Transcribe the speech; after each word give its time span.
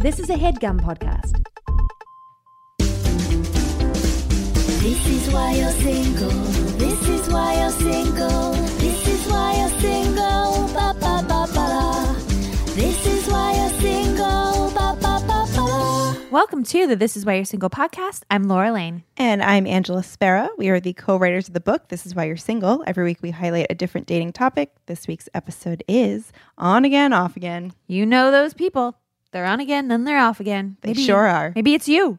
This 0.00 0.18
is 0.18 0.30
a 0.30 0.34
headgum 0.34 0.80
podcast. 0.80 1.44
This 4.80 5.06
is 5.06 5.30
why 5.30 5.52
you're 5.52 5.70
single. 5.72 6.30
This 6.78 7.06
is 7.06 7.28
why 7.28 7.60
you're 7.60 7.70
single. 7.70 8.52
This 8.78 9.06
is 9.06 9.30
why 9.30 9.58
you're 9.58 9.78
single. 9.78 10.68
Ba 10.72 10.94
ba 10.98 11.22
ba 11.28 11.46
ba 11.52 11.52
da. 11.52 12.14
This 12.74 13.04
is 13.04 13.28
why 13.28 13.52
you're 13.52 13.78
single. 13.78 14.70
Ba 14.70 14.96
ba 15.02 15.20
ba 15.26 15.46
ba 15.52 16.14
da. 16.14 16.30
Welcome 16.30 16.64
to 16.64 16.86
the 16.86 16.96
This 16.96 17.14
Is 17.14 17.26
Why 17.26 17.34
You're 17.34 17.44
Single 17.44 17.68
podcast. 17.68 18.22
I'm 18.30 18.44
Laura 18.44 18.72
Lane. 18.72 19.04
And 19.18 19.42
I'm 19.42 19.66
Angela 19.66 20.02
Sparrow. 20.02 20.48
We 20.56 20.70
are 20.70 20.80
the 20.80 20.94
co 20.94 21.18
writers 21.18 21.48
of 21.48 21.52
the 21.52 21.60
book, 21.60 21.88
This 21.88 22.06
Is 22.06 22.14
Why 22.14 22.24
You're 22.24 22.38
Single. 22.38 22.82
Every 22.86 23.04
week 23.04 23.18
we 23.20 23.32
highlight 23.32 23.66
a 23.68 23.74
different 23.74 24.06
dating 24.06 24.32
topic. 24.32 24.72
This 24.86 25.06
week's 25.06 25.28
episode 25.34 25.84
is 25.86 26.32
On 26.56 26.86
Again, 26.86 27.12
Off 27.12 27.36
Again. 27.36 27.74
You 27.86 28.06
know 28.06 28.30
those 28.30 28.54
people. 28.54 28.96
They're 29.32 29.46
on 29.46 29.60
again, 29.60 29.88
then 29.88 30.04
they're 30.04 30.18
off 30.18 30.40
again. 30.40 30.76
They 30.82 30.94
sure 30.94 31.26
are. 31.26 31.52
Maybe 31.54 31.74
it's 31.74 31.88
you. 31.88 32.18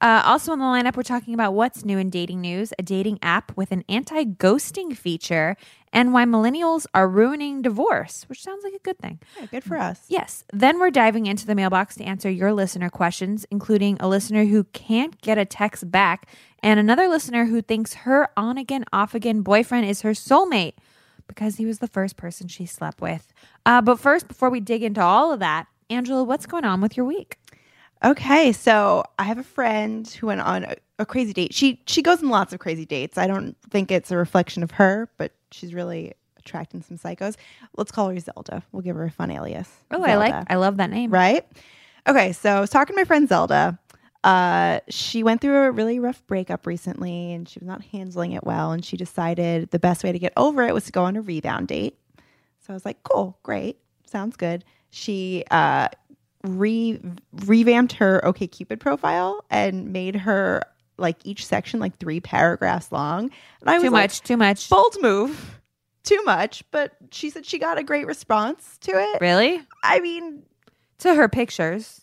Uh, 0.00 0.22
also 0.24 0.52
on 0.52 0.60
the 0.60 0.64
lineup, 0.64 0.96
we're 0.96 1.02
talking 1.02 1.34
about 1.34 1.54
what's 1.54 1.84
new 1.84 1.98
in 1.98 2.08
dating 2.08 2.40
news, 2.40 2.72
a 2.78 2.82
dating 2.84 3.18
app 3.20 3.56
with 3.56 3.72
an 3.72 3.82
anti 3.88 4.24
ghosting 4.24 4.96
feature, 4.96 5.56
and 5.92 6.12
why 6.12 6.24
millennials 6.24 6.86
are 6.94 7.08
ruining 7.08 7.62
divorce, 7.62 8.24
which 8.28 8.40
sounds 8.40 8.62
like 8.62 8.74
a 8.74 8.78
good 8.78 8.98
thing. 8.98 9.18
Yeah, 9.40 9.46
good 9.46 9.64
for 9.64 9.76
us. 9.76 10.02
Yes. 10.06 10.44
Then 10.52 10.78
we're 10.78 10.92
diving 10.92 11.26
into 11.26 11.46
the 11.46 11.56
mailbox 11.56 11.96
to 11.96 12.04
answer 12.04 12.30
your 12.30 12.52
listener 12.52 12.90
questions, 12.90 13.44
including 13.50 13.96
a 13.98 14.08
listener 14.08 14.44
who 14.44 14.64
can't 14.64 15.20
get 15.20 15.36
a 15.36 15.44
text 15.44 15.90
back 15.90 16.28
and 16.62 16.80
another 16.80 17.08
listener 17.08 17.46
who 17.46 17.62
thinks 17.62 17.94
her 17.94 18.28
on 18.36 18.58
again, 18.58 18.84
off 18.92 19.14
again 19.14 19.42
boyfriend 19.42 19.86
is 19.86 20.02
her 20.02 20.10
soulmate 20.10 20.74
because 21.26 21.56
he 21.56 21.66
was 21.66 21.78
the 21.78 21.86
first 21.86 22.16
person 22.16 22.48
she 22.48 22.66
slept 22.66 23.00
with. 23.00 23.32
Uh, 23.64 23.80
but 23.80 24.00
first, 24.00 24.26
before 24.26 24.50
we 24.50 24.60
dig 24.60 24.82
into 24.82 25.00
all 25.00 25.32
of 25.32 25.40
that, 25.40 25.66
Angela, 25.90 26.24
what's 26.24 26.46
going 26.46 26.64
on 26.64 26.80
with 26.80 26.96
your 26.96 27.06
week? 27.06 27.38
Okay, 28.04 28.52
so 28.52 29.04
I 29.18 29.24
have 29.24 29.38
a 29.38 29.42
friend 29.42 30.06
who 30.06 30.28
went 30.28 30.40
on 30.40 30.64
a, 30.64 30.76
a 31.00 31.06
crazy 31.06 31.32
date. 31.32 31.52
She 31.52 31.82
she 31.86 32.00
goes 32.02 32.22
on 32.22 32.28
lots 32.28 32.52
of 32.52 32.60
crazy 32.60 32.86
dates. 32.86 33.18
I 33.18 33.26
don't 33.26 33.56
think 33.70 33.90
it's 33.90 34.10
a 34.12 34.16
reflection 34.16 34.62
of 34.62 34.70
her, 34.72 35.08
but 35.16 35.32
she's 35.50 35.74
really 35.74 36.14
attracting 36.38 36.82
some 36.82 36.96
psychos. 36.96 37.36
Let's 37.76 37.90
call 37.90 38.10
her 38.10 38.18
Zelda. 38.18 38.62
We'll 38.72 38.82
give 38.82 38.96
her 38.96 39.04
a 39.04 39.10
fun 39.10 39.30
alias. 39.30 39.68
Oh, 39.90 40.02
I 40.02 40.16
like, 40.16 40.34
I 40.48 40.56
love 40.56 40.76
that 40.76 40.90
name. 40.90 41.10
right? 41.10 41.44
Okay, 42.06 42.32
so 42.32 42.50
I 42.50 42.60
was 42.60 42.70
talking 42.70 42.94
to 42.94 43.00
my 43.00 43.04
friend 43.04 43.28
Zelda. 43.28 43.78
Uh, 44.24 44.80
she 44.88 45.22
went 45.22 45.40
through 45.40 45.56
a 45.66 45.70
really 45.70 45.98
rough 45.98 46.26
breakup 46.26 46.66
recently 46.66 47.32
and 47.32 47.48
she 47.48 47.58
was 47.60 47.66
not 47.66 47.84
handling 47.84 48.32
it 48.32 48.44
well. 48.44 48.72
And 48.72 48.84
she 48.84 48.96
decided 48.96 49.70
the 49.70 49.78
best 49.78 50.02
way 50.04 50.12
to 50.12 50.18
get 50.18 50.32
over 50.36 50.62
it 50.62 50.74
was 50.74 50.84
to 50.84 50.92
go 50.92 51.04
on 51.04 51.16
a 51.16 51.20
rebound 51.20 51.68
date. 51.68 51.98
So 52.60 52.72
I 52.72 52.74
was 52.74 52.84
like, 52.84 53.02
cool, 53.02 53.38
great, 53.42 53.78
sounds 54.06 54.36
good. 54.36 54.64
She 54.90 55.44
uh, 55.50 55.88
re- 56.44 57.00
revamped 57.44 57.92
her 57.94 58.24
OK 58.24 58.46
Cupid 58.46 58.80
profile 58.80 59.44
and 59.50 59.92
made 59.92 60.16
her 60.16 60.62
like 60.96 61.16
each 61.24 61.46
section 61.46 61.78
like 61.80 61.96
three 61.98 62.20
paragraphs 62.20 62.90
long. 62.90 63.30
And 63.60 63.70
I 63.70 63.74
was 63.74 63.82
Too 63.84 63.90
like, 63.90 64.02
much, 64.04 64.20
too 64.22 64.36
much. 64.36 64.68
bold 64.68 64.96
move, 65.00 65.60
too 66.02 66.20
much. 66.24 66.64
But 66.70 66.92
she 67.10 67.30
said 67.30 67.46
she 67.46 67.58
got 67.58 67.78
a 67.78 67.82
great 67.84 68.06
response 68.06 68.78
to 68.82 68.92
it. 68.92 69.20
Really? 69.20 69.60
I 69.84 70.00
mean, 70.00 70.42
To 70.98 71.14
her 71.14 71.28
pictures. 71.28 72.00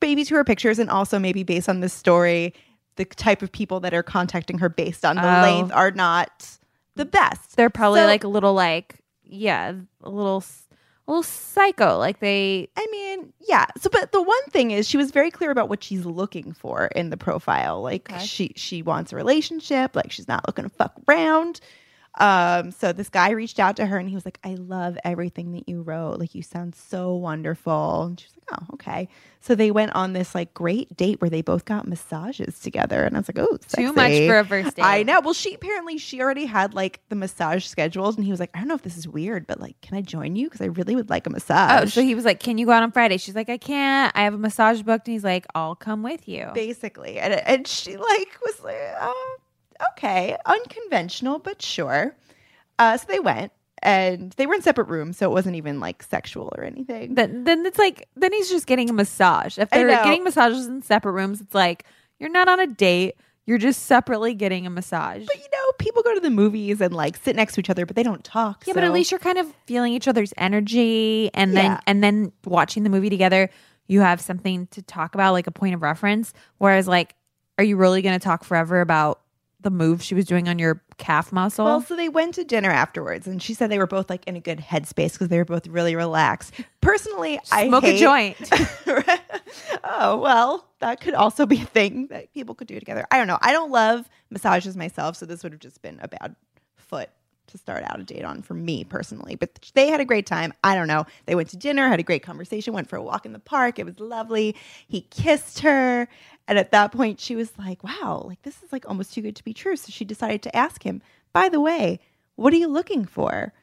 maybe 0.00 0.24
to 0.24 0.34
her 0.36 0.44
pictures 0.44 0.78
and 0.78 0.88
also 0.88 1.18
maybe 1.18 1.42
based 1.42 1.68
on 1.68 1.80
this 1.80 1.92
story 1.92 2.54
the 2.96 3.04
type 3.04 3.40
of 3.42 3.50
people 3.52 3.80
that 3.80 3.92
are 3.94 4.02
contacting 4.02 4.58
her 4.58 4.68
based 4.68 5.04
on 5.04 5.16
the 5.16 5.22
Oh. 5.22 5.42
length 5.42 5.72
are 5.72 5.90
not 5.90 6.58
the 6.96 7.04
best 7.04 7.56
They're 7.56 7.70
probably 7.70 8.00
So- 8.00 8.06
like 8.06 8.24
a 8.24 8.28
little 8.28 8.52
like, 8.54 8.96
yeah, 9.24 9.72
a 10.02 10.08
little, 10.10 10.42
little 11.10 11.22
psycho. 11.22 11.98
Like 11.98 12.20
they, 12.20 12.68
i 12.76 12.86
mean 12.90 13.32
yeah 13.46 13.66
so 13.78 13.90
but 13.90 14.12
the 14.12 14.22
one 14.22 14.44
thing 14.50 14.70
is 14.70 14.88
she 14.88 14.96
was 14.96 15.10
very 15.10 15.30
clear 15.30 15.50
about 15.50 15.68
what 15.68 15.82
she's 15.84 16.06
looking 16.06 16.52
for 16.52 16.86
in 16.86 17.10
the 17.10 17.16
profile 17.16 17.82
like 17.82 18.10
Okay. 18.10 18.24
she 18.24 18.52
she 18.56 18.82
wants 18.82 19.12
a 19.12 19.16
relationship 19.16 19.94
like 19.96 20.10
she's 20.12 20.28
not 20.28 20.46
looking 20.46 20.64
to 20.64 20.70
fuck 20.70 20.94
around 21.08 21.60
um 22.18 22.70
so 22.72 22.92
this 22.92 23.08
guy 23.08 23.30
reached 23.30 23.60
out 23.60 23.76
to 23.76 23.86
her 23.86 23.96
and 23.96 24.08
he 24.08 24.14
was 24.14 24.24
like 24.24 24.38
i 24.44 24.54
love 24.54 24.98
everything 25.04 25.52
that 25.52 25.68
you 25.68 25.80
wrote 25.82 26.18
like 26.18 26.34
you 26.34 26.42
sound 26.42 26.74
so 26.74 27.14
wonderful 27.14 28.02
and 28.02 28.18
she 28.18 28.26
was 28.26 28.34
like 28.36 28.60
oh 28.60 28.74
okay 28.74 29.08
so 29.40 29.54
they 29.54 29.70
went 29.70 29.94
on 29.94 30.12
this 30.12 30.34
like 30.34 30.52
great 30.52 30.94
date 30.96 31.20
where 31.20 31.30
they 31.30 31.40
both 31.40 31.64
got 31.64 31.86
massages 31.86 32.58
together 32.58 33.04
and 33.04 33.16
i 33.16 33.20
was 33.20 33.28
like 33.28 33.38
oh 33.38 33.56
too 33.68 33.92
much 33.92 34.12
for 34.26 34.38
a 34.38 34.44
first 34.44 34.76
date. 34.76 34.82
I 34.82 35.02
know. 35.02 35.20
Well, 35.20 35.34
she 35.34 35.54
apparently 35.54 35.98
she 35.98 36.20
already 36.20 36.46
had 36.46 36.74
like 36.74 37.00
the 37.08 37.16
massage 37.16 37.64
scheduled, 37.66 38.16
and 38.16 38.24
he 38.24 38.30
was 38.30 38.40
like, 38.40 38.50
I 38.54 38.58
don't 38.58 38.68
know 38.68 38.74
if 38.74 38.82
this 38.82 38.96
is 38.96 39.08
weird, 39.08 39.46
but 39.46 39.60
like, 39.60 39.80
can 39.80 39.96
I 39.96 40.02
join 40.02 40.36
you? 40.36 40.46
Because 40.48 40.60
I 40.60 40.66
really 40.66 40.94
would 40.94 41.10
like 41.10 41.26
a 41.26 41.30
massage. 41.30 41.82
Oh, 41.82 41.86
so 41.86 42.02
he 42.02 42.14
was 42.14 42.24
like, 42.24 42.40
"Can 42.40 42.58
you 42.58 42.66
go 42.66 42.72
out 42.72 42.82
on 42.82 42.92
Friday?" 42.92 43.16
She's 43.16 43.34
like, 43.34 43.48
"I 43.48 43.58
can't. 43.58 44.12
I 44.16 44.22
have 44.22 44.34
a 44.34 44.38
massage 44.38 44.82
booked." 44.82 45.08
And 45.08 45.12
he's 45.12 45.24
like, 45.24 45.46
"I'll 45.54 45.74
come 45.74 46.02
with 46.02 46.28
you." 46.28 46.50
basically, 46.54 47.18
and 47.18 47.34
and 47.34 47.66
she 47.66 47.96
like 47.96 48.28
was 48.44 48.60
like, 48.62 48.76
oh, 49.00 49.36
okay, 49.92 50.36
unconventional, 50.46 51.38
but 51.38 51.60
sure. 51.62 52.14
Uh, 52.78 52.96
so 52.96 53.06
they 53.08 53.20
went, 53.20 53.52
and 53.82 54.32
they 54.32 54.46
were 54.46 54.54
in 54.54 54.62
separate 54.62 54.88
rooms, 54.88 55.16
so 55.18 55.26
it 55.30 55.32
wasn't 55.32 55.56
even 55.56 55.80
like 55.80 56.02
sexual 56.02 56.52
or 56.56 56.64
anything. 56.64 57.14
Then, 57.14 57.44
then 57.44 57.64
it's 57.66 57.78
like, 57.78 58.08
then 58.16 58.32
he's 58.32 58.48
just 58.48 58.66
getting 58.66 58.88
a 58.90 58.92
massage. 58.92 59.58
If 59.58 59.70
they're 59.70 59.88
getting 59.88 60.24
massages 60.24 60.66
in 60.66 60.82
separate 60.82 61.12
rooms, 61.12 61.40
it's 61.40 61.54
like 61.54 61.84
you're 62.18 62.30
not 62.30 62.48
on 62.48 62.60
a 62.60 62.66
date. 62.66 63.16
You're 63.46 63.58
just 63.58 63.86
separately 63.86 64.34
getting 64.34 64.66
a 64.66 64.70
massage. 64.70 65.24
but 65.26 65.36
you 65.36 65.42
know, 65.52 65.72
people 65.78 66.02
go 66.02 66.14
to 66.14 66.20
the 66.20 66.30
movies 66.30 66.80
and 66.80 66.94
like 66.94 67.16
sit 67.16 67.34
next 67.34 67.54
to 67.54 67.60
each 67.60 67.70
other, 67.70 67.84
but 67.84 67.96
they 67.96 68.02
don't 68.02 68.22
talk. 68.22 68.64
yeah, 68.66 68.74
but 68.74 68.84
at 68.84 68.92
least 68.92 69.10
you're 69.10 69.18
kind 69.18 69.38
of 69.38 69.52
feeling 69.66 69.92
each 69.92 70.06
other's 70.06 70.32
energy, 70.36 71.30
and 71.34 71.56
then 71.56 71.64
Yeah. 71.72 71.80
and 71.86 72.04
then 72.04 72.32
watching 72.44 72.84
the 72.84 72.90
movie 72.90 73.10
together, 73.10 73.50
you 73.88 74.00
have 74.02 74.20
something 74.20 74.68
to 74.68 74.82
talk 74.82 75.14
about, 75.14 75.32
like 75.32 75.46
a 75.48 75.50
point 75.50 75.74
of 75.74 75.82
reference. 75.82 76.32
Whereas, 76.58 76.86
like, 76.86 77.14
are 77.58 77.64
you 77.64 77.76
really 77.76 78.02
going 78.02 78.16
to 78.18 78.22
talk 78.22 78.44
forever 78.44 78.80
about 78.80 79.20
the 79.62 79.70
move 79.70 80.02
she 80.02 80.14
was 80.14 80.24
doing 80.24 80.48
on 80.48 80.58
your 80.58 80.82
calf 80.98 81.32
muscle? 81.32 81.64
Well, 81.64 81.80
so 81.80 81.96
they 81.96 82.08
went 82.08 82.34
to 82.34 82.44
dinner 82.44 82.70
afterwards, 82.70 83.26
and 83.26 83.42
she 83.42 83.54
said 83.54 83.70
they 83.70 83.78
were 83.78 83.86
both 83.86 84.08
like 84.10 84.26
in 84.26 84.36
a 84.36 84.40
good 84.40 84.58
headspace 84.58 85.12
because 85.12 85.28
they 85.28 85.38
were 85.38 85.44
both 85.44 85.66
really 85.66 85.94
relaxed. 85.96 86.54
Personally, 86.80 87.38
I 87.52 87.68
Smoke 87.68 87.84
hate- 87.84 87.96
a 87.96 87.98
joint. 87.98 88.36
oh 89.84 90.16
well, 90.18 90.66
that 90.80 91.00
could 91.00 91.14
also 91.14 91.46
be 91.46 91.62
a 91.62 91.66
thing 91.66 92.06
that 92.08 92.32
people 92.32 92.54
could 92.54 92.68
do 92.68 92.78
together. 92.78 93.06
I 93.10 93.18
don't 93.18 93.26
know. 93.26 93.38
I 93.40 93.52
don't 93.52 93.70
love 93.70 94.08
massages 94.30 94.76
myself, 94.76 95.16
so 95.16 95.26
this 95.26 95.42
would 95.42 95.52
have 95.52 95.60
just 95.60 95.82
been 95.82 95.98
a 96.02 96.08
bad 96.08 96.36
foot 96.76 97.10
to 97.48 97.58
start 97.58 97.82
out 97.84 97.98
a 97.98 98.04
date 98.04 98.24
on 98.24 98.42
for 98.42 98.54
me 98.54 98.84
personally. 98.84 99.34
But 99.34 99.70
they 99.74 99.88
had 99.88 100.00
a 100.00 100.04
great 100.04 100.24
time. 100.26 100.52
I 100.62 100.74
don't 100.74 100.86
know. 100.86 101.04
They 101.26 101.34
went 101.34 101.48
to 101.50 101.56
dinner, 101.56 101.88
had 101.88 101.98
a 101.98 102.04
great 102.04 102.22
conversation, 102.22 102.72
went 102.72 102.88
for 102.88 102.96
a 102.96 103.02
walk 103.02 103.26
in 103.26 103.32
the 103.32 103.40
park. 103.40 103.78
It 103.78 103.86
was 103.86 103.98
lovely. 103.98 104.54
He 104.86 105.02
kissed 105.02 105.58
her, 105.60 106.06
and 106.50 106.58
at 106.58 106.72
that 106.72 106.92
point, 106.92 107.20
she 107.20 107.34
was 107.36 107.50
like, 107.56 107.82
"Wow, 107.82 108.24
like 108.26 108.42
this 108.42 108.62
is 108.62 108.72
like 108.72 108.86
almost 108.88 109.14
too 109.14 109.22
good 109.22 109.36
to 109.36 109.44
be 109.44 109.54
true." 109.54 109.76
So 109.76 109.90
she 109.90 110.04
decided 110.04 110.42
to 110.42 110.54
ask 110.56 110.82
him, 110.82 111.00
"By 111.32 111.48
the 111.48 111.60
way, 111.60 112.00
what 112.36 112.52
are 112.52 112.56
you 112.56 112.68
looking 112.68 113.06
for?" 113.06 113.54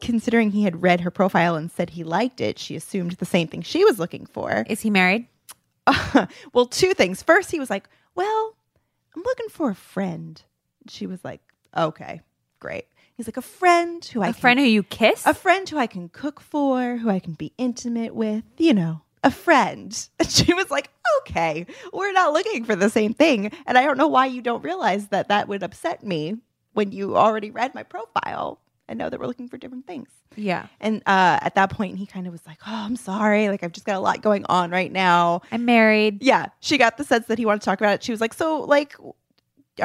Considering 0.00 0.50
he 0.50 0.64
had 0.64 0.82
read 0.82 1.02
her 1.02 1.10
profile 1.10 1.56
and 1.56 1.70
said 1.70 1.90
he 1.90 2.02
liked 2.04 2.40
it, 2.40 2.58
she 2.58 2.74
assumed 2.74 3.12
the 3.12 3.26
same 3.26 3.48
thing 3.48 3.62
she 3.62 3.84
was 3.84 3.98
looking 3.98 4.24
for. 4.26 4.64
Is 4.68 4.80
he 4.80 4.88
married? 4.90 5.26
well, 6.54 6.66
two 6.66 6.94
things. 6.94 7.22
First, 7.22 7.50
he 7.50 7.60
was 7.60 7.68
like, 7.70 7.86
Well, 8.14 8.56
I'm 9.14 9.22
looking 9.22 9.48
for 9.50 9.70
a 9.70 9.74
friend. 9.74 10.40
She 10.88 11.06
was 11.06 11.22
like, 11.24 11.40
Okay, 11.76 12.22
great. 12.60 12.86
He's 13.14 13.26
like, 13.28 13.36
A 13.36 13.42
friend 13.42 14.02
who 14.06 14.22
I 14.22 14.28
A 14.28 14.32
can, 14.32 14.40
friend 14.40 14.58
who 14.60 14.64
you 14.66 14.82
kiss? 14.82 15.26
a 15.26 15.34
friend 15.34 15.68
who 15.68 15.76
I 15.76 15.86
can 15.86 16.08
cook 16.08 16.40
for, 16.40 16.96
who 16.96 17.10
I 17.10 17.18
can 17.18 17.34
be 17.34 17.52
intimate 17.58 18.14
with, 18.14 18.44
you 18.56 18.72
know, 18.72 19.02
a 19.24 19.30
friend. 19.30 20.08
And 20.18 20.30
she 20.30 20.54
was 20.54 20.70
like, 20.70 20.90
Okay, 21.20 21.66
we're 21.92 22.12
not 22.12 22.32
looking 22.32 22.64
for 22.64 22.76
the 22.76 22.88
same 22.90 23.14
thing. 23.14 23.52
And 23.66 23.76
I 23.76 23.82
don't 23.84 23.98
know 23.98 24.08
why 24.08 24.26
you 24.26 24.40
don't 24.42 24.62
realize 24.64 25.08
that 25.08 25.28
that 25.28 25.48
would 25.48 25.62
upset 25.62 26.04
me 26.04 26.36
when 26.72 26.92
you 26.92 27.16
already 27.16 27.50
read 27.50 27.74
my 27.74 27.82
profile 27.82 28.60
and 28.88 28.98
know 28.98 29.08
that 29.10 29.18
we're 29.20 29.26
looking 29.26 29.48
for 29.48 29.56
different 29.58 29.86
things. 29.86 30.08
yeah. 30.36 30.66
And 30.80 30.98
uh, 31.06 31.38
at 31.42 31.54
that 31.56 31.70
point, 31.70 31.98
he 31.98 32.06
kind 32.06 32.26
of 32.26 32.32
was 32.32 32.46
like, 32.46 32.58
Oh, 32.66 32.72
I'm 32.74 32.96
sorry. 32.96 33.48
Like, 33.48 33.62
I've 33.62 33.72
just 33.72 33.86
got 33.86 33.96
a 33.96 34.00
lot 34.00 34.22
going 34.22 34.44
on 34.48 34.70
right 34.70 34.90
now. 34.92 35.42
I'm 35.52 35.64
married. 35.64 36.22
Yeah, 36.22 36.46
she 36.60 36.78
got 36.78 36.96
the 36.96 37.04
sense 37.04 37.26
that 37.26 37.38
he 37.38 37.46
wanted 37.46 37.60
to 37.60 37.64
talk 37.66 37.80
about 37.80 37.94
it. 37.94 38.02
She 38.02 38.12
was 38.12 38.20
like, 38.20 38.34
"So, 38.34 38.60
like, 38.62 38.94
all 39.00 39.14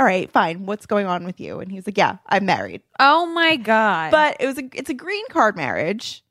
right, 0.03 0.31
fine. 0.31 0.65
What's 0.65 0.85
going 0.85 1.05
on 1.05 1.23
with 1.25 1.39
you?" 1.39 1.59
And 1.59 1.71
he 1.71 1.77
was 1.77 1.87
like, 1.87 1.97
"Yeah, 1.97 2.17
I'm 2.27 2.45
married." 2.45 2.81
Oh 2.99 3.25
my 3.27 3.55
god. 3.57 4.11
But 4.11 4.37
it 4.39 4.45
was 4.47 4.57
a 4.57 4.63
it's 4.73 4.89
a 4.89 4.93
green 4.95 5.25
card 5.29 5.55
marriage. 5.55 6.23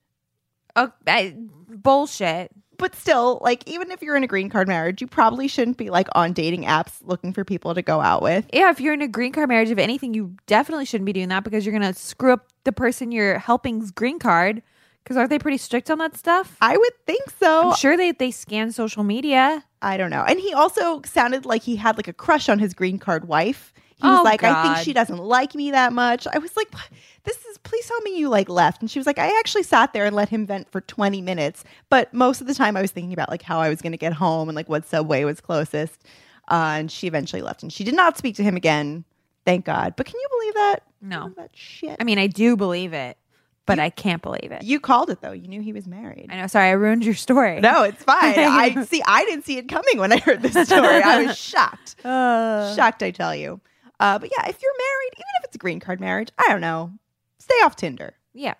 oh, 0.76 0.92
I, 1.06 1.34
bullshit. 1.68 2.50
But 2.84 2.94
still, 2.96 3.38
like, 3.40 3.66
even 3.66 3.90
if 3.90 4.02
you're 4.02 4.14
in 4.14 4.24
a 4.24 4.26
green 4.26 4.50
card 4.50 4.68
marriage, 4.68 5.00
you 5.00 5.06
probably 5.06 5.48
shouldn't 5.48 5.78
be 5.78 5.88
like 5.88 6.06
on 6.14 6.34
dating 6.34 6.64
apps 6.64 6.92
looking 7.02 7.32
for 7.32 7.42
people 7.42 7.74
to 7.74 7.80
go 7.80 8.02
out 8.02 8.20
with. 8.20 8.44
Yeah, 8.52 8.70
if 8.70 8.78
you're 8.78 8.92
in 8.92 9.00
a 9.00 9.08
green 9.08 9.32
card 9.32 9.48
marriage, 9.48 9.70
if 9.70 9.78
anything, 9.78 10.12
you 10.12 10.36
definitely 10.46 10.84
shouldn't 10.84 11.06
be 11.06 11.14
doing 11.14 11.30
that 11.30 11.44
because 11.44 11.64
you're 11.64 11.72
gonna 11.72 11.94
screw 11.94 12.34
up 12.34 12.46
the 12.64 12.72
person 12.72 13.10
you're 13.10 13.38
helping's 13.38 13.90
green 13.90 14.18
card. 14.18 14.62
Because 15.02 15.16
aren't 15.16 15.30
they 15.30 15.38
pretty 15.38 15.56
strict 15.56 15.90
on 15.90 15.96
that 15.96 16.14
stuff? 16.14 16.58
I 16.60 16.76
would 16.76 17.06
think 17.06 17.22
so. 17.40 17.70
I'm 17.70 17.76
sure 17.76 17.96
they 17.96 18.12
they 18.12 18.30
scan 18.30 18.70
social 18.70 19.02
media. 19.02 19.64
I 19.80 19.96
don't 19.96 20.10
know. 20.10 20.22
And 20.22 20.38
he 20.38 20.52
also 20.52 21.00
sounded 21.06 21.46
like 21.46 21.62
he 21.62 21.76
had 21.76 21.96
like 21.96 22.08
a 22.08 22.12
crush 22.12 22.50
on 22.50 22.58
his 22.58 22.74
green 22.74 22.98
card 22.98 23.26
wife. 23.26 23.72
He 24.02 24.06
was 24.08 24.20
Oh, 24.20 24.22
like, 24.22 24.42
I 24.42 24.62
think 24.74 24.84
she 24.84 24.92
doesn't 24.92 25.18
like 25.18 25.54
me 25.54 25.70
that 25.70 25.92
much. 25.92 26.26
I 26.32 26.38
was 26.38 26.56
like, 26.56 26.72
"What? 26.72 26.88
this 27.24 27.36
is, 27.46 27.58
please 27.58 27.86
tell 27.86 28.00
me 28.02 28.18
you 28.18 28.28
like 28.28 28.48
left. 28.48 28.82
And 28.82 28.90
she 28.90 28.98
was 28.98 29.06
like, 29.06 29.18
I 29.18 29.38
actually 29.38 29.62
sat 29.62 29.92
there 29.92 30.04
and 30.04 30.14
let 30.14 30.28
him 30.28 30.46
vent 30.46 30.70
for 30.70 30.80
20 30.82 31.20
minutes. 31.22 31.64
But 31.88 32.12
most 32.12 32.40
of 32.40 32.46
the 32.46 32.54
time 32.54 32.76
I 32.76 32.82
was 32.82 32.90
thinking 32.90 33.12
about 33.14 33.30
like 33.30 33.42
how 33.42 33.60
I 33.60 33.68
was 33.70 33.80
going 33.80 33.92
to 33.92 33.98
get 33.98 34.12
home 34.12 34.48
and 34.48 34.56
like 34.56 34.68
what 34.68 34.86
subway 34.86 35.24
was 35.24 35.40
closest. 35.40 36.02
Uh, 36.50 36.74
and 36.78 36.90
she 36.90 37.06
eventually 37.06 37.40
left 37.40 37.62
and 37.62 37.72
she 37.72 37.82
did 37.84 37.94
not 37.94 38.18
speak 38.18 38.36
to 38.36 38.42
him 38.42 38.56
again. 38.56 39.04
Thank 39.46 39.64
God. 39.64 39.94
But 39.96 40.06
can 40.06 40.16
you 40.20 40.28
believe 40.38 40.54
that? 40.54 40.80
No. 41.00 41.20
Believe 41.20 41.36
that 41.36 41.50
shit. 41.54 41.96
I 42.00 42.04
mean, 42.04 42.18
I 42.18 42.26
do 42.26 42.56
believe 42.56 42.92
it, 42.92 43.16
but 43.64 43.78
I 43.78 43.88
can't 43.88 44.20
believe 44.20 44.52
it. 44.52 44.62
you 44.62 44.78
called 44.80 45.08
it 45.08 45.22
though. 45.22 45.32
You 45.32 45.48
knew 45.48 45.62
he 45.62 45.72
was 45.72 45.86
married. 45.86 46.26
I 46.30 46.36
know. 46.36 46.46
Sorry, 46.46 46.68
I 46.68 46.72
ruined 46.72 47.04
your 47.04 47.14
story. 47.14 47.60
No, 47.60 47.84
it's 47.84 48.02
fine. 48.04 48.34
I 48.38 48.84
see. 48.84 49.02
I 49.06 49.24
didn't 49.24 49.44
see 49.46 49.56
it 49.56 49.68
coming 49.70 49.98
when 49.98 50.12
I 50.12 50.18
heard 50.18 50.42
this 50.42 50.66
story. 50.66 51.02
I 51.02 51.24
was 51.24 51.38
shocked. 51.38 51.96
Uh, 52.04 52.74
shocked, 52.74 53.02
I 53.02 53.10
tell 53.10 53.34
you. 53.34 53.60
Uh, 54.04 54.18
but 54.18 54.30
yeah, 54.36 54.46
if 54.48 54.60
you're 54.60 54.72
married, 54.78 55.12
even 55.14 55.24
if 55.38 55.44
it's 55.44 55.54
a 55.54 55.58
green 55.58 55.80
card 55.80 56.00
marriage, 56.00 56.28
I 56.38 56.46
don't 56.48 56.60
know. 56.60 56.92
Stay 57.38 57.54
off 57.64 57.76
Tinder. 57.76 58.14
yeah. 58.32 58.54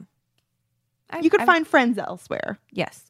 I- 1.10 1.18
You 1.20 1.30
could 1.30 1.42
I- 1.42 1.46
find 1.46 1.66
friends 1.66 1.98
elsewhere. 1.98 2.58
Yes. 2.72 3.04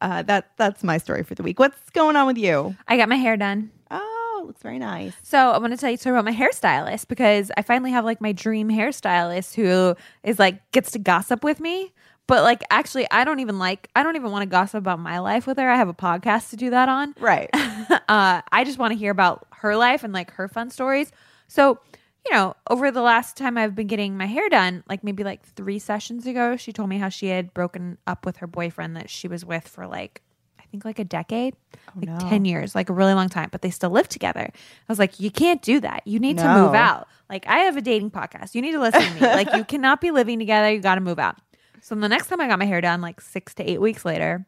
Uh, 0.00 0.22
that 0.22 0.50
that's 0.56 0.84
my 0.84 0.98
story 0.98 1.22
for 1.24 1.34
the 1.34 1.42
week. 1.42 1.58
What's 1.58 1.90
going 1.90 2.14
on 2.16 2.26
with 2.26 2.38
you? 2.38 2.76
I 2.86 2.96
got 2.96 3.08
my 3.08 3.16
hair 3.16 3.36
done. 3.36 3.70
Oh, 3.90 4.44
looks 4.46 4.62
very 4.62 4.78
nice. 4.78 5.12
So 5.22 5.38
I 5.50 5.58
want 5.58 5.72
to 5.72 5.76
tell 5.76 5.90
you 5.90 5.94
a 5.94 5.98
story 5.98 6.16
about 6.16 6.24
my 6.24 6.36
hairstylist 6.36 7.08
because 7.08 7.50
I 7.56 7.62
finally 7.62 7.90
have 7.90 8.04
like 8.04 8.20
my 8.20 8.30
dream 8.32 8.68
hairstylist 8.70 9.54
who 9.54 9.96
is 10.22 10.38
like 10.38 10.70
gets 10.72 10.92
to 10.92 10.98
gossip 11.00 11.42
with 11.42 11.58
me. 11.60 11.92
But 12.28 12.42
like 12.44 12.62
actually 12.70 13.06
I 13.10 13.24
don't 13.24 13.40
even 13.40 13.58
like 13.58 13.88
I 13.96 14.02
don't 14.04 14.14
even 14.16 14.30
want 14.30 14.42
to 14.42 14.46
gossip 14.48 14.78
about 14.78 15.00
my 15.00 15.18
life 15.18 15.46
with 15.48 15.58
her. 15.58 15.68
I 15.68 15.76
have 15.76 15.88
a 15.88 15.94
podcast 15.94 16.50
to 16.50 16.56
do 16.56 16.70
that 16.70 16.88
on. 16.88 17.14
Right. 17.18 17.50
uh, 17.54 18.42
I 18.52 18.64
just 18.64 18.78
want 18.78 18.92
to 18.92 18.98
hear 18.98 19.10
about 19.10 19.46
her 19.62 19.76
life 19.76 20.04
and 20.04 20.12
like 20.12 20.30
her 20.32 20.46
fun 20.48 20.70
stories. 20.70 21.10
So, 21.48 21.78
you 22.26 22.34
know, 22.34 22.54
over 22.70 22.90
the 22.90 23.00
last 23.02 23.36
time 23.36 23.56
I've 23.58 23.74
been 23.74 23.86
getting 23.86 24.16
my 24.16 24.26
hair 24.26 24.48
done, 24.48 24.84
like 24.88 25.02
maybe 25.02 25.24
like 25.24 25.42
three 25.42 25.78
sessions 25.78 26.26
ago, 26.26 26.56
she 26.56 26.72
told 26.72 26.88
me 26.88 26.98
how 26.98 27.08
she 27.08 27.28
had 27.28 27.52
broken 27.54 27.98
up 28.06 28.24
with 28.26 28.36
her 28.38 28.46
boyfriend 28.46 28.96
that 28.96 29.08
she 29.10 29.28
was 29.28 29.44
with 29.44 29.66
for 29.66 29.86
like, 29.86 30.22
I 30.58 30.64
think 30.70 30.84
like 30.84 30.98
a 30.98 31.04
decade, 31.04 31.54
oh, 31.74 31.92
like 31.96 32.08
no. 32.08 32.18
10 32.28 32.44
years, 32.44 32.74
like 32.74 32.90
a 32.90 32.92
really 32.92 33.14
long 33.14 33.30
time, 33.30 33.48
but 33.50 33.62
they 33.62 33.70
still 33.70 33.88
live 33.90 34.08
together. 34.08 34.50
I 34.52 34.52
was 34.88 34.98
like, 34.98 35.18
you 35.18 35.30
can't 35.30 35.62
do 35.62 35.80
that. 35.80 36.02
You 36.06 36.18
need 36.18 36.36
to 36.38 36.44
move 36.54 36.74
out. 36.74 37.08
Like, 37.30 37.46
I 37.46 37.60
have 37.60 37.76
a 37.78 37.80
dating 37.80 38.10
podcast. 38.10 38.54
You 38.54 38.60
need 38.60 38.72
to 38.72 38.80
listen 38.80 39.00
to 39.00 39.14
me. 39.14 39.20
like, 39.20 39.54
you 39.54 39.64
cannot 39.72 40.00
be 40.02 40.10
living 40.10 40.38
together. 40.38 40.70
You 40.70 40.80
got 40.80 40.96
to 40.96 41.00
move 41.00 41.18
out. 41.18 41.36
So, 41.80 41.94
the 41.94 42.08
next 42.08 42.26
time 42.26 42.40
I 42.42 42.48
got 42.48 42.58
my 42.58 42.66
hair 42.66 42.82
done, 42.82 43.00
like 43.00 43.20
six 43.22 43.54
to 43.54 43.70
eight 43.70 43.80
weeks 43.80 44.04
later, 44.04 44.44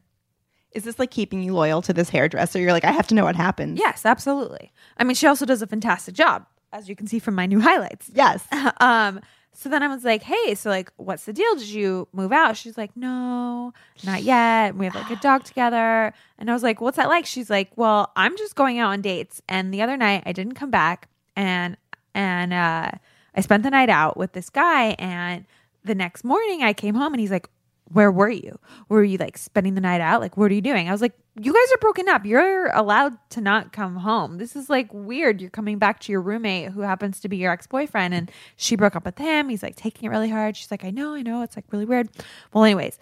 Is 0.73 0.85
this 0.85 0.99
like 0.99 1.11
keeping 1.11 1.43
you 1.43 1.55
loyal 1.55 1.81
to 1.83 1.93
this 1.93 2.11
hairdresser? 2.11 2.59
You're 2.61 2.73
like, 2.73 2.85
I 2.85 2.93
have 2.93 3.07
to 3.09 3.15
know 3.15 3.25
what 3.25 3.37
happens. 3.37 3.79
Yes, 3.79 4.05
absolutely. 4.05 4.73
I 4.99 5.05
mean, 5.05 5.15
she 5.15 5.27
also 5.27 5.47
does 5.47 5.63
a 5.63 5.67
fantastic 5.67 6.15
job, 6.15 6.45
as 6.73 6.89
you 6.89 6.97
can 6.97 7.07
see 7.07 7.19
from 7.19 7.35
my 7.35 7.47
new 7.47 7.61
highlights. 7.69 8.11
Yes. 8.15 8.47
um, 8.81 9.21
so 9.53 9.69
then 9.69 9.83
I 9.83 9.89
was 9.89 10.05
like, 10.05 10.23
hey, 10.23 10.55
so 10.55 10.71
like, 10.71 10.93
what's 10.97 11.25
the 11.25 11.33
deal? 11.33 11.55
Did 11.57 11.69
you 11.69 12.09
move 12.13 12.33
out? 12.33 12.57
She's 12.57 12.79
like, 12.79 12.97
no, 12.97 13.75
not 14.05 14.23
yet. 14.23 14.75
We 14.77 14.87
have 14.87 14.95
like 14.95 15.11
a 15.11 15.17
dog 15.17 15.45
together. 15.45 16.15
And 16.39 16.51
I 16.51 16.53
was 16.53 16.63
like, 16.63 16.81
what's 16.81 16.97
that 16.97 17.09
like? 17.09 17.27
She's 17.27 17.51
like, 17.51 17.71
well, 17.77 18.13
I'm 18.17 18.37
just 18.37 18.55
going 18.55 18.79
out 18.79 18.93
on 18.93 19.03
dates. 19.03 19.43
And 19.49 19.75
the 19.75 19.83
other 19.83 19.97
night 19.97 20.23
I 20.25 20.33
didn't 20.33 20.55
come 20.55 20.71
back 20.71 21.09
and, 21.37 21.77
and, 22.15 22.53
uh, 22.53 22.93
I 23.33 23.41
spent 23.43 23.63
the 23.63 23.71
night 23.71 23.91
out 23.91 24.17
with 24.17 24.33
this 24.33 24.51
guy. 24.51 24.97
And 24.99 25.45
the 25.85 25.95
next 25.95 26.25
morning 26.25 26.63
I 26.63 26.73
came 26.73 26.95
home 26.95 27.13
and 27.13 27.21
he's 27.21 27.31
like, 27.31 27.49
where 27.93 28.11
were 28.11 28.31
you? 28.31 28.59
Were 28.89 29.03
you 29.03 29.19
like 29.19 29.37
spending 29.37 29.75
the 29.75 29.81
night 29.81 30.01
out? 30.01 30.21
Like, 30.21 30.37
what 30.37 30.51
are 30.51 30.55
you 30.55 30.61
doing? 30.61 30.89
I 30.89 30.93
was 30.93 31.01
like, 31.01 31.13
you 31.41 31.53
guys 31.53 31.73
are 31.75 31.79
broken 31.79 32.09
up. 32.09 32.25
You're 32.25 32.69
allowed 32.69 33.17
to 33.31 33.41
not 33.41 33.73
come 33.73 33.97
home. 33.97 34.39
This 34.39 34.55
is 34.55 34.71
like 34.71 34.93
weird. 34.93 35.41
You're 35.41 35.51
coming 35.51 35.79
back 35.79 36.01
to 36.01 36.13
your 36.13 36.21
roommate 36.21 36.71
who 36.71 36.83
happens 36.83 37.21
to 37.21 37.29
be 37.29 37.37
your 37.37 37.53
ex 37.53 37.67
boyfriend, 37.67 38.15
and 38.15 38.31
she 38.57 38.77
broke 38.77 38.95
up 38.97 39.05
with 39.05 39.19
him. 39.19 39.49
He's 39.49 39.63
like 39.63 39.77
taking 39.77 40.07
it 40.07 40.11
really 40.11 40.29
hard. 40.29 40.57
She's 40.57 40.71
like, 40.71 40.85
I 40.85 40.91
know, 40.91 41.15
I 41.15 41.23
know. 41.23 41.43
It's 41.43 41.57
like 41.57 41.65
really 41.73 41.85
weird. 41.85 42.09
Well, 42.53 42.65
anyways, 42.65 42.99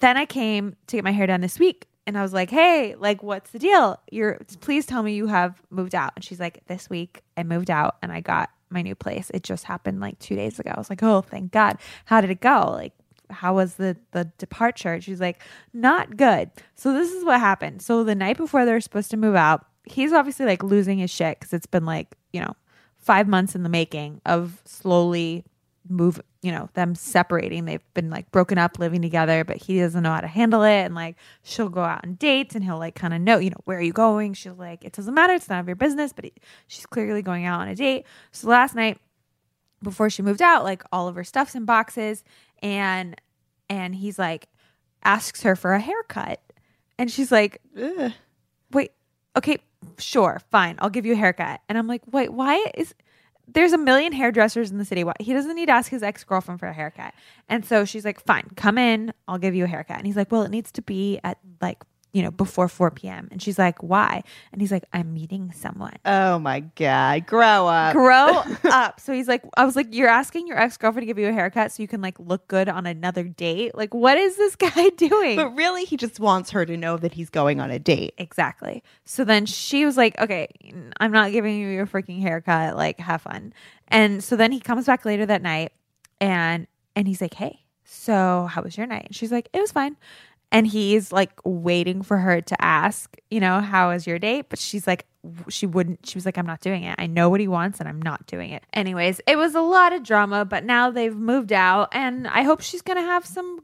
then 0.00 0.16
I 0.16 0.26
came 0.26 0.76
to 0.88 0.96
get 0.96 1.04
my 1.04 1.12
hair 1.12 1.26
done 1.26 1.40
this 1.40 1.58
week. 1.58 1.86
And 2.06 2.16
I 2.16 2.22
was 2.22 2.32
like, 2.32 2.48
"Hey, 2.48 2.94
like, 2.94 3.22
what's 3.22 3.50
the 3.50 3.58
deal? 3.58 4.00
You're 4.10 4.38
please 4.62 4.86
tell 4.86 5.02
me 5.02 5.12
you 5.12 5.26
have 5.26 5.60
moved 5.68 5.94
out." 5.94 6.12
And 6.16 6.24
she's 6.24 6.40
like, 6.40 6.66
"This 6.66 6.88
week 6.88 7.20
I 7.36 7.42
moved 7.42 7.70
out 7.70 7.96
and 8.00 8.10
I 8.10 8.22
got 8.22 8.48
my 8.70 8.80
new 8.80 8.94
place. 8.94 9.30
It 9.34 9.42
just 9.42 9.64
happened 9.64 10.00
like 10.00 10.18
two 10.18 10.34
days 10.34 10.58
ago." 10.58 10.72
I 10.74 10.78
was 10.80 10.88
like, 10.88 11.02
"Oh, 11.02 11.20
thank 11.20 11.52
God! 11.52 11.76
How 12.06 12.22
did 12.22 12.30
it 12.30 12.40
go? 12.40 12.70
Like, 12.72 12.94
how 13.30 13.54
was 13.54 13.74
the 13.74 13.96
the 14.12 14.30
departure? 14.38 15.00
She's 15.00 15.20
like 15.20 15.42
not 15.72 16.16
good. 16.16 16.50
So 16.74 16.92
this 16.92 17.12
is 17.12 17.24
what 17.24 17.40
happened. 17.40 17.82
So 17.82 18.04
the 18.04 18.14
night 18.14 18.36
before 18.36 18.64
they're 18.64 18.80
supposed 18.80 19.10
to 19.10 19.16
move 19.16 19.34
out 19.34 19.66
he's 19.92 20.12
obviously 20.12 20.46
like 20.46 20.62
losing 20.62 20.98
his 20.98 21.10
shit 21.10 21.38
because 21.38 21.52
it's 21.52 21.66
been 21.66 21.84
like 21.84 22.16
you 22.32 22.40
know 22.40 22.54
five 22.96 23.28
months 23.28 23.54
in 23.54 23.62
the 23.62 23.68
making 23.68 24.20
of 24.26 24.60
slowly 24.64 25.44
move 25.90 26.20
you 26.42 26.52
know 26.52 26.68
them 26.74 26.94
separating. 26.94 27.64
They've 27.64 27.82
been 27.94 28.10
like 28.10 28.30
broken 28.30 28.58
up 28.58 28.78
living 28.78 29.00
together 29.00 29.44
but 29.44 29.56
he 29.56 29.80
doesn't 29.80 30.02
know 30.02 30.12
how 30.12 30.20
to 30.20 30.26
handle 30.26 30.62
it. 30.62 30.82
And 30.82 30.94
like 30.94 31.16
she'll 31.42 31.70
go 31.70 31.82
out 31.82 32.04
on 32.04 32.14
dates 32.14 32.54
and 32.54 32.62
he'll 32.62 32.78
like 32.78 32.94
kind 32.94 33.14
of 33.14 33.20
know 33.20 33.38
you 33.38 33.50
know 33.50 33.60
where 33.64 33.78
are 33.78 33.82
you 33.82 33.92
going? 33.92 34.34
She's 34.34 34.52
like 34.52 34.84
it 34.84 34.92
doesn't 34.92 35.14
matter. 35.14 35.34
It's 35.34 35.48
none 35.48 35.60
of 35.60 35.66
your 35.66 35.76
business. 35.76 36.12
But 36.12 36.26
he, 36.26 36.32
she's 36.66 36.86
clearly 36.86 37.22
going 37.22 37.46
out 37.46 37.60
on 37.60 37.68
a 37.68 37.74
date. 37.74 38.04
So 38.32 38.48
last 38.48 38.74
night 38.74 38.98
before 39.82 40.10
she 40.10 40.22
moved 40.22 40.42
out 40.42 40.64
like 40.64 40.82
all 40.92 41.08
of 41.08 41.14
her 41.14 41.24
stuff's 41.24 41.54
in 41.54 41.64
boxes 41.64 42.24
and 42.62 43.20
and 43.68 43.94
he's 43.94 44.18
like 44.18 44.48
asks 45.04 45.42
her 45.42 45.54
for 45.54 45.74
a 45.74 45.80
haircut. 45.80 46.40
And 46.98 47.10
she's 47.10 47.30
like 47.30 47.60
Ugh. 47.80 48.12
wait 48.72 48.92
okay 49.36 49.58
sure 49.98 50.40
fine 50.50 50.74
i'll 50.80 50.90
give 50.90 51.06
you 51.06 51.12
a 51.12 51.16
haircut. 51.16 51.60
And 51.68 51.78
i'm 51.78 51.86
like 51.86 52.02
wait 52.10 52.32
why 52.32 52.64
is 52.74 52.94
there's 53.50 53.72
a 53.72 53.78
million 53.78 54.12
hairdressers 54.12 54.70
in 54.70 54.76
the 54.76 54.84
city. 54.84 55.04
Why 55.04 55.14
he 55.20 55.32
doesn't 55.32 55.54
need 55.56 55.66
to 55.66 55.72
ask 55.72 55.90
his 55.90 56.02
ex-girlfriend 56.02 56.60
for 56.60 56.66
a 56.66 56.72
haircut. 56.72 57.14
And 57.48 57.64
so 57.64 57.84
she's 57.84 58.04
like 58.04 58.20
fine 58.20 58.48
come 58.56 58.78
in 58.78 59.12
i'll 59.26 59.38
give 59.38 59.54
you 59.54 59.64
a 59.64 59.68
haircut. 59.68 59.98
And 59.98 60.06
he's 60.06 60.16
like 60.16 60.32
well 60.32 60.42
it 60.42 60.50
needs 60.50 60.72
to 60.72 60.82
be 60.82 61.20
at 61.24 61.38
like 61.60 61.82
you 62.12 62.22
know 62.22 62.30
before 62.30 62.68
4 62.68 62.90
p.m 62.92 63.28
and 63.30 63.42
she's 63.42 63.58
like 63.58 63.82
why 63.82 64.22
and 64.52 64.60
he's 64.62 64.72
like 64.72 64.84
i'm 64.92 65.12
meeting 65.12 65.52
someone 65.52 65.94
Oh 66.04 66.38
my 66.38 66.60
God. 66.60 67.26
Grow 67.26 67.66
up. 67.66 67.92
grow 67.92 68.42
up. 68.70 68.98
So 69.00 69.12
he's 69.12 69.28
like, 69.28 69.42
I 69.56 69.64
was 69.64 69.76
like, 69.76 69.88
you're 69.94 70.08
asking 70.08 70.46
your 70.46 70.58
ex 70.58 70.76
girlfriend 70.78 71.02
to 71.02 71.06
give 71.06 71.18
you 71.18 71.28
a 71.28 71.32
haircut 71.32 71.70
so 71.72 71.82
you 71.82 71.88
can 71.88 72.00
like 72.00 72.18
look 72.18 72.48
good 72.48 72.68
on 72.68 72.86
another 72.86 73.24
date. 73.24 73.74
Like, 73.74 73.92
what 73.92 74.16
is 74.16 74.36
this 74.36 74.56
guy 74.66 74.88
doing? 74.96 75.36
But 75.36 75.54
really, 75.54 75.84
he 75.84 75.96
just 75.96 76.18
wants 76.18 76.50
her 76.52 76.64
to 76.64 76.76
know 76.76 76.96
that 76.96 77.12
he's 77.12 77.28
going 77.30 77.60
on 77.60 77.70
a 77.70 77.78
date. 77.78 78.14
exactly. 78.16 78.82
So 79.04 79.24
then 79.24 79.44
she 79.44 79.84
was 79.84 79.96
like, 79.96 80.18
okay, 80.18 80.48
I'm 80.98 81.12
not 81.12 81.32
giving 81.32 81.58
you 81.58 81.68
your 81.68 81.86
freaking 81.86 82.20
haircut. 82.22 82.76
Like, 82.76 82.98
have 83.00 83.22
fun. 83.22 83.52
And 83.88 84.24
so 84.24 84.34
then 84.36 84.50
he 84.52 84.60
comes 84.60 84.86
back 84.86 85.04
later 85.04 85.26
that 85.26 85.42
night, 85.42 85.72
and 86.20 86.66
and 86.96 87.06
he's 87.06 87.20
like, 87.20 87.34
hey, 87.34 87.64
so 87.84 88.48
how 88.50 88.62
was 88.62 88.76
your 88.76 88.86
night? 88.86 89.06
And 89.06 89.14
she's 89.16 89.32
like, 89.32 89.48
it 89.52 89.60
was 89.60 89.72
fine. 89.72 89.96
And 90.50 90.66
he's 90.66 91.12
like 91.12 91.32
waiting 91.44 92.02
for 92.02 92.16
her 92.18 92.40
to 92.40 92.64
ask, 92.64 93.16
you 93.30 93.38
know, 93.38 93.60
how 93.60 93.90
was 93.90 94.06
your 94.06 94.18
date? 94.18 94.46
But 94.48 94.58
she's 94.58 94.86
like, 94.86 95.04
she 95.50 95.66
wouldn't. 95.66 96.06
She 96.08 96.16
was 96.16 96.24
like, 96.24 96.38
I'm 96.38 96.46
not 96.46 96.60
doing 96.60 96.84
it. 96.84 96.94
I 96.98 97.06
know 97.06 97.28
what 97.28 97.40
he 97.40 97.48
wants 97.48 97.80
and 97.80 97.88
I'm 97.88 98.00
not 98.00 98.26
doing 98.26 98.50
it. 98.52 98.62
Anyways, 98.72 99.20
it 99.26 99.36
was 99.36 99.54
a 99.54 99.60
lot 99.60 99.92
of 99.92 100.02
drama, 100.04 100.46
but 100.46 100.64
now 100.64 100.90
they've 100.90 101.14
moved 101.14 101.52
out 101.52 101.88
and 101.92 102.26
I 102.28 102.42
hope 102.42 102.62
she's 102.62 102.80
going 102.80 102.96
to 102.96 103.02
have 103.02 103.26
some 103.26 103.60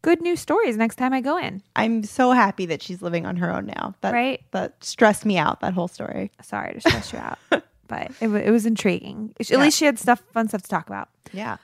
good 0.00 0.22
news 0.22 0.40
stories 0.40 0.76
next 0.78 0.96
time 0.96 1.12
I 1.12 1.20
go 1.20 1.36
in. 1.36 1.62
I'm 1.76 2.04
so 2.04 2.30
happy 2.32 2.64
that 2.66 2.80
she's 2.82 3.02
living 3.02 3.26
on 3.26 3.36
her 3.36 3.54
own 3.54 3.66
now. 3.66 3.94
That, 4.00 4.12
Right. 4.14 4.40
That 4.52 4.82
stressed 4.82 5.26
me 5.26 5.36
out, 5.36 5.60
that 5.60 5.74
whole 5.74 5.88
story. 5.88 6.30
Sorry 6.42 6.72
to 6.74 6.80
stress 6.80 7.12
you 7.12 7.18
out, 7.18 7.38
but 7.88 8.10
it, 8.22 8.28
it 8.28 8.50
was 8.50 8.64
intriguing. 8.64 9.34
At 9.40 9.50
Yeah. 9.50 9.58
least 9.58 9.76
she 9.78 9.84
had 9.84 9.98
stuff, 9.98 10.22
fun 10.32 10.48
stuff 10.48 10.62
to 10.62 10.68
talk 10.68 10.86
about. 10.88 11.08
Yeah. 11.32 11.56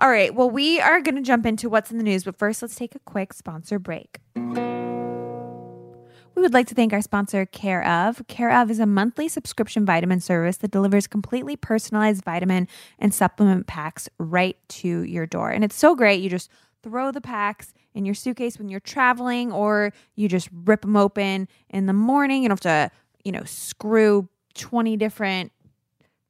All 0.00 0.10
right. 0.10 0.32
Well, 0.32 0.48
we 0.48 0.80
are 0.80 1.00
going 1.00 1.16
to 1.16 1.22
jump 1.22 1.44
into 1.44 1.68
what's 1.68 1.90
in 1.90 1.98
the 1.98 2.04
news, 2.04 2.22
but 2.22 2.36
first, 2.36 2.62
let's 2.62 2.76
take 2.76 2.94
a 2.94 3.00
quick 3.00 3.32
sponsor 3.32 3.80
break. 3.80 4.20
We 4.36 4.42
would 6.42 6.54
like 6.54 6.68
to 6.68 6.74
thank 6.76 6.92
our 6.92 7.02
sponsor, 7.02 7.46
Care 7.46 7.84
of. 7.84 8.24
Care 8.28 8.52
of 8.52 8.70
is 8.70 8.78
a 8.78 8.86
monthly 8.86 9.26
subscription 9.26 9.84
vitamin 9.84 10.20
service 10.20 10.58
that 10.58 10.70
delivers 10.70 11.08
completely 11.08 11.56
personalized 11.56 12.24
vitamin 12.24 12.68
and 13.00 13.12
supplement 13.12 13.66
packs 13.66 14.08
right 14.18 14.56
to 14.68 15.02
your 15.02 15.26
door. 15.26 15.50
And 15.50 15.64
it's 15.64 15.74
so 15.74 15.96
great. 15.96 16.22
You 16.22 16.30
just 16.30 16.48
throw 16.84 17.10
the 17.10 17.20
packs 17.20 17.74
in 17.92 18.04
your 18.04 18.14
suitcase 18.14 18.56
when 18.56 18.68
you're 18.68 18.78
traveling, 18.78 19.50
or 19.50 19.92
you 20.14 20.28
just 20.28 20.48
rip 20.64 20.82
them 20.82 20.94
open 20.94 21.48
in 21.70 21.86
the 21.86 21.92
morning. 21.92 22.44
You 22.44 22.50
don't 22.50 22.62
have 22.62 22.90
to, 22.90 22.96
you 23.24 23.32
know, 23.32 23.42
screw 23.42 24.28
20 24.54 24.96
different 24.96 25.50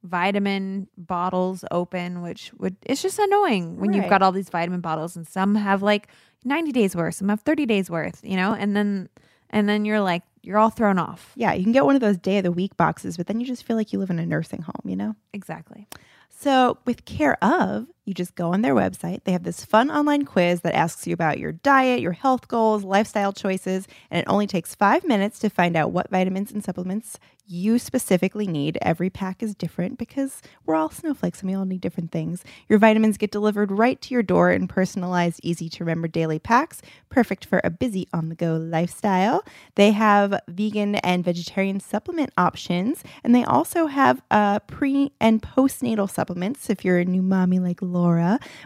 vitamin 0.02 0.88
bottles 0.96 1.64
open, 1.70 2.22
which 2.22 2.52
would 2.58 2.76
it's 2.82 3.02
just 3.02 3.18
annoying 3.18 3.78
when 3.78 3.92
you've 3.92 4.08
got 4.08 4.22
all 4.22 4.32
these 4.32 4.50
vitamin 4.50 4.80
bottles 4.80 5.16
and 5.16 5.26
some 5.26 5.54
have 5.54 5.82
like 5.82 6.08
90 6.44 6.72
days 6.72 6.94
worth, 6.94 7.16
some 7.16 7.28
have 7.28 7.40
30 7.40 7.66
days 7.66 7.90
worth, 7.90 8.20
you 8.22 8.36
know, 8.36 8.54
and 8.54 8.76
then 8.76 9.08
and 9.50 9.68
then 9.68 9.84
you're 9.84 10.00
like 10.00 10.22
you're 10.42 10.58
all 10.58 10.70
thrown 10.70 10.98
off. 10.98 11.32
Yeah. 11.36 11.52
You 11.52 11.62
can 11.62 11.72
get 11.72 11.84
one 11.84 11.94
of 11.94 12.00
those 12.00 12.16
day 12.16 12.38
of 12.38 12.44
the 12.44 12.52
week 12.52 12.76
boxes, 12.76 13.16
but 13.16 13.26
then 13.26 13.40
you 13.40 13.46
just 13.46 13.64
feel 13.64 13.76
like 13.76 13.92
you 13.92 13.98
live 13.98 14.10
in 14.10 14.18
a 14.18 14.26
nursing 14.26 14.62
home, 14.62 14.82
you 14.84 14.96
know? 14.96 15.14
Exactly. 15.34 15.86
So, 16.30 16.78
with 16.86 17.04
Care 17.04 17.36
of, 17.42 17.86
You 18.08 18.14
just 18.14 18.36
go 18.36 18.54
on 18.54 18.62
their 18.62 18.74
website. 18.74 19.24
They 19.24 19.32
have 19.32 19.42
this 19.42 19.66
fun 19.66 19.90
online 19.90 20.24
quiz 20.24 20.62
that 20.62 20.74
asks 20.74 21.06
you 21.06 21.12
about 21.12 21.38
your 21.38 21.52
diet, 21.52 22.00
your 22.00 22.12
health 22.12 22.48
goals, 22.48 22.82
lifestyle 22.82 23.34
choices, 23.34 23.86
and 24.10 24.22
it 24.22 24.30
only 24.30 24.46
takes 24.46 24.74
five 24.74 25.04
minutes 25.04 25.38
to 25.40 25.50
find 25.50 25.76
out 25.76 25.92
what 25.92 26.08
vitamins 26.08 26.50
and 26.50 26.64
supplements 26.64 27.18
you 27.48 27.78
specifically 27.78 28.46
need. 28.46 28.78
Every 28.82 29.08
pack 29.08 29.42
is 29.42 29.54
different 29.54 29.98
because 29.98 30.42
we're 30.66 30.74
all 30.74 30.90
snowflakes 30.90 31.40
and 31.40 31.50
we 31.50 31.56
all 31.56 31.64
need 31.64 31.80
different 31.80 32.12
things. 32.12 32.44
Your 32.68 32.78
vitamins 32.78 33.16
get 33.16 33.30
delivered 33.30 33.72
right 33.72 34.00
to 34.02 34.14
your 34.14 34.22
door 34.22 34.50
in 34.50 34.68
personalized, 34.68 35.40
easy 35.42 35.68
to 35.70 35.84
remember 35.84 36.08
daily 36.08 36.38
packs, 36.38 36.82
perfect 37.08 37.46
for 37.46 37.60
a 37.64 37.70
busy 37.70 38.06
on 38.12 38.28
the 38.28 38.34
go 38.34 38.56
lifestyle. 38.56 39.42
They 39.76 39.92
have 39.92 40.38
vegan 40.46 40.96
and 40.96 41.24
vegetarian 41.24 41.80
supplement 41.80 42.32
options, 42.36 43.02
and 43.24 43.34
they 43.34 43.44
also 43.44 43.86
have 43.86 44.22
uh, 44.30 44.58
pre 44.60 45.12
and 45.18 45.42
postnatal 45.42 46.10
supplements 46.10 46.68
if 46.68 46.84
you're 46.84 46.98
a 46.98 47.04
new 47.04 47.22
mommy 47.22 47.58
like 47.58 47.80
Laura, 47.80 47.97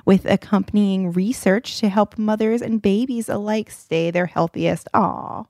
with 0.04 0.24
accompanying 0.26 1.12
research 1.12 1.78
to 1.80 1.88
help 1.88 2.18
mothers 2.18 2.62
and 2.62 2.82
babies 2.82 3.28
alike 3.28 3.70
stay 3.70 4.10
their 4.10 4.26
healthiest. 4.26 4.88
Aw. 4.94 5.44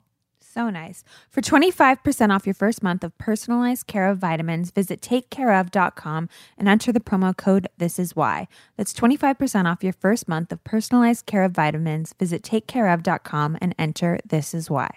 So 0.54 0.68
nice. 0.68 1.02
For 1.30 1.40
25% 1.40 2.34
off 2.34 2.46
your 2.46 2.52
first 2.54 2.82
month 2.82 3.02
of 3.02 3.16
personalized 3.16 3.86
care 3.86 4.10
of 4.10 4.18
vitamins, 4.18 4.70
visit 4.70 5.00
takecareof.com 5.00 6.28
and 6.58 6.68
enter 6.68 6.92
the 6.92 7.00
promo 7.00 7.34
code 7.34 7.68
This 7.78 7.98
Is 7.98 8.14
Why. 8.14 8.48
That's 8.76 8.92
25% 8.92 9.64
off 9.64 9.82
your 9.82 9.94
first 9.94 10.28
month 10.28 10.52
of 10.52 10.62
personalized 10.62 11.24
care 11.24 11.44
of 11.44 11.52
vitamins. 11.52 12.14
Visit 12.18 12.42
takecareof.com 12.42 13.56
and 13.62 13.74
enter 13.78 14.18
This 14.26 14.52
Is 14.52 14.68
Why. 14.68 14.90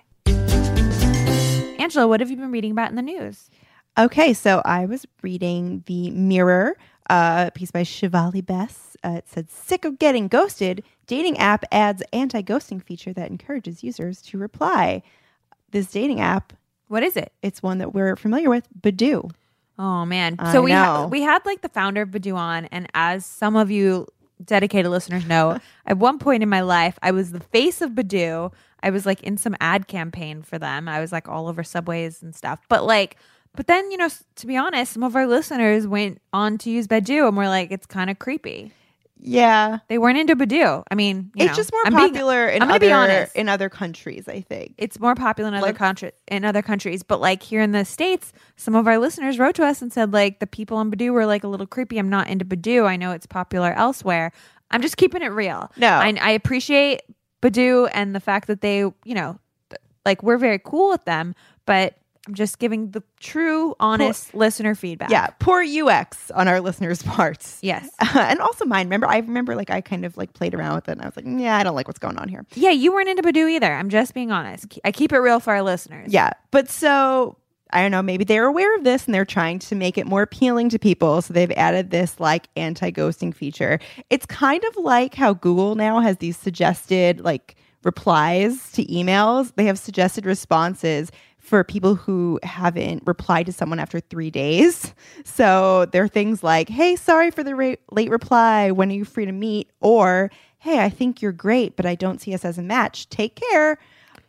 Angela, 1.79 2.07
what 2.07 2.19
have 2.19 2.29
you 2.29 2.35
been 2.35 2.51
reading 2.51 2.71
about 2.71 2.89
in 2.89 2.97
the 2.97 3.01
news? 3.01 3.49
Okay, 3.97 4.33
so 4.33 4.61
I 4.65 4.85
was 4.85 5.05
reading 5.21 5.83
the 5.85 6.11
Mirror 6.11 6.75
uh, 7.09 7.49
piece 7.51 7.71
by 7.71 7.83
Shivali 7.83 8.45
Best. 8.45 8.97
Uh, 9.03 9.15
it 9.17 9.27
said, 9.27 9.49
"Sick 9.49 9.85
of 9.85 9.99
getting 9.99 10.27
ghosted? 10.27 10.83
Dating 11.07 11.37
app 11.37 11.63
adds 11.71 12.01
anti-ghosting 12.11 12.81
feature 12.83 13.13
that 13.13 13.29
encourages 13.29 13.83
users 13.83 14.21
to 14.23 14.37
reply." 14.37 15.01
This 15.71 15.91
dating 15.91 16.21
app, 16.21 16.53
What 16.87 17.03
is 17.03 17.17
it? 17.17 17.33
it's 17.41 17.61
one 17.61 17.79
that 17.79 17.93
we're 17.93 18.15
familiar 18.15 18.49
with, 18.49 18.67
Badoo. 18.81 19.29
Oh 19.77 20.05
man. 20.05 20.35
I 20.39 20.53
So 20.53 20.61
we 20.61 20.71
ha- 20.71 21.05
we 21.07 21.21
had 21.21 21.45
like 21.45 21.61
the 21.61 21.69
founder 21.69 22.01
of 22.03 22.09
Badoo 22.09 22.35
on, 22.35 22.65
and 22.65 22.87
as 22.93 23.25
some 23.25 23.55
of 23.55 23.69
you 23.69 24.07
dedicated 24.43 24.89
listeners 24.89 25.25
know, 25.25 25.59
at 25.85 25.97
one 25.97 26.17
point 26.19 26.43
in 26.43 26.49
my 26.49 26.61
life, 26.61 26.97
I 27.01 27.11
was 27.11 27.31
the 27.31 27.39
face 27.41 27.81
of 27.81 27.91
Badoo. 27.91 28.53
I 28.81 28.89
was 28.91 29.05
like 29.05 29.21
in 29.23 29.35
some 29.37 29.55
ad 29.59 29.87
campaign 29.87 30.41
for 30.43 30.57
them. 30.59 30.87
I 30.87 30.99
was 31.01 31.11
like 31.11 31.27
all 31.27 31.47
over 31.47 31.63
subways 31.63 32.21
and 32.23 32.33
stuff. 32.35 32.59
But 32.69 32.85
like, 32.85 33.17
but 33.55 33.67
then 33.67 33.89
you 33.91 33.97
know, 33.97 34.05
s- 34.05 34.23
to 34.37 34.47
be 34.47 34.57
honest, 34.57 34.93
some 34.93 35.03
of 35.03 35.15
our 35.15 35.27
listeners 35.27 35.87
went 35.87 36.21
on 36.33 36.57
to 36.59 36.69
use 36.69 36.87
Badoo, 36.87 37.27
and 37.27 37.35
we're 37.37 37.47
like, 37.49 37.71
it's 37.71 37.85
kind 37.85 38.09
of 38.09 38.19
creepy. 38.19 38.71
Yeah, 39.27 39.79
They 39.87 39.97
weren't 39.97 40.17
into 40.19 40.35
Badoo. 40.35 40.83
I 40.91 40.93
mean, 40.93 41.31
you 41.35 41.45
it's 41.45 41.51
know, 41.53 41.55
just 41.55 41.71
more 41.71 41.81
I'm 41.85 41.95
being- 41.95 42.09
popular 42.09 42.47
in 42.47 42.61
I'm 42.61 42.67
gonna 42.67 42.75
other 42.75 42.85
be 42.87 42.91
honest. 42.91 43.35
in 43.35 43.49
other 43.49 43.69
countries. 43.69 44.27
I 44.27 44.41
think. 44.41 44.75
it's 44.77 44.99
more 44.99 45.15
popular 45.15 45.47
in 45.47 45.55
other 45.55 45.67
Like- 45.67 45.77
country 45.77 46.11
in 46.27 46.43
other 46.45 46.61
countries, 46.61 47.01
but 47.01 47.19
like 47.21 47.41
here 47.41 47.61
in 47.61 47.71
the 47.71 47.85
states, 47.85 48.33
some 48.57 48.75
of 48.75 48.87
our 48.87 48.97
listeners 48.99 49.39
wrote 49.39 49.55
to 49.55 49.65
us 49.65 49.81
and 49.81 49.91
said 49.91 50.13
like 50.13 50.39
the 50.39 50.47
people 50.47 50.77
on 50.77 50.91
Badoo 50.91 51.11
were 51.11 51.25
like 51.25 51.43
a 51.43 51.47
little 51.47 51.65
creepy. 51.65 51.97
I'm 51.97 52.09
not 52.09 52.27
into 52.27 52.45
Badoo. 52.45 52.85
I 52.85 52.97
know 52.97 53.13
it's 53.13 53.25
popular 53.25 53.73
elsewhere. 53.73 54.31
I'm 54.69 54.81
just 54.81 54.97
keeping 54.97 55.21
it 55.23 55.27
real. 55.31 55.71
No. 55.77 55.87
I, 55.87 56.13
I 56.21 56.31
appreciate 56.31 57.01
Badoo 57.41 57.89
and 57.93 58.13
the 58.13 58.19
fact 58.19 58.47
that 58.47 58.61
they, 58.61 58.79
you 58.79 58.93
know, 59.05 59.39
th- 59.69 59.79
like 60.05 60.21
we're 60.23 60.37
very 60.37 60.59
cool 60.59 60.89
with 60.89 61.05
them, 61.05 61.33
but 61.65 61.95
I'm 62.27 62.33
just 62.33 62.59
giving 62.59 62.91
the 62.91 63.03
true, 63.19 63.75
honest 63.79 64.33
listener 64.33 64.73
feedback. 64.75 65.09
yeah, 65.09 65.27
poor 65.39 65.63
UX 65.63 66.31
on 66.31 66.47
our 66.47 66.59
listeners' 66.59 67.03
parts. 67.03 67.59
Yes. 67.61 67.89
and 68.15 68.39
also 68.39 68.65
mine. 68.65 68.87
Remember, 68.87 69.07
I 69.07 69.17
remember 69.17 69.55
like 69.55 69.69
I 69.69 69.81
kind 69.81 70.05
of 70.05 70.17
like 70.17 70.33
played 70.33 70.53
around 70.55 70.75
with 70.75 70.89
it, 70.89 70.93
and 70.93 71.01
I 71.01 71.05
was 71.05 71.15
like, 71.15 71.25
yeah, 71.27 71.57
I 71.57 71.63
don't 71.63 71.75
like 71.75 71.87
what's 71.87 71.99
going 71.99 72.17
on 72.17 72.27
here. 72.27 72.45
Yeah, 72.55 72.71
you 72.71 72.91
weren't 72.93 73.09
into 73.09 73.21
Badoo 73.21 73.49
either. 73.51 73.71
I'm 73.71 73.89
just 73.89 74.13
being 74.13 74.31
honest. 74.31 74.79
I 74.83 74.91
keep 74.91 75.11
it 75.11 75.19
real 75.19 75.39
for 75.39 75.53
our 75.53 75.61
listeners. 75.61 76.11
Yeah. 76.11 76.31
But 76.51 76.69
so 76.69 77.37
I 77.71 77.81
don't 77.81 77.91
know, 77.91 78.01
maybe 78.01 78.23
they're 78.23 78.45
aware 78.45 78.75
of 78.77 78.83
this 78.83 79.05
and 79.05 79.13
they're 79.13 79.25
trying 79.25 79.59
to 79.59 79.75
make 79.75 79.97
it 79.97 80.07
more 80.07 80.21
appealing 80.21 80.69
to 80.69 80.79
people. 80.79 81.21
So 81.21 81.33
they've 81.33 81.51
added 81.51 81.89
this 81.89 82.19
like 82.19 82.47
anti 82.55 82.89
ghosting 82.91 83.35
feature. 83.35 83.79
It's 84.09 84.25
kind 84.25 84.63
of 84.63 84.77
like 84.77 85.13
how 85.15 85.33
Google 85.33 85.75
now 85.75 85.99
has 85.99 86.17
these 86.17 86.37
suggested 86.37 87.21
like 87.21 87.55
replies 87.83 88.71
to 88.73 88.85
emails, 88.85 89.53
they 89.55 89.65
have 89.65 89.77
suggested 89.77 90.25
responses. 90.25 91.11
For 91.45 91.63
people 91.63 91.93
who 91.93 92.39
haven't 92.41 93.03
replied 93.05 93.45
to 93.45 93.51
someone 93.51 93.77
after 93.77 93.99
three 93.99 94.31
days. 94.31 94.95
So 95.23 95.85
there 95.85 96.03
are 96.03 96.07
things 96.07 96.41
like, 96.41 96.69
hey, 96.69 96.95
sorry 96.95 97.29
for 97.29 97.43
the 97.43 97.55
ra- 97.55 97.75
late 97.91 98.09
reply. 98.09 98.71
When 98.71 98.89
are 98.89 98.95
you 98.95 99.05
free 99.05 99.25
to 99.25 99.31
meet? 99.31 99.69
Or, 99.79 100.31
hey, 100.57 100.79
I 100.79 100.89
think 100.89 101.21
you're 101.21 101.31
great, 101.31 101.75
but 101.75 101.85
I 101.85 101.93
don't 101.93 102.19
see 102.19 102.33
us 102.33 102.45
as 102.45 102.57
a 102.57 102.63
match. 102.63 103.09
Take 103.09 103.35
care. 103.35 103.77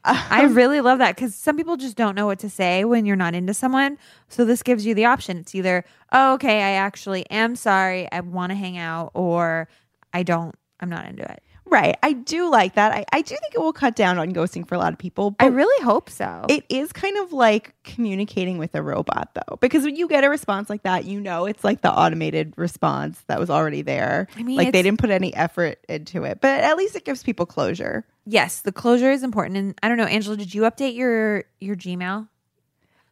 I 0.04 0.44
um, 0.44 0.54
really 0.54 0.80
love 0.82 0.98
that 0.98 1.16
because 1.16 1.34
some 1.34 1.56
people 1.56 1.76
just 1.76 1.96
don't 1.96 2.14
know 2.14 2.26
what 2.26 2.38
to 2.40 2.50
say 2.50 2.84
when 2.84 3.06
you're 3.06 3.16
not 3.16 3.34
into 3.34 3.54
someone. 3.54 3.98
So 4.28 4.44
this 4.44 4.62
gives 4.62 4.84
you 4.84 4.94
the 4.94 5.06
option. 5.06 5.38
It's 5.38 5.54
either, 5.54 5.84
oh, 6.12 6.34
okay, 6.34 6.58
I 6.58 6.72
actually 6.72 7.28
am 7.30 7.56
sorry, 7.56 8.12
I 8.12 8.20
want 8.20 8.50
to 8.50 8.56
hang 8.56 8.76
out, 8.76 9.10
or 9.14 9.68
I 10.12 10.22
don't, 10.22 10.54
I'm 10.80 10.90
not 10.90 11.06
into 11.06 11.22
it. 11.22 11.42
Right. 11.68 11.96
I 12.02 12.12
do 12.12 12.48
like 12.50 12.74
that. 12.74 12.92
I, 12.92 13.04
I 13.12 13.22
do 13.22 13.36
think 13.36 13.54
it 13.54 13.60
will 13.60 13.72
cut 13.72 13.96
down 13.96 14.18
on 14.18 14.32
ghosting 14.32 14.66
for 14.68 14.76
a 14.76 14.78
lot 14.78 14.92
of 14.92 14.98
people. 14.98 15.34
I 15.40 15.46
really 15.46 15.84
hope 15.84 16.08
so. 16.08 16.46
it 16.48 16.64
is 16.68 16.92
kind 16.92 17.16
of 17.18 17.32
like 17.32 17.74
communicating 17.82 18.58
with 18.58 18.74
a 18.74 18.82
robot, 18.82 19.30
though, 19.34 19.56
because 19.56 19.84
when 19.84 19.96
you 19.96 20.06
get 20.06 20.22
a 20.22 20.30
response 20.30 20.70
like 20.70 20.84
that, 20.84 21.04
you 21.04 21.20
know 21.20 21.44
it's 21.46 21.64
like 21.64 21.80
the 21.80 21.92
automated 21.92 22.54
response 22.56 23.20
that 23.26 23.40
was 23.40 23.50
already 23.50 23.82
there. 23.82 24.28
I 24.36 24.42
mean, 24.44 24.56
like 24.56 24.72
they 24.72 24.82
didn't 24.82 25.00
put 25.00 25.10
any 25.10 25.34
effort 25.34 25.84
into 25.88 26.22
it, 26.24 26.40
but 26.40 26.60
at 26.62 26.76
least 26.76 26.94
it 26.94 27.04
gives 27.04 27.22
people 27.22 27.46
closure. 27.46 28.06
yes, 28.24 28.60
the 28.60 28.72
closure 28.72 29.10
is 29.10 29.22
important. 29.22 29.56
And 29.56 29.74
I 29.82 29.88
don't 29.88 29.96
know, 29.96 30.04
Angela, 30.04 30.36
did 30.36 30.54
you 30.54 30.62
update 30.62 30.94
your 30.94 31.44
your 31.60 31.74
Gmail? 31.76 32.28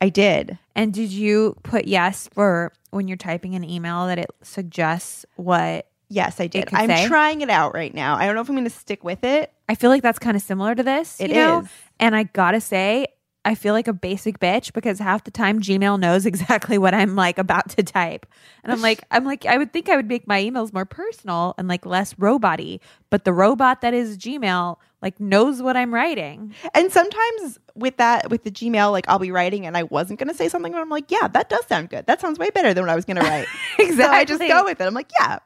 I 0.00 0.08
did. 0.10 0.58
And 0.76 0.92
did 0.92 1.10
you 1.10 1.56
put 1.62 1.86
yes 1.86 2.28
for 2.32 2.72
when 2.90 3.08
you're 3.08 3.16
typing 3.16 3.54
an 3.54 3.64
email 3.64 4.06
that 4.06 4.18
it 4.18 4.30
suggests 4.42 5.24
what? 5.36 5.86
Yes, 6.08 6.40
I 6.40 6.46
did. 6.46 6.68
I'm 6.72 6.88
say? 6.88 7.06
trying 7.06 7.40
it 7.40 7.50
out 7.50 7.74
right 7.74 7.92
now. 7.92 8.16
I 8.16 8.26
don't 8.26 8.34
know 8.34 8.40
if 8.40 8.48
I'm 8.48 8.54
going 8.54 8.64
to 8.64 8.70
stick 8.70 9.04
with 9.04 9.24
it. 9.24 9.52
I 9.68 9.74
feel 9.74 9.90
like 9.90 10.02
that's 10.02 10.18
kind 10.18 10.36
of 10.36 10.42
similar 10.42 10.74
to 10.74 10.82
this. 10.82 11.20
It 11.20 11.30
you 11.30 11.36
know? 11.36 11.60
is. 11.60 11.68
And 12.00 12.14
I 12.14 12.24
gotta 12.24 12.60
say, 12.60 13.06
I 13.46 13.54
feel 13.54 13.74
like 13.74 13.88
a 13.88 13.92
basic 13.92 14.38
bitch 14.38 14.72
because 14.72 14.98
half 14.98 15.24
the 15.24 15.30
time 15.30 15.60
Gmail 15.60 16.00
knows 16.00 16.24
exactly 16.26 16.78
what 16.78 16.94
I'm 16.94 17.14
like 17.14 17.38
about 17.38 17.70
to 17.70 17.82
type. 17.82 18.26
And 18.62 18.72
I'm 18.72 18.80
like, 18.80 19.02
I'm 19.10 19.24
like, 19.24 19.44
I 19.46 19.58
would 19.58 19.72
think 19.72 19.88
I 19.88 19.96
would 19.96 20.08
make 20.08 20.26
my 20.26 20.42
emails 20.42 20.72
more 20.72 20.86
personal 20.86 21.54
and 21.58 21.68
like 21.68 21.84
less 21.84 22.18
robot-y, 22.18 22.80
but 23.10 23.24
the 23.24 23.32
robot 23.32 23.82
that 23.82 23.92
is 23.92 24.16
Gmail 24.16 24.76
like 25.02 25.20
knows 25.20 25.60
what 25.60 25.76
I'm 25.76 25.92
writing. 25.92 26.54
And 26.74 26.90
sometimes 26.90 27.58
with 27.74 27.98
that, 27.98 28.30
with 28.30 28.44
the 28.44 28.50
Gmail, 28.50 28.90
like 28.90 29.04
I'll 29.08 29.18
be 29.18 29.30
writing 29.30 29.66
and 29.66 29.76
I 29.76 29.82
wasn't 29.82 30.18
going 30.18 30.28
to 30.28 30.34
say 30.34 30.48
something, 30.48 30.72
but 30.72 30.80
I'm 30.80 30.88
like, 30.88 31.10
yeah, 31.10 31.28
that 31.28 31.50
does 31.50 31.66
sound 31.66 31.90
good. 31.90 32.06
That 32.06 32.22
sounds 32.22 32.38
way 32.38 32.48
better 32.48 32.72
than 32.72 32.84
what 32.84 32.90
I 32.90 32.96
was 32.96 33.04
going 33.04 33.16
to 33.16 33.22
write. 33.22 33.46
So 33.94 34.02
I 34.02 34.24
just 34.24 34.40
go 34.40 34.64
with 34.64 34.80
it. 34.80 34.84
I'm 34.84 34.94
like, 34.94 35.10
yeah. 35.20 35.38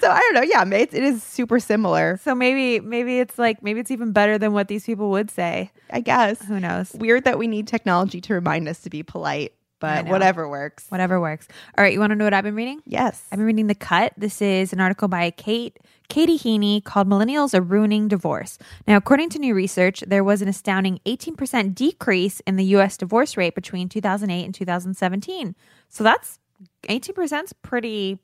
So 0.00 0.10
I 0.10 0.18
don't 0.18 0.34
know. 0.34 0.42
Yeah, 0.42 0.64
it, 0.64 0.94
it 0.94 1.02
is 1.02 1.22
super 1.22 1.60
similar, 1.60 2.18
So 2.22 2.34
maybe 2.34 2.80
maybe 2.80 3.18
it's 3.18 3.38
like 3.38 3.62
maybe 3.62 3.80
it's 3.80 3.90
even 3.90 4.12
better 4.12 4.38
than 4.38 4.52
what 4.52 4.68
these 4.68 4.84
people 4.84 5.10
would 5.10 5.30
say. 5.30 5.70
I 5.90 6.00
guess. 6.00 6.42
Who 6.42 6.60
knows? 6.60 6.92
Weird 6.92 7.24
that 7.24 7.38
we 7.38 7.46
need 7.46 7.66
technology 7.66 8.20
to 8.22 8.34
remind 8.34 8.68
us 8.68 8.80
to 8.82 8.90
be 8.90 9.02
polite, 9.02 9.54
but 9.80 10.06
whatever 10.06 10.48
works. 10.48 10.86
Whatever 10.88 11.20
works. 11.20 11.48
All 11.76 11.82
right, 11.84 11.92
you 11.92 12.00
want 12.00 12.10
to 12.10 12.16
know 12.16 12.24
what 12.24 12.34
I've 12.34 12.44
been 12.44 12.54
reading? 12.54 12.80
Yes. 12.84 13.22
I've 13.30 13.38
been 13.38 13.46
reading 13.46 13.66
The 13.66 13.74
Cut. 13.74 14.12
This 14.16 14.42
is 14.42 14.72
an 14.72 14.80
article 14.80 15.08
by 15.08 15.30
Kate 15.30 15.78
Katie 16.08 16.38
Heaney 16.38 16.82
called 16.82 17.08
Millennials 17.08 17.54
Are 17.54 17.60
Ruining 17.60 18.08
Divorce. 18.08 18.58
Now, 18.86 18.96
according 18.96 19.30
to 19.30 19.38
new 19.38 19.54
research, 19.54 20.04
there 20.06 20.24
was 20.24 20.42
an 20.42 20.48
astounding 20.48 21.00
18% 21.06 21.74
decrease 21.74 22.40
in 22.40 22.56
the 22.56 22.64
US 22.76 22.96
divorce 22.96 23.36
rate 23.36 23.54
between 23.54 23.88
2008 23.88 24.44
and 24.44 24.54
2017. 24.54 25.54
So 25.88 26.04
that's 26.04 26.38
18% 26.88 27.44
is 27.44 27.52
pretty 27.54 28.18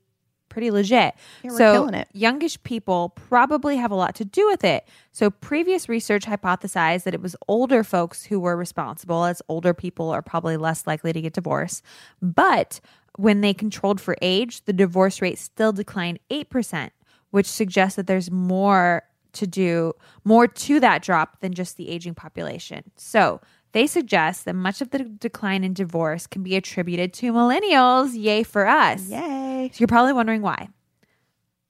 pretty 0.52 0.70
legit. 0.70 1.14
Yeah, 1.42 1.50
so 1.50 1.72
killing 1.72 1.94
it. 1.94 2.08
youngish 2.12 2.62
people 2.62 3.08
probably 3.10 3.78
have 3.78 3.90
a 3.90 3.94
lot 3.94 4.14
to 4.16 4.24
do 4.24 4.46
with 4.46 4.64
it. 4.64 4.86
So 5.10 5.30
previous 5.30 5.88
research 5.88 6.26
hypothesized 6.26 7.04
that 7.04 7.14
it 7.14 7.22
was 7.22 7.34
older 7.48 7.82
folks 7.82 8.24
who 8.24 8.38
were 8.38 8.54
responsible 8.54 9.24
as 9.24 9.40
older 9.48 9.72
people 9.72 10.10
are 10.10 10.20
probably 10.20 10.58
less 10.58 10.86
likely 10.86 11.12
to 11.14 11.22
get 11.22 11.32
divorced. 11.32 11.82
But 12.20 12.80
when 13.16 13.40
they 13.40 13.54
controlled 13.54 13.98
for 13.98 14.14
age, 14.20 14.64
the 14.66 14.74
divorce 14.74 15.22
rate 15.22 15.38
still 15.38 15.72
declined 15.72 16.18
8%, 16.30 16.90
which 17.30 17.46
suggests 17.46 17.96
that 17.96 18.06
there's 18.06 18.30
more 18.30 19.04
to 19.32 19.46
do, 19.46 19.94
more 20.24 20.46
to 20.46 20.80
that 20.80 21.02
drop 21.02 21.40
than 21.40 21.54
just 21.54 21.78
the 21.78 21.88
aging 21.88 22.14
population. 22.14 22.90
So 22.96 23.40
they 23.72 23.86
suggest 23.86 24.44
that 24.44 24.54
much 24.54 24.80
of 24.80 24.90
the 24.90 25.00
decline 25.00 25.64
in 25.64 25.74
divorce 25.74 26.26
can 26.26 26.42
be 26.42 26.56
attributed 26.56 27.12
to 27.14 27.32
millennials. 27.32 28.10
Yay 28.14 28.42
for 28.42 28.66
us. 28.66 29.08
Yay. 29.08 29.70
So 29.72 29.78
you're 29.80 29.88
probably 29.88 30.12
wondering 30.12 30.42
why. 30.42 30.68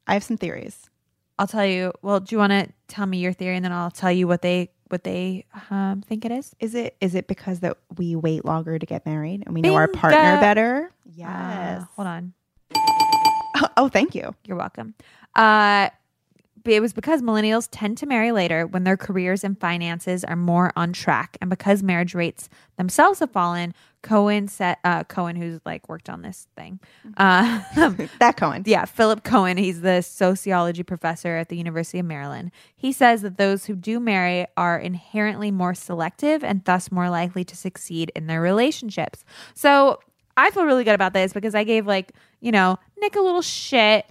I 0.07 0.15
have 0.15 0.25
some 0.25 0.37
theories. 0.37 0.91
I'll 1.39 1.47
tell 1.47 1.67
you. 1.67 1.93
Well, 2.03 2.21
do 2.21 2.35
you 2.35 2.39
want 2.39 2.53
to 2.53 2.69
tell 2.89 3.07
me 3.07 3.19
your 3.19 3.33
theory, 3.33 3.57
and 3.57 3.65
then 3.65 3.73
I'll 3.73 3.91
tell 3.91 4.13
you 4.13 4.29
what 4.29 4.43
they 4.43 4.71
what 4.89 5.05
they 5.05 5.47
um, 5.71 6.03
think 6.03 6.25
it 6.25 6.31
is? 6.31 6.55
Is 6.61 6.75
it 6.75 6.97
is 7.01 7.15
it 7.15 7.27
because 7.27 7.61
that 7.61 7.79
we 7.97 8.15
wait 8.15 8.45
longer 8.45 8.79
to 8.79 8.87
get 8.87 9.07
married 9.07 9.43
and 9.47 9.55
we 9.55 9.63
know 9.63 9.75
our 9.77 9.89
partner 9.89 10.19
better? 10.41 10.93
Uh, 11.81 11.85
hold 11.97 12.09
on. 12.09 12.33
Oh, 13.77 13.89
thank 13.89 14.15
you. 14.15 14.35
You're 14.45 14.57
welcome. 14.57 14.95
Uh, 15.35 15.89
it 16.65 16.81
was 16.81 16.93
because 16.93 17.23
millennials 17.23 17.69
tend 17.71 17.99
to 17.99 18.07
marry 18.07 18.33
later 18.33 18.67
when 18.67 18.85
their 18.85 18.97
careers 18.97 19.45
and 19.45 19.59
finances 19.59 20.25
are 20.25 20.37
more 20.37 20.73
on 20.77 20.93
track, 20.93 21.37
and 21.41 21.51
because 21.51 21.83
marriage 21.83 22.15
rates 22.15 22.49
themselves 22.77 23.21
have 23.21 23.31
fallen. 23.31 23.75
Cohen 24.03 24.49
said, 24.49 24.79
uh, 24.83 25.05
Cohen, 25.05 25.37
who's 25.37 25.61
like 25.65 25.89
worked 25.89 26.11
on 26.11 26.23
this 26.23 26.49
thing, 26.57 26.81
uh, 27.19 27.63
That 28.19 28.37
Cohen. 28.37 28.65
yeah, 28.67 28.85
Philip 28.85 29.23
Cohen. 29.23 29.57
He's 29.57 29.81
the 29.81 30.03
sociology 30.03 30.83
professor 30.83 31.37
at 31.37 31.49
the 31.51 31.57
University 31.57 32.01
of 32.01 32.07
Maryland. 32.07 32.51
He 32.75 32.91
says 32.91 33.23
that 33.23 33.39
those 33.39 33.67
who 33.67 33.77
do 33.77 34.01
marry 34.01 34.47
are 34.57 34.77
inherently 34.77 35.53
more 35.53 35.73
selective 35.75 36.43
and 36.43 36.65
thus 36.65 36.91
more 36.91 37.11
likely 37.11 37.45
to 37.45 37.57
succeed 37.57 38.11
in 38.17 38.27
their 38.27 38.41
relationships. 38.41 39.25
So 39.55 40.01
I 40.37 40.51
feel 40.51 40.65
really 40.65 40.83
good 40.83 40.95
about 40.97 41.13
this 41.13 41.33
because 41.33 41.55
I 41.55 41.63
gave 41.63 41.87
like 41.87 42.13
you 42.41 42.51
know 42.51 42.79
Nick 43.01 43.15
a 43.15 43.21
little 43.21 43.43
shit 43.43 44.05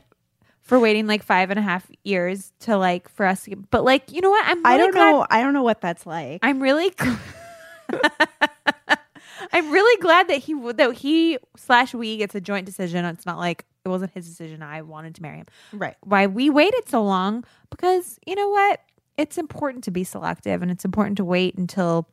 for 0.71 0.79
waiting 0.79 1.05
like 1.05 1.21
five 1.21 1.49
and 1.49 1.59
a 1.59 1.61
half 1.61 1.85
years 2.05 2.53
to 2.61 2.77
like 2.77 3.09
for 3.09 3.25
us. 3.25 3.43
To, 3.43 3.57
but 3.57 3.83
like 3.83 4.09
you 4.09 4.21
know 4.21 4.29
what? 4.29 4.45
I'm 4.47 4.65
I 4.65 4.77
don't 4.77 4.93
glad- 4.93 5.11
know. 5.11 5.27
I 5.29 5.41
don't 5.43 5.51
know 5.53 5.63
what 5.63 5.81
that's 5.81 6.05
like. 6.05 6.39
I'm 6.41 6.61
really. 6.63 6.93
I'm 9.53 9.69
really 9.69 10.01
glad 10.01 10.29
that 10.29 10.37
he 10.37 10.53
would 10.53 10.77
that 10.77 10.93
he 10.93 11.37
slash 11.57 11.93
we 11.93 12.15
gets 12.17 12.35
a 12.35 12.41
joint 12.41 12.65
decision. 12.65 13.03
It's 13.03 13.25
not 13.25 13.37
like 13.37 13.65
it 13.83 13.89
wasn't 13.89 14.11
his 14.13 14.25
decision. 14.27 14.63
I 14.63 14.81
wanted 14.81 15.15
to 15.15 15.21
marry 15.21 15.37
him. 15.39 15.47
right. 15.73 15.95
Why 16.03 16.27
we 16.27 16.49
waited 16.49 16.87
so 16.87 17.03
long? 17.03 17.43
Because 17.69 18.17
you 18.25 18.35
know 18.35 18.47
what? 18.49 18.79
It's 19.17 19.37
important 19.37 19.83
to 19.85 19.91
be 19.91 20.05
selective, 20.05 20.61
and 20.61 20.71
it's 20.71 20.85
important 20.85 21.17
to 21.17 21.25
wait 21.25 21.55
until 21.57 22.07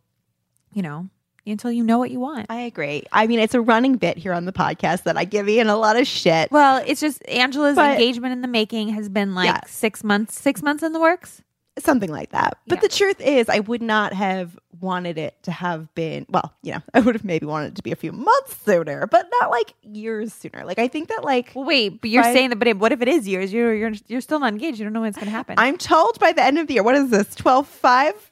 you 0.73 0.83
know 0.83 1.09
until 1.51 1.71
you 1.73 1.83
know 1.83 1.99
what 1.99 2.11
you 2.11 2.21
want. 2.21 2.47
I 2.51 2.61
agree. 2.61 3.05
I 3.13 3.27
mean, 3.27 3.39
it's 3.41 3.55
a 3.55 3.61
running 3.61 3.97
bit 3.97 4.17
here 4.19 4.33
on 4.33 4.45
the 4.45 4.53
podcast 4.53 5.05
that 5.05 5.17
I 5.17 5.25
give 5.25 5.49
Ian 5.49 5.69
a 5.69 5.77
lot 5.77 5.97
of 5.99 6.07
shit. 6.07 6.51
Well, 6.51 6.83
it's 6.87 7.01
just 7.01 7.27
Angela's 7.29 7.77
But- 7.77 7.93
engagement 7.93 8.33
in 8.33 8.41
the 8.43 8.49
making 8.49 8.91
has 8.91 9.09
been 9.09 9.35
like 9.35 9.47
Yeah. 9.47 9.61
six 9.67 10.03
months, 10.05 10.41
six 10.41 10.63
months 10.63 10.83
in 10.83 10.93
the 10.93 11.01
works. 11.01 11.43
Something 11.79 12.11
like 12.11 12.31
that. 12.31 12.59
But 12.67 12.79
Yeah. 12.79 12.81
the 12.83 12.89
truth 12.89 13.21
is, 13.21 13.49
I 13.49 13.61
would 13.61 13.83
not 13.83 14.13
have 14.13 14.59
wanted 14.81 15.17
it 15.17 15.41
to 15.45 15.53
have 15.53 15.93
been, 15.95 16.27
well, 16.29 16.53
you 16.63 16.73
know, 16.73 16.81
I 16.95 16.99
would 16.99 17.15
have 17.15 17.25
maybe 17.25 17.47
wanted 17.47 17.69
it 17.69 17.75
to 17.77 17.83
be 17.85 17.93
a 17.93 17.97
few 17.97 18.11
months 18.11 18.57
sooner, 18.65 19.07
but 19.07 19.29
not 19.41 19.51
like 19.51 19.75
years 19.83 20.35
sooner. 20.35 20.65
Like, 20.65 20.81
I 20.81 20.89
think 20.89 21.09
that, 21.09 21.23
like, 21.25 21.53
Well, 21.55 21.65
wait, 21.65 22.01
but 22.01 22.11
you're 22.11 22.25
saying 22.25 22.51
that. 22.51 22.57
But 22.59 22.77
what 22.79 22.91
if 22.91 23.01
it 23.01 23.07
is 23.07 23.29
years? 23.29 23.53
You're 23.53 23.73
you're 23.75 23.93
you're 24.09 24.21
still 24.21 24.41
not 24.41 24.53
engaged. 24.53 24.81
You 24.81 24.87
don't 24.87 24.93
know 24.93 25.03
when 25.03 25.11
it's 25.11 25.19
going 25.19 25.27
to 25.27 25.31
happen. 25.33 25.55
I'm 25.57 25.77
told 25.79 26.19
by 26.19 26.33
the 26.33 26.43
end 26.43 26.59
of 26.59 26.67
the 26.67 26.75
year, 26.75 26.83
what 26.83 26.97
is 26.97 27.11
this, 27.11 27.33
12 27.37 27.69
5? 27.69 28.28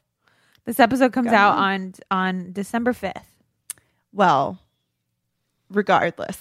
This 0.66 0.78
episode 0.78 1.12
comes 1.12 1.30
Go 1.30 1.36
out 1.36 1.56
on. 1.56 1.94
on 2.10 2.28
on 2.28 2.52
December 2.52 2.92
fifth. 2.92 3.32
Well, 4.12 4.58
regardless, 5.70 6.38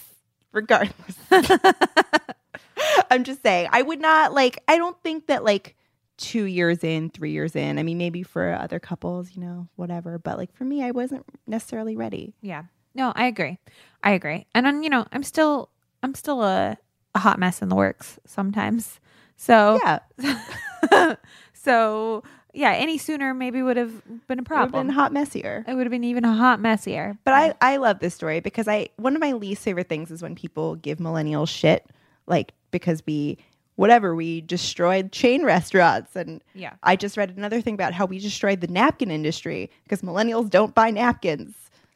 regardless. 0.51 1.17
I'm 3.09 3.23
just 3.23 3.41
saying, 3.43 3.69
I 3.71 3.81
would 3.81 4.01
not 4.01 4.33
like, 4.33 4.61
I 4.67 4.77
don't 4.77 5.01
think 5.01 5.27
that 5.27 5.43
like 5.43 5.75
two 6.17 6.43
years 6.43 6.83
in, 6.83 7.09
three 7.09 7.31
years 7.31 7.55
in, 7.55 7.77
I 7.79 7.83
mean, 7.83 7.97
maybe 7.97 8.23
for 8.23 8.53
other 8.53 8.79
couples, 8.79 9.31
you 9.35 9.41
know, 9.41 9.67
whatever. 9.75 10.17
But 10.17 10.37
like 10.37 10.53
for 10.53 10.63
me, 10.63 10.83
I 10.83 10.91
wasn't 10.91 11.25
necessarily 11.47 11.95
ready. 11.95 12.33
Yeah. 12.41 12.63
No, 12.93 13.11
I 13.15 13.25
agree. 13.27 13.59
I 14.03 14.11
agree. 14.11 14.45
And 14.55 14.65
then, 14.65 14.83
you 14.83 14.89
know, 14.89 15.05
I'm 15.11 15.23
still 15.23 15.69
I'm 16.03 16.15
still 16.15 16.43
a, 16.43 16.77
a 17.13 17.19
hot 17.19 17.39
mess 17.39 17.61
in 17.61 17.69
the 17.69 17.75
works 17.75 18.19
sometimes. 18.25 18.99
So 19.35 19.79
Yeah. 19.83 21.15
so 21.53 22.23
yeah, 22.55 22.71
any 22.71 22.97
sooner 22.97 23.33
maybe 23.33 23.61
would 23.61 23.77
have 23.77 23.91
been 24.27 24.39
a 24.39 24.41
It 24.41 24.49
would 24.49 24.57
have 24.57 24.71
problem. 24.71 24.87
been 24.87 24.95
hot 24.95 25.11
messier. 25.13 25.63
it 25.67 25.73
would 25.75 25.85
have 25.85 25.91
been 25.91 26.03
even 26.03 26.25
a 26.25 26.33
hot 26.33 26.59
messier. 26.59 27.17
But 27.25 27.33
I, 27.33 27.53
I 27.61 27.77
love 27.77 27.99
this 27.99 28.13
story 28.15 28.39
because 28.39 28.67
I 28.67 28.89
one 28.97 29.15
of 29.15 29.21
my 29.21 29.33
least 29.33 29.61
favorite 29.63 29.89
things 29.89 30.09
is 30.11 30.21
when 30.21 30.35
people 30.35 30.75
give 30.75 30.97
millennials 30.99 31.49
shit, 31.49 31.85
like 32.27 32.53
because 32.71 33.03
we 33.05 33.37
whatever 33.75 34.15
we 34.15 34.39
destroyed 34.41 35.11
chain 35.11 35.43
restaurants 35.43 36.15
and 36.15 36.41
Yeah. 36.53 36.73
I 36.81 36.95
just 36.95 37.17
read 37.17 37.35
another 37.35 37.59
thing 37.59 37.73
about 37.73 37.93
how 37.93 38.05
we 38.05 38.19
destroyed 38.19 38.61
the 38.61 38.67
napkin 38.67 39.11
industry 39.11 39.69
because 39.83 40.01
millennials 40.01 40.49
don't 40.49 40.73
buy 40.73 40.91
napkins. 40.91 41.53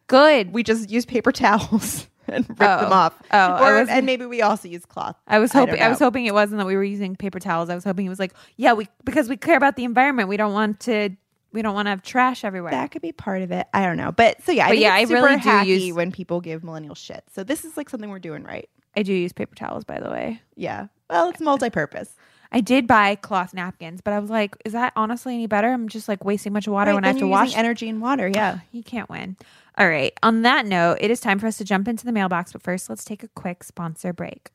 good. 0.07 0.51
We 0.51 0.61
just 0.63 0.89
use 0.89 1.05
paper 1.05 1.31
towels 1.31 2.07
and 2.33 2.47
rip 2.49 2.57
Oh. 2.61 2.81
them 2.81 2.93
off. 2.93 3.13
Oh, 3.31 3.63
Or- 3.65 3.89
and 3.89 4.05
maybe 4.05 4.25
we 4.25 4.41
also 4.41 4.67
use 4.67 4.85
cloth. 4.85 5.15
I 5.27 5.39
was 5.39 5.51
hoping 5.51 5.81
I, 5.81 5.89
was 5.89 5.99
hoping 5.99 6.25
it 6.25 6.33
wasn't 6.33 6.59
that 6.59 6.65
we 6.67 6.75
were 6.75 6.83
using 6.83 7.15
paper 7.15 7.39
towels. 7.39 7.69
I 7.69 7.75
was 7.75 7.83
hoping 7.83 8.05
it 8.05 8.09
was 8.09 8.19
like, 8.19 8.33
yeah, 8.57 8.73
we 8.73 8.87
because 9.03 9.29
we 9.29 9.37
care 9.37 9.57
about 9.57 9.75
the 9.75 9.83
environment. 9.83 10.29
We 10.29 10.37
don't 10.37 10.53
want 10.53 10.79
to 10.81 11.09
we 11.51 11.61
don't 11.63 11.73
want 11.73 11.87
to 11.87 11.89
have 11.89 12.03
trash 12.03 12.43
everywhere. 12.43 12.71
That 12.71 12.91
could 12.91 13.01
be 13.01 13.11
part 13.11 13.41
of 13.41 13.51
it. 13.51 13.65
I 13.73 13.83
don't 13.85 13.97
know, 13.97 14.11
but 14.11 14.41
so 14.43 14.51
yeah, 14.51 14.65
I 14.65 14.67
But 14.67 14.71
think 14.73 14.81
yeah, 14.83 14.93
I 14.93 15.01
really 15.03 15.37
do 15.65 15.71
use- 15.85 15.93
when 15.95 16.11
people 16.11 16.41
give 16.41 16.63
millennial 16.63 16.95
shit. 16.95 17.23
So 17.33 17.43
this 17.43 17.65
is 17.65 17.75
like 17.75 17.89
something 17.89 18.09
we're 18.09 18.19
doing 18.19 18.43
right. 18.43 18.69
I 18.95 19.03
do 19.03 19.13
use 19.13 19.33
paper 19.33 19.55
towels, 19.55 19.83
by 19.83 19.99
the 19.99 20.09
way. 20.09 20.41
Yeah. 20.55 20.87
Well, 21.09 21.29
it's 21.29 21.39
multi-purpose. 21.39 22.15
I 22.51 22.61
did 22.61 22.87
buy 22.87 23.13
cloth 23.15 23.53
napkins, 23.53 24.01
but 24.01 24.11
I 24.13 24.19
was 24.19 24.29
like, 24.31 24.55
is 24.65 24.73
that 24.73 24.91
honestly 24.95 25.35
any 25.35 25.45
better? 25.45 25.67
I'm 25.71 25.87
just 25.87 26.07
like 26.07 26.25
wasting 26.25 26.51
much 26.51 26.67
water 26.67 26.89
Right, 26.89 26.95
when 26.95 27.05
I 27.05 27.09
have 27.09 27.19
to 27.19 27.27
wash. 27.27 27.55
energy 27.55 27.87
and 27.89 28.01
water. 28.01 28.27
Yeah. 28.33 28.59
you 28.71 28.81
can't 28.83 29.07
win. 29.09 29.37
All 29.77 29.87
right. 29.87 30.13
On 30.23 30.41
that 30.41 30.65
note, 30.65 30.97
it 30.99 31.11
is 31.11 31.19
time 31.19 31.37
for 31.37 31.45
us 31.47 31.57
to 31.59 31.63
jump 31.63 31.87
into 31.87 32.05
the 32.05 32.11
mailbox, 32.11 32.51
but 32.51 32.63
first, 32.63 32.89
let's 32.89 33.05
take 33.05 33.21
a 33.23 33.27
quick 33.29 33.63
sponsor 33.63 34.13
break. 34.13 34.49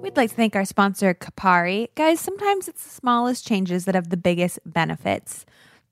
We'd 0.00 0.16
like 0.16 0.30
to 0.30 0.36
thank 0.36 0.54
our 0.56 0.64
sponsor, 0.64 1.12
Kopari. 1.12 1.88
Guys, 1.96 2.20
sometimes 2.20 2.68
it's 2.68 2.82
the 2.84 2.90
smallest 2.90 3.46
changes 3.46 3.84
that 3.84 3.94
have 3.94 4.08
the 4.10 4.16
biggest 4.16 4.58
benefits, 4.64 5.44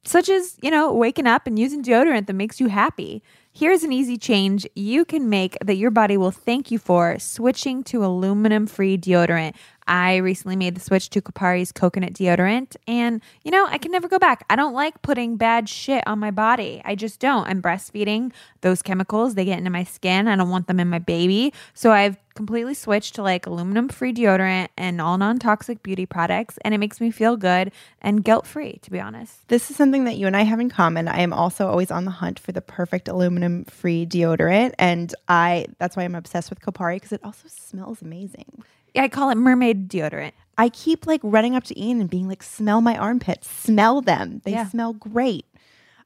such 0.05 0.29
as, 0.31 0.57
you 0.63 0.71
know, 0.71 0.95
waking 0.95 1.27
up 1.27 1.47
and 1.47 1.59
using 1.59 1.83
deodorant 1.83 2.27
that 2.29 2.33
makes 2.35 2.61
you 2.61 2.69
happy. 2.69 3.23
Here's 3.53 3.83
an 3.83 3.93
easy 3.93 4.17
change 4.17 4.67
you 4.75 5.05
can 5.05 5.29
make 5.29 5.57
that 5.65 5.77
your 5.77 5.91
body 5.91 6.17
will 6.17 6.31
thank 6.31 6.71
you 6.71 6.79
for 6.79 7.19
switching 7.19 7.83
to 7.85 8.05
aluminum 8.05 8.67
free 8.67 8.97
deodorant. 8.97 9.55
I 9.89 10.17
recently 10.17 10.57
made 10.57 10.75
the 10.75 10.81
switch 10.81 11.11
to 11.11 11.21
Kopari's 11.21 11.73
coconut 11.73 12.13
deodorant, 12.13 12.77
and 12.87 13.23
you 13.43 13.51
know, 13.51 13.67
I 13.67 13.79
can 13.79 13.93
never 13.93 14.09
go 14.09 14.19
back. 14.19 14.45
I 14.51 14.57
don't 14.57 14.75
like 14.75 15.03
putting 15.03 15.37
bad 15.37 15.69
shit 15.69 16.07
on 16.07 16.19
my 16.19 16.31
body. 16.31 16.83
I 16.85 16.95
just 16.95 17.21
don't. 17.21 17.47
I'm 17.47 17.63
breastfeeding. 17.63 18.33
Those 18.61 18.83
chemicals, 18.83 19.35
they 19.35 19.45
get 19.45 19.59
into 19.59 19.71
my 19.71 19.85
skin. 19.85 20.29
I 20.29 20.37
don't 20.37 20.51
want 20.51 20.67
them 20.67 20.81
in 20.81 20.89
my 20.89 20.99
baby. 20.99 21.53
So 21.75 21.93
I've 21.93 22.17
completely 22.35 22.75
switched 22.75 23.15
to 23.17 23.23
like 23.23 23.47
aluminum 23.47 23.89
free 23.89 24.13
deodorant 24.13 24.69
and 24.77 25.01
all 25.01 25.19
non 25.19 25.39
toxic 25.39 25.83
beauty 25.83 26.07
products, 26.07 26.59
and 26.63 26.75
it 26.75 26.79
makes 26.79 27.01
me 27.01 27.11
feel 27.11 27.37
good 27.37 27.73
and 28.01 28.23
guilt 28.25 28.47
free, 28.47 28.79
to 28.83 28.91
be 28.91 29.01
honest. 29.01 29.49
This 29.49 29.71
is 29.71 29.77
something 29.77 30.05
that 30.05 30.17
you 30.17 30.27
and 30.27 30.37
I 30.37 30.43
have 30.43 30.61
in 30.61 30.71
common. 30.71 31.09
I 31.09 31.21
am 31.21 31.33
also 31.33 31.67
always 31.67 31.91
on 31.91 32.05
the 32.05 32.11
hunt 32.11 32.39
for 32.39 32.53
the 32.53 32.61
perfect 32.61 33.09
aluminum 33.09 33.65
free 33.65 34.07
deodorant. 34.07 34.75
And 34.79 35.15
I 35.29 35.67
that's 35.79 35.97
why 35.97 36.05
I'm 36.05 36.15
obsessed 36.15 36.51
with 36.51 36.61
Kopari 36.61 36.97
because 36.97 37.13
it 37.13 37.21
also 37.25 37.49
smells 37.49 38.03
amazing. 38.03 38.63
I 38.97 39.09
call 39.09 39.31
it 39.31 39.37
mermaid 39.37 39.89
deodorant. 39.89 40.33
I 40.59 40.69
keep 40.71 41.07
like 41.07 41.21
running 41.23 41.55
up 41.55 41.65
to 41.65 41.79
Ian 41.81 42.01
and 42.01 42.09
being 42.09 42.29
like, 42.29 42.43
smell 42.43 42.81
my 42.81 42.97
armpits, 42.97 43.49
smell 43.51 44.01
them. 44.01 44.41
They 44.45 44.53
Yeah. 44.53 44.69
smell 44.69 44.95
great. 44.95 45.45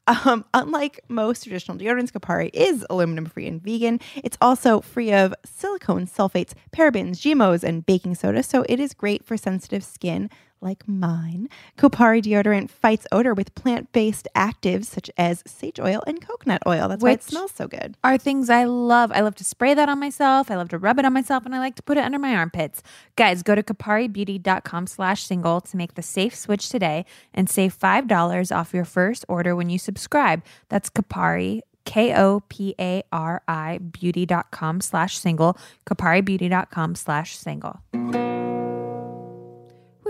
Um, 0.06 0.44
unlike 0.54 0.98
most 1.08 1.44
traditional 1.44 1.76
deodorants, 1.78 2.10
Kopari 2.10 2.50
is 2.52 2.84
aluminum 2.90 3.26
free 3.26 3.46
and 3.46 3.62
vegan. 3.62 4.00
It's 4.16 4.36
also 4.40 4.80
free 4.80 5.12
of 5.12 5.32
silicone, 5.44 6.06
sulfates, 6.06 6.52
parabens, 6.72 7.18
GMOs, 7.20 7.62
and 7.62 7.86
baking 7.86 8.16
soda, 8.16 8.42
so 8.42 8.64
it 8.68 8.80
is 8.80 8.92
great 8.92 9.24
for 9.24 9.36
sensitive 9.36 9.84
skin 9.84 10.28
like 10.60 10.86
mine. 10.88 11.48
Kopari 11.78 12.22
deodorant 12.22 12.70
fights 12.70 13.06
odor 13.12 13.34
with 13.34 13.54
plant 13.54 13.92
based 13.92 14.28
actives 14.36 14.86
such 14.86 15.10
as 15.16 15.42
sage 15.46 15.80
oil 15.80 16.02
and 16.06 16.26
coconut 16.26 16.62
oil. 16.66 16.88
That's 16.88 17.02
why 17.02 17.12
it 17.12 17.22
smells 17.22 17.52
so 17.52 17.66
good. 17.68 17.96
are 18.04 18.18
things 18.18 18.50
I 18.50 18.64
love. 18.64 19.12
I 19.12 19.20
love 19.20 19.34
to 19.36 19.44
spray 19.44 19.74
that 19.74 19.88
on 19.88 19.98
myself. 19.98 20.50
I 20.50 20.56
love 20.56 20.68
to 20.70 20.78
rub 20.78 20.98
it 20.98 21.04
on 21.04 21.12
myself 21.12 21.46
and 21.46 21.54
I 21.54 21.58
like 21.58 21.76
to 21.76 21.82
put 21.82 21.96
it 21.96 22.04
under 22.04 22.18
my 22.18 22.34
armpits. 22.34 22.82
Guys, 23.16 23.42
go 23.42 23.54
to 23.54 23.62
koparibeauty.com 23.62 24.86
slash 24.86 25.24
single 25.24 25.60
to 25.60 25.76
make 25.76 25.94
the 25.94 26.02
safe 26.02 26.34
switch 26.34 26.68
today 26.68 27.04
and 27.34 27.48
save 27.48 27.78
$5 27.78 28.56
off 28.56 28.74
your 28.74 28.84
first 28.84 29.24
order 29.28 29.54
when 29.56 29.70
you 29.70 29.78
subscribe. 29.78 30.42
That's 30.68 30.90
Kopari, 30.90 31.60
K-O-P-A-R-I 31.84 33.78
beauty.com 33.78 34.80
slash 34.80 35.18
single, 35.18 35.56
koparibeauty.com 35.86 36.94
slash 36.94 37.36
single. 37.36 37.80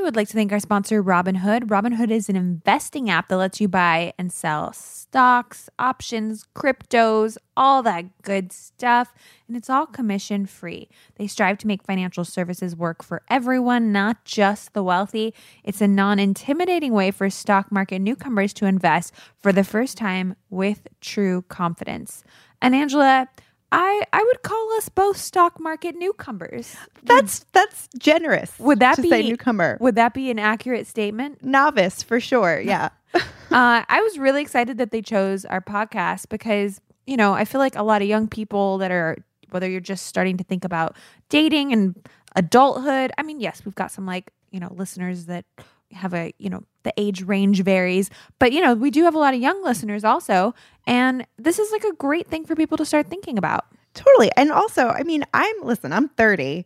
We 0.01 0.05
would 0.05 0.17
like 0.17 0.29
to 0.29 0.35
thank 0.35 0.51
our 0.51 0.61
sponsor, 0.61 1.03
Robinhood. 1.03 1.65
Robinhood 1.65 2.11
is 2.11 2.31
an 2.31 2.37
investing 2.37 3.11
app 3.11 3.29
that 3.29 3.37
lets 3.37 3.61
you 3.61 3.69
buy 3.69 4.15
and 4.17 4.33
sell 4.33 4.73
stocks, 4.73 5.69
options, 5.79 6.47
cryptos, 6.57 7.37
all 7.55 7.83
that 7.83 8.23
good 8.23 8.51
stuff. 8.51 9.13
And 9.47 9.59
it's 9.59 9.69
all 9.69 9.85
commission 9.85 10.47
free. 10.47 10.89
They 11.17 11.27
strive 11.27 11.59
to 11.59 11.67
make 11.67 11.83
financial 11.83 12.25
services 12.25 12.75
work 12.75 13.03
for 13.05 13.21
everyone, 13.29 13.93
not 13.93 14.25
just 14.25 14.73
the 14.73 14.83
wealthy. 14.83 15.35
It's 15.65 15.83
a 15.83 15.87
non 15.87 16.19
intimidating 16.19 16.95
way 16.95 17.11
for 17.11 17.29
stock 17.29 17.71
market 17.71 17.99
newcomers 17.99 18.55
to 18.55 18.65
invest 18.65 19.13
for 19.37 19.53
the 19.53 19.65
first 19.65 19.99
time 19.99 20.35
with 20.49 20.89
true 21.03 21.43
confidence. 21.43 22.25
And 22.63 22.75
Angela, 22.75 23.29
I, 23.73 24.03
I 24.13 24.23
would 24.23 24.43
call 24.43 24.73
us 24.77 24.89
both 24.89 25.17
stock 25.17 25.61
market 25.61 25.95
newcomers. 25.97 26.77
That's 27.05 27.45
that's 27.53 27.89
generous. 27.99 28.53
Would 28.59 28.81
that 28.81 29.01
be 29.01 29.09
newcomer? 29.09 29.79
Would 29.81 29.95
that 29.95 30.13
be 30.15 30.31
an 30.31 30.39
accurate 30.39 30.87
statement? 30.87 31.45
Novice 31.45 32.03
for 32.03 32.21
sure. 32.21 32.61
Yeah. 32.61 32.91
uh, 33.15 33.21
I 33.51 34.01
was 34.03 34.19
really 34.19 34.43
excited 34.43 34.79
that 34.79 34.93
they 34.93 35.03
chose 35.03 35.45
our 35.45 35.61
podcast 35.61 36.29
because 36.29 36.81
you 37.07 37.17
know 37.17 37.33
I 37.33 37.45
feel 37.45 37.61
like 37.61 37.77
a 37.77 37.83
lot 37.83 38.03
of 38.03 38.09
young 38.09 38.29
people 38.29 38.79
that 38.79 38.91
are 38.91 39.17
whether 39.51 39.69
you're 39.69 39.81
just 39.81 40.07
starting 40.07 40.37
to 40.37 40.45
think 40.45 40.65
about 40.65 40.97
dating 41.29 41.73
and 41.73 41.95
adulthood. 42.37 43.13
I 43.19 43.23
mean, 43.23 43.41
yes, 43.41 43.65
we've 43.65 43.75
got 43.75 43.91
some 43.91 44.07
like, 44.07 44.31
you 44.51 44.61
know, 44.61 44.73
listeners 44.75 45.27
that 45.27 45.45
have 45.93 46.15
a, 46.15 46.33
you 46.39 46.49
know, 46.51 46.63
the 46.83 46.93
age 46.97 47.23
range 47.23 47.63
varies, 47.63 48.11
but 48.39 48.53
you 48.53 48.61
know, 48.61 48.75
we 48.75 48.91
do 48.91 49.05
have 49.05 49.15
a 49.15 49.19
lot 49.19 49.35
of 49.35 49.41
young 49.41 49.63
listeners 49.65 50.05
also. 50.05 50.55
And 50.87 51.27
this 51.39 51.59
is 51.59 51.71
like 51.73 51.85
a 51.85 51.93
great 51.95 52.27
thing 52.29 52.45
for 52.47 52.55
people 52.57 52.77
to 52.79 52.85
start 52.85 53.09
thinking 53.09 53.37
about. 53.39 53.67
Totally. 53.95 54.31
And 54.37 54.51
also, 54.53 54.89
I 54.89 55.03
mean, 55.03 55.25
I'm 55.35 55.55
listen, 55.63 55.93
I'm 55.93 56.09
30 56.09 56.65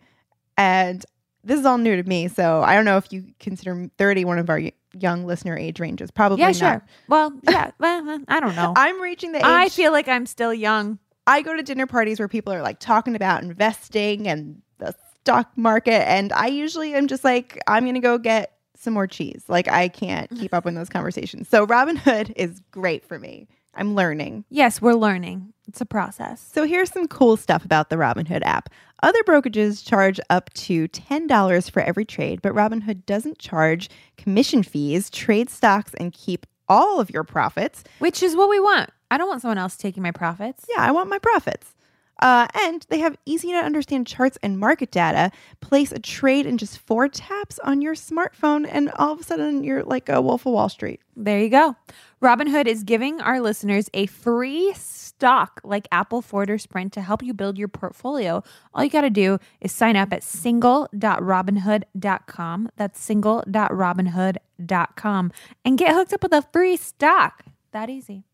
and 0.56 1.04
this 1.42 1.58
is 1.58 1.66
all 1.66 1.78
new 1.78 2.00
to 2.00 2.08
me. 2.08 2.28
So 2.28 2.62
I 2.62 2.74
don't 2.74 2.84
know 2.84 2.96
if 2.96 3.12
you 3.12 3.24
consider 3.40 3.90
30 3.98 4.24
one 4.24 4.38
of 4.38 4.48
our 4.48 4.60
young 4.98 5.24
listener 5.26 5.56
age 5.58 5.80
ranges. 5.80 6.10
Probably 6.10 6.40
Yeah, 6.40 6.48
not. 6.48 6.54
sure. 6.54 6.86
Well, 7.08 7.32
yeah, 7.42 7.70
well, 7.78 8.20
I 8.28 8.40
don't 8.40 8.56
know. 8.56 8.72
I'm 8.76 9.00
reaching 9.00 9.32
the 9.32 9.38
age. 9.38 9.44
I 9.44 9.68
feel 9.68 9.92
like 9.92 10.08
I'm 10.08 10.26
still 10.26 10.54
young. 10.54 10.98
I 11.26 11.42
go 11.42 11.56
to 11.56 11.62
dinner 11.62 11.86
parties 11.86 12.18
where 12.18 12.28
people 12.28 12.52
are 12.52 12.62
like 12.62 12.78
talking 12.78 13.16
about 13.16 13.42
investing 13.42 14.28
and 14.28 14.60
the 14.78 14.94
stock 15.20 15.50
market. 15.56 16.06
And 16.08 16.32
I 16.32 16.46
usually 16.48 16.94
am 16.94 17.08
just 17.08 17.24
like, 17.24 17.58
I'm 17.66 17.84
going 17.84 17.94
to 17.94 18.00
go 18.00 18.18
get 18.18 18.52
some 18.84 18.94
more 18.94 19.06
cheese. 19.06 19.42
Like, 19.48 19.68
I 19.68 19.88
can't 19.88 20.30
keep 20.30 20.54
up 20.54 20.66
in 20.66 20.74
those 20.74 20.88
conversations. 20.88 21.48
So, 21.48 21.66
Robinhood 21.66 22.32
is 22.36 22.60
great 22.70 23.04
for 23.04 23.18
me. 23.18 23.48
I'm 23.76 23.94
learning. 23.94 24.44
Yes, 24.50 24.80
we're 24.80 24.94
learning. 24.94 25.52
It's 25.66 25.80
a 25.80 25.86
process. 25.86 26.48
So 26.52 26.64
here's 26.64 26.90
some 26.90 27.08
cool 27.08 27.36
stuff 27.36 27.64
about 27.64 27.90
the 27.90 27.96
Robinhood 27.96 28.42
app. 28.44 28.68
Other 29.02 29.22
brokerages 29.24 29.84
charge 29.84 30.20
up 30.30 30.52
to 30.54 30.88
$10 30.88 31.70
for 31.70 31.82
every 31.82 32.04
trade, 32.04 32.42
but 32.42 32.52
Robinhood 32.52 33.06
doesn't 33.06 33.38
charge 33.38 33.90
commission 34.16 34.62
fees, 34.62 35.10
trade 35.10 35.50
stocks, 35.50 35.92
and 35.94 36.12
keep 36.12 36.46
all 36.68 37.00
of 37.00 37.10
your 37.10 37.24
profits. 37.24 37.84
Which 37.98 38.22
is 38.22 38.36
what 38.36 38.48
we 38.48 38.60
want. 38.60 38.90
I 39.10 39.18
don't 39.18 39.28
want 39.28 39.42
someone 39.42 39.58
else 39.58 39.76
taking 39.76 40.02
my 40.02 40.10
profits. 40.10 40.64
Yeah, 40.68 40.82
I 40.82 40.90
want 40.90 41.08
my 41.08 41.18
profits. 41.18 41.73
Uh, 42.20 42.46
and 42.54 42.86
they 42.88 42.98
have 42.98 43.16
easy 43.26 43.48
to 43.48 43.58
understand 43.58 44.06
charts 44.06 44.38
and 44.42 44.58
market 44.58 44.90
data. 44.90 45.30
Place 45.60 45.92
a 45.92 45.98
trade 45.98 46.46
in 46.46 46.56
just 46.58 46.78
four 46.78 47.08
taps 47.08 47.58
on 47.60 47.80
your 47.82 47.94
smartphone, 47.94 48.66
and 48.70 48.90
all 48.92 49.12
of 49.12 49.20
a 49.20 49.24
sudden 49.24 49.64
you're 49.64 49.82
like 49.82 50.08
a 50.08 50.20
Wolf 50.20 50.46
of 50.46 50.52
Wall 50.52 50.68
Street. 50.68 51.00
There 51.16 51.40
you 51.40 51.48
go. 51.48 51.74
Robinhood 52.22 52.66
is 52.66 52.84
giving 52.84 53.20
our 53.20 53.40
listeners 53.40 53.90
a 53.92 54.06
free 54.06 54.72
stock 54.74 55.60
like 55.62 55.86
Apple, 55.92 56.22
Ford, 56.22 56.50
or 56.50 56.58
Sprint 56.58 56.92
to 56.94 57.02
help 57.02 57.22
you 57.22 57.34
build 57.34 57.58
your 57.58 57.68
portfolio. 57.68 58.42
All 58.72 58.82
you 58.82 58.88
got 58.90 59.02
to 59.02 59.10
do 59.10 59.38
is 59.60 59.70
sign 59.72 59.96
up 59.96 60.10
at 60.12 60.22
single.robinhood.com. 60.22 62.68
That's 62.76 63.00
single.robinhood.com 63.00 65.32
and 65.64 65.78
get 65.78 65.94
hooked 65.94 66.12
up 66.12 66.22
with 66.22 66.32
a 66.32 66.42
free 66.42 66.76
stock. 66.76 67.44
That 67.72 67.90
easy. 67.90 68.24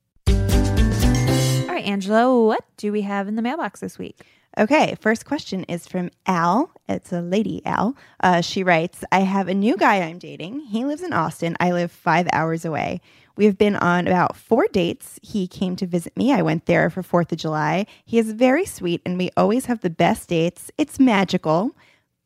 Right, 1.81 1.89
Angela, 1.89 2.45
what 2.45 2.63
do 2.77 2.93
we 2.93 3.01
have 3.01 3.27
in 3.27 3.37
the 3.37 3.43
mailbox 3.43 3.81
this 3.81 3.99
week? 3.99 4.21
Okay, 4.59 4.99
first 5.01 5.25
question 5.25 5.65
is 5.65 5.87
from 5.87 6.11
Al. 6.27 6.71
It's 6.91 7.11
a 7.11 7.23
lady, 7.23 7.65
Al. 7.65 7.97
Uh, 8.23 8.43
she 8.43 8.63
writes 8.63 9.03
I 9.11 9.21
have 9.21 9.49
a 9.49 9.55
new 9.55 9.79
guy 9.79 10.03
I'm 10.03 10.19
dating. 10.19 10.61
He 10.61 10.85
lives 10.85 11.01
in 11.01 11.15
Austin. 11.15 11.57
I 11.59 11.73
live 11.73 11.91
five 11.91 12.29
hours 12.35 12.67
away. 12.67 13.01
We 13.35 13.47
have 13.47 13.57
been 13.57 13.77
on 13.77 14.07
about 14.07 14.37
four 14.37 14.67
dates. 14.71 15.19
He 15.23 15.49
came 15.49 15.75
to 15.77 15.87
visit 15.87 16.15
me. 16.19 16.35
I 16.35 16.43
went 16.43 16.67
there 16.67 16.91
for 16.91 17.03
4th 17.03 17.33
of 17.33 17.39
July. 17.39 17.87
He 18.05 18.19
is 18.19 18.33
very 18.33 18.67
sweet, 18.67 19.01
and 19.07 19.17
we 19.17 19.31
always 19.35 19.65
have 19.65 19.81
the 19.81 19.89
best 19.89 20.29
dates. 20.29 20.71
It's 20.77 21.01
magical, 21.01 21.75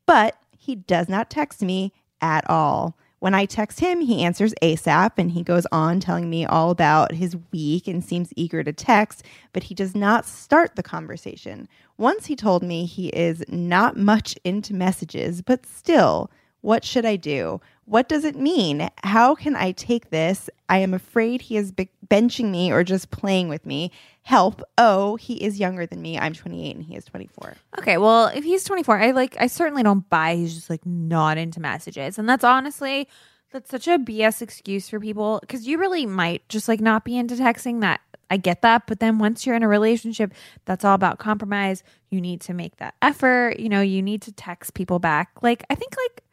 but 0.05 0.37
he 0.59 0.75
does 0.75 1.09
not 1.09 1.31
text 1.31 1.63
me 1.63 1.93
at 2.21 2.45
all. 2.51 2.97
When 3.25 3.33
I 3.33 3.47
text 3.47 3.81
him, 3.81 4.03
he 4.03 4.23
answers 4.23 4.53
ASAP 4.61 5.13
and 5.17 5.31
he 5.31 5.43
goes 5.43 5.67
on 5.73 5.99
telling 5.99 6.29
me 6.29 6.45
all 6.45 6.71
about 6.71 7.13
his 7.13 7.39
week 7.53 7.89
and 7.89 8.05
seems 8.05 8.35
eager 8.37 8.63
to 8.63 8.71
text, 8.71 9.25
but 9.55 9.63
he 9.63 9.75
does 9.75 9.95
not 9.95 10.27
start 10.27 10.77
the 10.77 10.83
conversation. 10.83 11.67
Once 11.97 12.27
he 12.27 12.37
told 12.37 12.63
me 12.63 12.85
he 12.85 13.09
is 13.09 13.43
not 13.49 13.97
much 13.97 14.37
into 14.45 14.75
messages, 14.75 15.41
but 15.41 15.65
still, 15.65 16.31
what 16.61 16.85
should 16.85 17.07
I 17.07 17.17
do? 17.17 17.63
What 17.87 18.09
does 18.09 18.25
it 18.25 18.37
mean? 18.37 18.89
How 19.03 19.35
can 19.35 19.57
I 19.57 19.73
take 19.73 20.11
this? 20.11 20.49
I 20.69 20.79
am 20.79 20.95
afraid 20.95 21.43
he 21.43 21.57
is 21.57 21.71
be- 21.71 21.91
benching 22.07 22.51
me 22.51 22.73
or 22.73 22.83
just 22.83 23.11
playing 23.11 23.49
with 23.49 23.67
me. 23.67 23.91
Help. 24.23 24.63
Oh, 24.79 25.17
he 25.17 25.35
is 25.45 25.61
younger 25.61 25.85
than 25.85 26.01
me. 26.01 26.19
I'm 26.19 26.33
28 26.33 26.77
and 26.77 26.85
he 26.85 26.97
is 26.97 27.05
24. 27.05 27.57
Okay, 27.79 27.99
well, 27.99 28.27
if 28.29 28.43
he's 28.43 28.65
24, 28.65 28.99
I 28.99 29.11
like 29.11 29.37
I 29.39 29.49
certainly 29.49 29.83
don't 29.83 30.09
buy 30.09 30.37
he's 30.37 30.55
just 30.55 30.71
like 30.71 30.85
not 30.87 31.37
into 31.37 31.61
messages. 31.61 32.19
And 32.19 32.29
that's 32.29 32.45
honestly 32.45 33.07
that's 33.53 33.71
such 33.71 33.87
a 33.87 33.99
BS 33.99 34.43
excuse 34.43 34.89
for 34.89 34.99
people 34.99 35.41
cuz 35.47 35.67
you 35.67 35.79
really 35.79 36.07
might 36.07 36.49
just 36.49 36.69
like 36.69 36.81
not 36.81 37.05
be 37.05 37.17
into 37.17 37.35
texting 37.35 37.83
that 37.83 38.01
I 38.31 38.37
get 38.37 38.63
that, 38.63 38.87
but 38.87 38.99
then 38.99 39.19
once 39.19 39.47
you're 39.47 39.55
in 39.55 39.63
a 39.63 39.69
relationship, 39.69 40.33
that's 40.65 40.85
all 40.85 40.95
about 40.95 41.19
compromise. 41.19 41.85
You 42.11 42.21
need 42.21 42.41
to 42.43 42.55
make 42.55 42.79
that 42.79 42.95
effort, 43.03 43.61
you 43.61 43.69
know, 43.69 43.81
you 43.83 44.03
need 44.03 44.23
to 44.23 44.33
text 44.33 44.75
people 44.75 44.99
back. 44.99 45.31
Like 45.43 45.65
I 45.71 45.75
think 45.75 45.95
like 45.97 46.24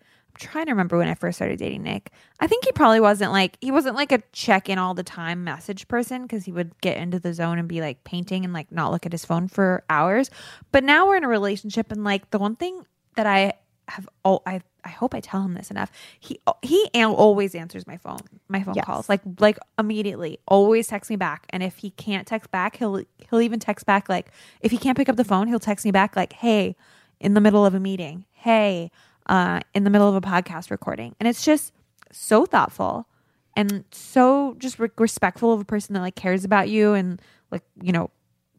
trying 0.41 0.65
to 0.65 0.71
remember 0.71 0.97
when 0.97 1.07
I 1.07 1.13
first 1.13 1.37
started 1.37 1.59
dating 1.59 1.83
Nick. 1.83 2.11
I 2.39 2.47
think 2.47 2.65
he 2.65 2.71
probably 2.71 2.99
wasn't 2.99 3.31
like 3.31 3.57
he 3.61 3.71
wasn't 3.71 3.95
like 3.95 4.11
a 4.11 4.21
check 4.33 4.67
in 4.69 4.77
all 4.77 4.93
the 4.93 5.03
time 5.03 5.43
message 5.43 5.87
person 5.87 6.23
because 6.23 6.43
he 6.45 6.51
would 6.51 6.79
get 6.81 6.97
into 6.97 7.19
the 7.19 7.33
zone 7.33 7.59
and 7.59 7.67
be 7.67 7.79
like 7.79 8.03
painting 8.03 8.43
and 8.43 8.53
like 8.53 8.71
not 8.71 8.91
look 8.91 9.05
at 9.05 9.11
his 9.11 9.23
phone 9.23 9.47
for 9.47 9.83
hours. 9.89 10.29
But 10.71 10.83
now 10.83 11.07
we're 11.07 11.15
in 11.17 11.23
a 11.23 11.29
relationship 11.29 11.91
and 11.91 12.03
like 12.03 12.29
the 12.31 12.39
one 12.39 12.55
thing 12.55 12.85
that 13.15 13.25
I 13.27 13.53
have 13.87 14.09
oh 14.25 14.41
I 14.45 14.61
I 14.83 14.89
hope 14.89 15.13
I 15.13 15.19
tell 15.19 15.43
him 15.43 15.53
this 15.53 15.69
enough. 15.69 15.91
He 16.19 16.39
he 16.63 16.89
always 16.95 17.53
answers 17.55 17.85
my 17.85 17.97
phone 17.97 18.19
my 18.47 18.63
phone 18.63 18.75
Yes. 18.75 18.85
calls 18.85 19.07
like 19.09 19.21
like 19.39 19.59
immediately. 19.77 20.39
Always 20.47 20.87
text 20.87 21.09
me 21.09 21.15
back. 21.15 21.45
And 21.51 21.61
if 21.61 21.77
he 21.77 21.91
can't 21.91 22.25
text 22.27 22.51
back, 22.51 22.77
he'll 22.77 23.03
he'll 23.29 23.41
even 23.41 23.59
text 23.59 23.85
back 23.85 24.09
like 24.09 24.31
if 24.61 24.71
he 24.71 24.77
can't 24.77 24.97
pick 24.97 25.07
up 25.07 25.15
the 25.17 25.23
phone, 25.23 25.47
he'll 25.47 25.59
text 25.59 25.85
me 25.85 25.91
back 25.91 26.15
like, 26.15 26.33
"Hey, 26.33 26.75
in 27.21 27.35
the 27.35 27.41
middle 27.41 27.65
of 27.65 27.73
a 27.75 27.79
meeting. 27.79 28.25
Hey, 28.31 28.89
uh, 29.27 29.61
in 29.73 29.83
the 29.83 29.89
middle 29.89 30.07
of 30.07 30.15
a 30.15 30.21
podcast 30.21 30.71
recording." 30.71 31.15
And 31.19 31.27
it's 31.27 31.43
just 31.43 31.73
so 32.11 32.45
thoughtful 32.45 33.07
and 33.55 33.83
so 33.91 34.55
just 34.59 34.79
re- 34.79 34.89
respectful 34.97 35.53
of 35.53 35.59
a 35.61 35.65
person 35.65 35.93
that 35.93 36.01
like 36.01 36.15
cares 36.15 36.43
about 36.43 36.69
you 36.69 36.93
and 36.93 37.21
like 37.51 37.63
you 37.81 37.91
know 37.91 38.09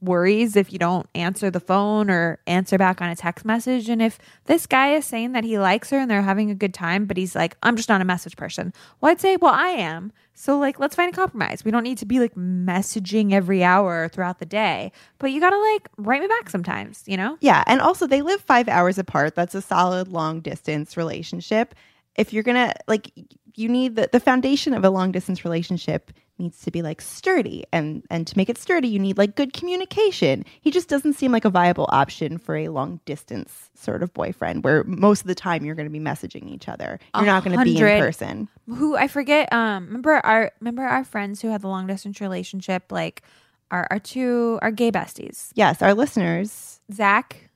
worries 0.02 0.56
if 0.56 0.72
you 0.72 0.78
don't 0.78 1.08
answer 1.14 1.50
the 1.50 1.60
phone 1.60 2.10
or 2.10 2.38
answer 2.46 2.76
back 2.78 3.00
on 3.00 3.08
a 3.08 3.16
text 3.16 3.44
message 3.44 3.88
and 3.88 4.02
if 4.02 4.18
this 4.46 4.66
guy 4.66 4.94
is 4.94 5.04
saying 5.06 5.32
that 5.32 5.44
he 5.44 5.58
likes 5.58 5.90
her 5.90 5.98
and 5.98 6.10
they're 6.10 6.22
having 6.22 6.50
a 6.50 6.54
good 6.54 6.74
time 6.74 7.06
but 7.06 7.16
he's 7.16 7.34
like 7.34 7.56
i'm 7.62 7.76
just 7.76 7.88
not 7.88 8.00
a 8.00 8.04
message 8.04 8.36
person 8.36 8.72
well 9.00 9.12
i'd 9.12 9.20
say 9.20 9.36
well 9.36 9.54
i 9.54 9.68
am 9.68 10.12
so 10.34 10.58
like 10.58 10.78
let's 10.80 10.96
find 10.96 11.12
a 11.12 11.16
compromise 11.16 11.64
we 11.64 11.70
don't 11.70 11.84
need 11.84 11.98
to 11.98 12.06
be 12.06 12.18
like 12.18 12.34
messaging 12.34 13.32
every 13.32 13.62
hour 13.64 14.08
throughout 14.08 14.38
the 14.40 14.46
day 14.46 14.90
but 15.18 15.30
you 15.32 15.40
gotta 15.40 15.58
like 15.58 15.88
write 15.98 16.20
me 16.20 16.26
back 16.28 16.50
sometimes 16.50 17.02
you 17.06 17.16
know 17.16 17.36
Yeah. 17.40 17.62
And 17.66 17.80
also, 17.80 18.06
they 18.06 18.22
live 18.22 18.40
five 18.40 18.68
hours 18.68 18.98
apart. 18.98 19.34
That's 19.34 19.54
a 19.54 19.62
solid 19.62 20.08
long 20.08 20.40
distance 20.40 20.96
relationship. 20.96 21.74
If 22.16 22.32
you're 22.32 22.42
to, 22.44 22.74
like, 22.88 23.10
you 23.54 23.68
need 23.68 23.96
the, 23.96 24.08
the 24.12 24.20
foundation 24.20 24.74
of 24.74 24.84
a 24.84 24.90
long 24.90 25.12
distance 25.12 25.44
relationship 25.44 26.12
needs 26.42 26.60
to 26.62 26.70
be 26.70 26.82
like 26.82 27.00
sturdy. 27.00 27.64
And, 27.72 28.02
and 28.10 28.26
to 28.26 28.36
make 28.36 28.50
it 28.50 28.58
sturdy, 28.58 28.88
you 28.88 28.98
need 28.98 29.16
like 29.16 29.36
good 29.36 29.52
communication. 29.52 30.44
He 30.60 30.70
just 30.70 30.88
doesn't 30.88 31.14
seem 31.14 31.32
like 31.32 31.44
a 31.44 31.50
viable 31.50 31.86
option 31.90 32.36
for 32.36 32.56
a 32.56 32.68
long 32.68 33.00
distance 33.06 33.70
sort 33.74 34.02
of 34.02 34.12
boyfriend 34.12 34.64
where 34.64 34.84
most 34.84 35.22
of 35.22 35.26
the 35.26 35.34
time 35.34 35.64
you're 35.64 35.74
going 35.74 35.86
to 35.86 35.92
be 35.92 36.00
messaging 36.00 36.48
each 36.50 36.68
other. 36.68 36.98
You're 37.14 37.24
not 37.24 37.44
going 37.44 37.56
to 37.56 37.64
be 37.64 37.78
in 37.78 38.00
person. 38.00 38.48
who 38.66 38.96
I 38.96 39.08
forget. 39.08 39.52
Um, 39.52 39.86
remember 39.86 40.14
our 40.24 40.52
remember 40.60 40.82
our 40.82 41.04
friends 41.04 41.40
who 41.40 41.48
had 41.48 41.62
the 41.62 41.68
long 41.68 41.86
distance 41.86 42.20
relationship, 42.20 42.90
like 42.90 43.22
our 43.70 43.86
our 43.90 43.98
two 43.98 44.58
our 44.62 44.70
gay 44.70 44.90
besties. 44.90 45.50
Yes. 45.54 45.80
Our 45.82 45.94
listeners, 45.94 46.80
Zach, 46.92 47.48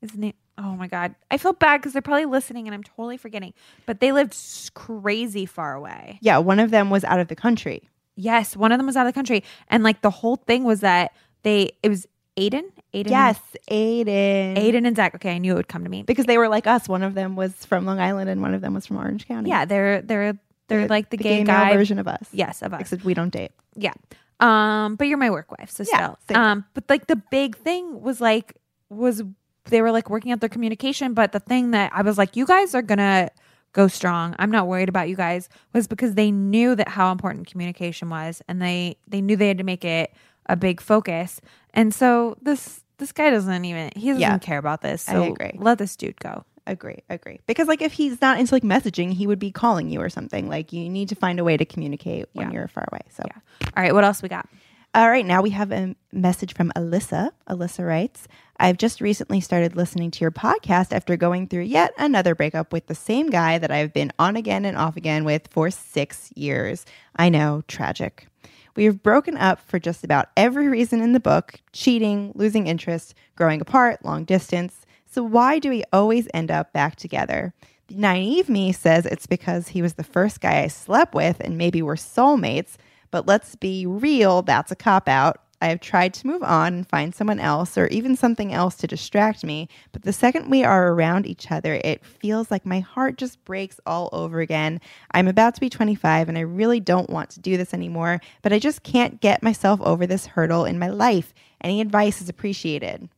his 0.00 0.14
name. 0.16 0.34
Oh 0.58 0.74
my 0.74 0.86
god, 0.86 1.14
I 1.30 1.36
feel 1.36 1.52
bad 1.52 1.78
because 1.78 1.92
they're 1.92 2.00
probably 2.00 2.24
listening 2.24 2.66
and 2.66 2.74
I'm 2.74 2.82
totally 2.82 3.18
forgetting. 3.18 3.52
But 3.84 4.00
they 4.00 4.12
lived 4.12 4.34
crazy 4.72 5.44
far 5.44 5.74
away. 5.74 6.18
yeah, 6.22 6.38
one 6.38 6.60
of 6.60 6.70
them 6.70 6.88
was 6.88 7.04
out 7.04 7.20
of 7.20 7.28
the 7.28 7.36
country. 7.36 7.90
Yes, 8.16 8.56
one 8.56 8.72
of 8.72 8.78
them 8.78 8.86
was 8.86 8.96
out 8.96 9.06
of 9.06 9.12
the 9.12 9.16
country, 9.16 9.44
and 9.68 9.84
like 9.84 10.00
the 10.00 10.10
whole 10.10 10.36
thing 10.36 10.64
was 10.64 10.80
that 10.80 11.12
they 11.42 11.70
it 11.82 11.88
was 11.88 12.06
Aiden, 12.36 12.64
Aiden, 12.92 13.10
Yes. 13.10 13.38
Aiden. 13.70 14.56
Aiden 14.56 14.86
and 14.86 14.96
Zach. 14.96 15.14
Okay, 15.14 15.34
I 15.34 15.38
knew 15.38 15.52
it 15.52 15.56
would 15.56 15.68
come 15.68 15.84
to 15.84 15.90
me. 15.90 16.02
Because 16.02 16.26
they 16.26 16.36
were 16.38 16.48
like 16.48 16.66
us. 16.66 16.88
One 16.88 17.02
of 17.02 17.14
them 17.14 17.34
was 17.36 17.52
from 17.64 17.86
Long 17.86 17.98
Island 17.98 18.28
and 18.28 18.42
one 18.42 18.52
of 18.54 18.60
them 18.60 18.74
was 18.74 18.86
from 18.86 18.96
Orange 18.98 19.26
County. 19.26 19.48
Yeah, 19.50 19.64
they're 19.64 20.02
they're 20.02 20.38
they're 20.68 20.88
like 20.88 21.10
the, 21.10 21.16
gay, 21.16 21.38
male 21.38 21.46
guy 21.46 21.74
version 21.74 21.98
of 21.98 22.08
us. 22.08 22.26
Yes, 22.32 22.60
of 22.62 22.74
us. 22.74 22.80
Except 22.80 23.04
we 23.04 23.14
don't 23.14 23.30
date. 23.30 23.52
Yeah. 23.74 23.92
Um, 24.40 24.96
but 24.96 25.08
you're 25.08 25.16
my 25.18 25.30
work 25.30 25.50
wife, 25.58 25.70
so 25.70 25.84
Yeah, 25.90 26.14
still. 26.24 26.36
Um, 26.36 26.64
but 26.74 26.84
like 26.88 27.06
the 27.06 27.16
big 27.16 27.56
thing 27.56 28.02
was 28.02 28.20
like 28.20 28.56
was 28.90 29.22
they 29.66 29.80
were 29.80 29.90
like 29.92 30.10
working 30.10 30.32
out 30.32 30.40
their 30.40 30.48
communication, 30.48 31.14
but 31.14 31.32
the 31.32 31.40
thing 31.40 31.70
that 31.70 31.90
I 31.94 32.02
was 32.02 32.18
like, 32.18 32.36
you 32.36 32.44
guys 32.46 32.74
are 32.74 32.82
gonna 32.82 33.30
go 33.76 33.86
strong. 33.88 34.34
I'm 34.38 34.50
not 34.50 34.66
worried 34.66 34.88
about 34.88 35.08
you 35.10 35.16
guys 35.16 35.48
was 35.74 35.86
because 35.86 36.14
they 36.14 36.30
knew 36.30 36.74
that 36.74 36.88
how 36.88 37.12
important 37.12 37.46
communication 37.46 38.08
was 38.10 38.42
and 38.48 38.60
they 38.60 38.96
they 39.06 39.20
knew 39.20 39.36
they 39.36 39.48
had 39.48 39.58
to 39.58 39.64
make 39.64 39.84
it 39.84 40.12
a 40.46 40.56
big 40.56 40.80
focus. 40.80 41.40
And 41.74 41.94
so 41.94 42.36
this 42.40 42.82
this 42.98 43.12
guy 43.12 43.28
doesn't 43.30 43.64
even 43.66 43.90
he 43.94 44.08
doesn't 44.08 44.20
Yeah. 44.20 44.38
care 44.38 44.58
about 44.58 44.80
this. 44.80 45.08
I 45.08 45.12
So 45.12 45.32
agree. 45.32 45.52
let 45.56 45.76
this 45.78 45.94
dude 45.94 46.18
go. 46.18 46.44
Agree, 46.68 46.98
agree. 47.10 47.38
Because 47.46 47.68
like 47.68 47.80
if 47.82 47.92
he's 47.92 48.20
not 48.20 48.40
into 48.40 48.52
like 48.52 48.64
messaging, 48.64 49.12
he 49.12 49.26
would 49.28 49.38
be 49.38 49.52
calling 49.52 49.88
you 49.90 50.00
or 50.00 50.08
something. 50.08 50.48
Like 50.48 50.72
you 50.72 50.88
need 50.88 51.08
to 51.10 51.14
find 51.14 51.38
a 51.38 51.44
way 51.44 51.56
to 51.56 51.64
communicate 51.64 52.26
when 52.32 52.48
Yeah. 52.48 52.54
you're 52.54 52.68
far 52.68 52.86
away. 52.90 53.02
So 53.10 53.22
Yeah. 53.26 53.68
All 53.76 53.82
right, 53.84 53.94
what 53.94 54.02
else 54.04 54.20
we 54.22 54.28
got? 54.28 54.48
All 54.96 55.10
right, 55.10 55.26
now 55.26 55.42
we 55.42 55.50
have 55.50 55.72
a 55.72 55.94
message 56.10 56.54
from 56.54 56.72
Alyssa. 56.74 57.28
Alyssa 57.50 57.86
writes, 57.86 58.26
I've 58.58 58.78
just 58.78 59.02
recently 59.02 59.42
started 59.42 59.76
listening 59.76 60.10
to 60.12 60.20
your 60.22 60.30
podcast 60.30 60.90
after 60.90 61.18
going 61.18 61.48
through 61.48 61.64
yet 61.64 61.92
another 61.98 62.34
breakup 62.34 62.72
with 62.72 62.86
the 62.86 62.94
same 62.94 63.28
guy 63.28 63.58
that 63.58 63.70
I've 63.70 63.92
been 63.92 64.10
on 64.18 64.36
again 64.36 64.64
and 64.64 64.74
off 64.74 64.96
again 64.96 65.26
with 65.26 65.48
for 65.48 65.70
six 65.70 66.32
years. 66.34 66.86
I 67.14 67.28
know, 67.28 67.62
tragic. 67.68 68.26
We 68.74 68.86
have 68.86 69.02
broken 69.02 69.36
up 69.36 69.60
for 69.60 69.78
just 69.78 70.02
about 70.02 70.30
every 70.34 70.66
reason 70.66 71.02
in 71.02 71.12
the 71.12 71.20
book 71.20 71.60
cheating, 71.74 72.32
losing 72.34 72.66
interest, 72.66 73.14
growing 73.36 73.60
apart, 73.60 74.02
long 74.02 74.24
distance. 74.24 74.86
So, 75.04 75.22
why 75.22 75.58
do 75.58 75.68
we 75.68 75.84
always 75.92 76.26
end 76.32 76.50
up 76.50 76.72
back 76.72 76.96
together? 76.96 77.52
The 77.88 77.96
naive 77.96 78.48
me 78.48 78.72
says 78.72 79.04
it's 79.04 79.26
because 79.26 79.68
he 79.68 79.82
was 79.82 79.94
the 79.94 80.04
first 80.04 80.40
guy 80.40 80.62
I 80.62 80.68
slept 80.68 81.14
with 81.14 81.38
and 81.40 81.58
maybe 81.58 81.82
we're 81.82 81.96
soulmates, 81.96 82.78
but 83.10 83.26
let's 83.26 83.54
be 83.56 83.86
real, 83.86 84.42
that's 84.42 84.72
a 84.72 84.76
cop 84.76 85.08
out. 85.08 85.40
I 85.60 85.68
have 85.68 85.80
tried 85.80 86.12
to 86.14 86.26
move 86.26 86.42
on 86.42 86.74
and 86.74 86.88
find 86.88 87.14
someone 87.14 87.40
else 87.40 87.78
or 87.78 87.86
even 87.86 88.14
something 88.14 88.52
else 88.52 88.74
to 88.76 88.86
distract 88.86 89.42
me, 89.42 89.68
but 89.92 90.02
the 90.02 90.12
second 90.12 90.50
we 90.50 90.64
are 90.64 90.92
around 90.92 91.26
each 91.26 91.50
other, 91.50 91.80
it 91.82 92.04
feels 92.04 92.50
like 92.50 92.66
my 92.66 92.80
heart 92.80 93.16
just 93.16 93.42
breaks 93.44 93.80
all 93.86 94.10
over 94.12 94.40
again. 94.40 94.80
I'm 95.12 95.28
about 95.28 95.54
to 95.54 95.60
be 95.60 95.70
25 95.70 96.28
and 96.28 96.36
I 96.36 96.42
really 96.42 96.80
don't 96.80 97.08
want 97.08 97.30
to 97.30 97.40
do 97.40 97.56
this 97.56 97.72
anymore, 97.72 98.20
but 98.42 98.52
I 98.52 98.58
just 98.58 98.82
can't 98.82 99.20
get 99.20 99.42
myself 99.42 99.80
over 99.80 100.06
this 100.06 100.26
hurdle 100.26 100.66
in 100.66 100.78
my 100.78 100.88
life. 100.88 101.32
Any 101.62 101.80
advice 101.80 102.20
is 102.20 102.28
appreciated. 102.28 103.08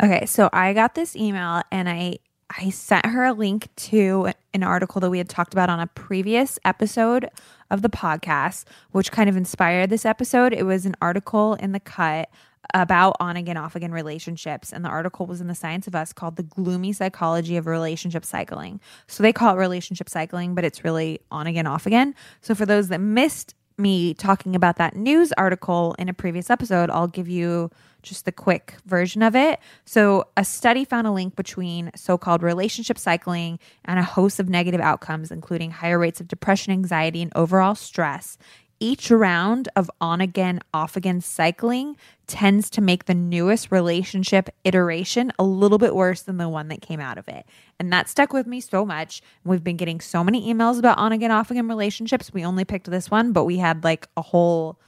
Okay, 0.00 0.24
so 0.26 0.48
I 0.52 0.72
got 0.74 0.94
this 0.94 1.16
email 1.16 1.62
and 1.70 1.88
I 1.88 2.18
I 2.58 2.70
sent 2.70 3.06
her 3.06 3.24
a 3.24 3.32
link 3.32 3.68
to 3.76 4.30
an 4.52 4.62
article 4.62 5.00
that 5.00 5.10
we 5.10 5.18
had 5.18 5.28
talked 5.28 5.54
about 5.54 5.70
on 5.70 5.80
a 5.80 5.86
previous 5.86 6.58
episode 6.64 7.30
of 7.72 7.82
the 7.82 7.88
podcast, 7.88 8.64
which 8.92 9.10
kind 9.10 9.28
of 9.28 9.36
inspired 9.36 9.90
this 9.90 10.04
episode. 10.04 10.52
It 10.52 10.64
was 10.64 10.86
an 10.86 10.94
article 11.02 11.54
in 11.54 11.72
the 11.72 11.80
cut 11.80 12.28
about 12.74 13.16
on 13.18 13.36
again, 13.36 13.56
off 13.56 13.74
again 13.74 13.90
relationships. 13.90 14.72
And 14.72 14.84
the 14.84 14.88
article 14.88 15.26
was 15.26 15.40
in 15.40 15.48
the 15.48 15.54
Science 15.54 15.88
of 15.88 15.94
Us 15.94 16.12
called 16.12 16.36
The 16.36 16.44
Gloomy 16.44 16.92
Psychology 16.92 17.56
of 17.56 17.66
Relationship 17.66 18.24
Cycling. 18.24 18.80
So 19.08 19.22
they 19.22 19.32
call 19.32 19.54
it 19.54 19.58
relationship 19.58 20.08
cycling, 20.08 20.54
but 20.54 20.64
it's 20.64 20.84
really 20.84 21.20
on 21.30 21.46
again, 21.46 21.66
off 21.66 21.86
again. 21.86 22.14
So 22.40 22.54
for 22.54 22.66
those 22.66 22.88
that 22.88 23.00
missed 23.00 23.54
me 23.78 24.14
talking 24.14 24.54
about 24.54 24.76
that 24.76 24.96
news 24.96 25.32
article 25.32 25.94
in 25.98 26.08
a 26.08 26.14
previous 26.14 26.50
episode, 26.50 26.90
I'll 26.90 27.08
give 27.08 27.28
you 27.28 27.70
just 28.02 28.24
the 28.24 28.32
quick 28.32 28.74
version 28.84 29.22
of 29.22 29.36
it. 29.36 29.60
So, 29.84 30.24
a 30.36 30.44
study 30.44 30.84
found 30.84 31.06
a 31.06 31.12
link 31.12 31.36
between 31.36 31.90
so 31.94 32.18
called 32.18 32.42
relationship 32.42 32.98
cycling 32.98 33.58
and 33.84 33.98
a 33.98 34.02
host 34.02 34.40
of 34.40 34.48
negative 34.48 34.80
outcomes, 34.80 35.30
including 35.30 35.70
higher 35.70 35.98
rates 35.98 36.20
of 36.20 36.28
depression, 36.28 36.72
anxiety, 36.72 37.22
and 37.22 37.32
overall 37.34 37.74
stress. 37.74 38.38
Each 38.82 39.12
round 39.12 39.68
of 39.76 39.88
on 40.00 40.20
again, 40.20 40.58
off 40.74 40.96
again 40.96 41.20
cycling 41.20 41.96
tends 42.26 42.68
to 42.70 42.80
make 42.80 43.04
the 43.04 43.14
newest 43.14 43.70
relationship 43.70 44.48
iteration 44.64 45.30
a 45.38 45.44
little 45.44 45.78
bit 45.78 45.94
worse 45.94 46.22
than 46.22 46.36
the 46.36 46.48
one 46.48 46.66
that 46.66 46.82
came 46.82 46.98
out 46.98 47.16
of 47.16 47.28
it. 47.28 47.46
And 47.78 47.92
that 47.92 48.08
stuck 48.08 48.32
with 48.32 48.48
me 48.48 48.60
so 48.60 48.84
much. 48.84 49.22
We've 49.44 49.62
been 49.62 49.76
getting 49.76 50.00
so 50.00 50.24
many 50.24 50.52
emails 50.52 50.80
about 50.80 50.98
on 50.98 51.12
again, 51.12 51.30
off 51.30 51.52
again 51.52 51.68
relationships. 51.68 52.32
We 52.32 52.44
only 52.44 52.64
picked 52.64 52.90
this 52.90 53.08
one, 53.08 53.30
but 53.30 53.44
we 53.44 53.58
had 53.58 53.84
like 53.84 54.08
a 54.16 54.22
whole 54.22 54.80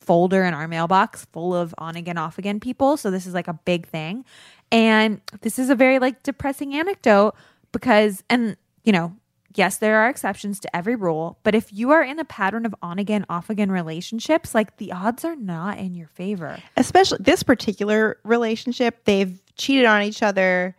folder 0.00 0.44
in 0.44 0.54
our 0.54 0.66
mailbox 0.66 1.26
full 1.26 1.54
of 1.54 1.74
on 1.76 1.96
again, 1.96 2.16
off 2.16 2.38
again 2.38 2.60
people. 2.60 2.96
So 2.96 3.10
this 3.10 3.26
is 3.26 3.34
like 3.34 3.48
a 3.48 3.60
big 3.66 3.86
thing. 3.86 4.24
And 4.72 5.20
this 5.42 5.58
is 5.58 5.68
a 5.68 5.74
very 5.74 5.98
like 5.98 6.22
depressing 6.22 6.74
anecdote 6.74 7.34
because, 7.72 8.24
and 8.30 8.56
you 8.84 8.92
know, 8.92 9.14
yes, 9.54 9.78
there 9.78 10.00
are 10.00 10.08
exceptions 10.08 10.60
to 10.60 10.76
every 10.76 10.96
rule, 10.96 11.38
but 11.42 11.54
if 11.54 11.72
you 11.72 11.90
are 11.90 12.02
in 12.02 12.18
a 12.18 12.24
pattern 12.24 12.66
of 12.66 12.74
on 12.82 12.98
again, 12.98 13.24
off 13.28 13.50
again 13.50 13.70
relationships, 13.70 14.54
like 14.54 14.76
the 14.76 14.92
odds 14.92 15.24
are 15.24 15.36
not 15.36 15.78
in 15.78 15.94
your 15.94 16.08
favor. 16.08 16.58
Especially 16.76 17.18
this 17.20 17.42
particular 17.42 18.18
relationship, 18.24 19.04
they've 19.04 19.40
cheated 19.56 19.84
on 19.84 20.02
each 20.02 20.22
other 20.22 20.74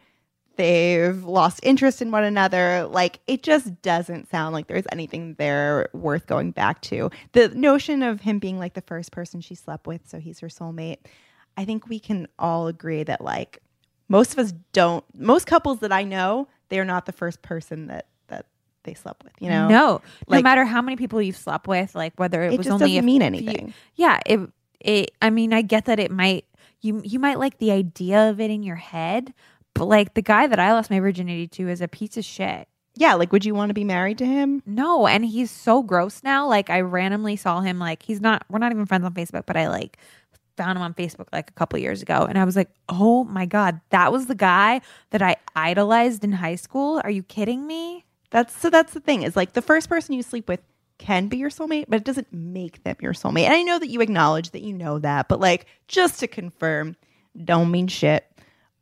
they've 0.55 1.23
lost 1.23 1.59
interest 1.63 2.01
in 2.01 2.11
one 2.11 2.23
another. 2.23 2.87
Like 2.87 3.19
it 3.27 3.43
just 3.43 3.81
doesn't 3.81 4.29
sound 4.29 4.53
like 4.53 4.67
there's 4.67 4.85
anything 4.91 5.35
there 5.37 5.89
worth 5.93 6.27
going 6.27 6.51
back 6.51 6.81
to. 6.83 7.09
The 7.33 7.49
notion 7.49 8.03
of 8.03 8.21
him 8.21 8.39
being 8.39 8.59
like 8.59 8.73
the 8.73 8.81
first 8.81 9.11
person 9.11 9.41
she 9.41 9.55
slept 9.55 9.87
with, 9.87 10.07
so 10.07 10.19
he's 10.19 10.39
her 10.39 10.47
soulmate. 10.47 10.97
I 11.57 11.65
think 11.65 11.87
we 11.87 11.99
can 11.99 12.27
all 12.37 12.67
agree 12.67 13.03
that 13.03 13.21
like 13.21 13.59
most 14.07 14.33
of 14.33 14.39
us 14.39 14.53
don't 14.73 15.03
most 15.15 15.47
couples 15.47 15.79
that 15.79 15.91
I 15.91 16.03
know, 16.03 16.47
they're 16.69 16.85
not 16.85 17.05
the 17.05 17.11
first 17.11 17.41
person 17.41 17.87
that 17.87 17.95
that 17.97 18.07
they 18.85 18.93
slept 18.93 19.23
with, 19.23 19.33
you 19.39 19.49
know? 19.49 19.67
No. 19.67 20.01
Like- 20.27 20.39
no 20.43 20.49
matter 20.49 20.65
how 20.65 20.81
many 20.81 20.95
people 20.95 21.21
you've 21.21 21.37
slept 21.37 21.67
with, 21.67 21.93
like 21.93 22.13
whether 22.17 22.41
it, 22.43 22.53
It 22.53 22.57
was 22.57 22.67
only 22.67 22.91
doesn't 22.91 23.05
mean 23.05 23.21
anything. 23.21 23.73
yeah, 23.95 24.19
it 24.25 24.39
it 24.79 25.11
I 25.21 25.29
mean, 25.29 25.53
I 25.53 25.61
get 25.61 25.85
that 25.85 25.99
it 25.99 26.11
might 26.11 26.45
you 26.81 27.01
you 27.03 27.19
might 27.19 27.39
like 27.39 27.57
the 27.57 27.71
idea 27.71 28.29
of 28.29 28.39
it 28.39 28.49
in 28.51 28.63
your 28.63 28.75
head, 28.77 29.33
but 29.73 29.85
like 29.85 30.13
the 30.13 30.21
guy 30.21 30.47
that 30.47 30.59
I 30.59 30.71
lost 30.73 30.89
my 30.89 30.99
virginity 30.99 31.47
to 31.49 31.67
is 31.69 31.81
a 31.81 31.87
piece 31.87 32.15
of 32.17 32.23
shit. 32.25 32.67
Yeah, 32.97 33.15
like 33.15 33.31
would 33.33 33.43
you 33.43 33.53
want 33.55 33.69
to 33.71 33.73
be 33.73 33.83
married 33.83 34.17
to 34.19 34.25
him? 34.25 34.63
No, 34.65 35.05
and 35.07 35.25
he's 35.25 35.51
so 35.51 35.83
gross 35.83 36.21
now. 36.23 36.47
Like 36.47 36.69
I 36.69 36.79
randomly 36.81 37.35
saw 37.35 37.59
him 37.61 37.77
like 37.79 38.03
he's 38.03 38.21
not 38.21 38.45
we're 38.49 38.59
not 38.59 38.71
even 38.71 38.85
friends 38.85 39.03
on 39.03 39.13
Facebook, 39.13 39.45
but 39.45 39.57
I 39.57 39.67
like 39.67 39.97
found 40.55 40.77
him 40.77 40.83
on 40.83 40.93
Facebook 40.93 41.27
like 41.33 41.49
a 41.49 41.53
couple 41.53 41.77
years 41.79 42.01
ago 42.01 42.25
and 42.29 42.37
I 42.37 42.45
was 42.45 42.55
like, 42.55 42.69
"Oh 42.87 43.25
my 43.25 43.45
god, 43.45 43.81
that 43.89 44.13
was 44.13 44.27
the 44.27 44.35
guy 44.35 44.79
that 45.09 45.21
I 45.21 45.35
idolized 45.57 46.23
in 46.23 46.31
high 46.31 46.55
school? 46.55 47.01
Are 47.03 47.09
you 47.09 47.23
kidding 47.23 47.67
me?" 47.67 48.04
That's 48.31 48.57
so 48.57 48.69
that's 48.69 48.93
the 48.93 48.99
thing 48.99 49.23
is 49.23 49.35
like 49.35 49.53
the 49.53 49.61
first 49.61 49.89
person 49.89 50.13
you 50.13 50.23
sleep 50.23 50.47
with 50.47 50.61
can 50.97 51.27
be 51.27 51.37
your 51.37 51.49
soulmate, 51.49 51.85
but 51.87 51.97
it 51.97 52.03
doesn't 52.05 52.31
make 52.31 52.83
them 52.83 52.95
your 53.01 53.13
soulmate. 53.13 53.45
And 53.45 53.53
I 53.53 53.63
know 53.63 53.79
that 53.79 53.89
you 53.89 54.01
acknowledge 54.01 54.51
that 54.51 54.61
you 54.61 54.73
know 54.73 54.99
that, 54.99 55.27
but 55.27 55.39
like 55.39 55.65
just 55.87 56.19
to 56.21 56.27
confirm, 56.27 56.95
don't 57.43 57.71
mean 57.71 57.87
shit. 57.87 58.25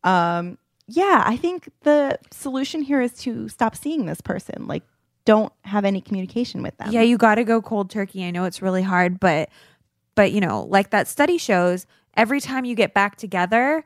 Um 0.04 0.58
yeah, 0.88 1.24
I 1.26 1.38
think 1.38 1.70
the 1.82 2.20
solution 2.32 2.82
here 2.82 3.02
is 3.02 3.14
to 3.20 3.48
stop 3.48 3.76
seeing 3.76 4.06
this 4.06 4.22
person. 4.22 4.68
Like 4.68 4.84
don't 5.26 5.54
have 5.64 5.86
any 5.86 6.02
communication 6.02 6.62
with 6.62 6.76
them. 6.78 6.92
Yeah, 6.92 7.02
you 7.02 7.18
got 7.18 7.36
to 7.36 7.44
go 7.44 7.62
cold 7.62 7.90
turkey. 7.90 8.26
I 8.26 8.32
know 8.32 8.44
it's 8.44 8.62
really 8.62 8.82
hard, 8.82 9.20
but 9.20 9.50
but 10.16 10.32
you 10.32 10.42
know, 10.42 10.64
like 10.70 10.90
that 10.92 11.08
study 11.08 11.38
shows, 11.38 11.86
every 12.16 12.40
time 12.40 12.66
you 12.66 12.76
get 12.76 12.94
back 12.94 13.16
together, 13.16 13.84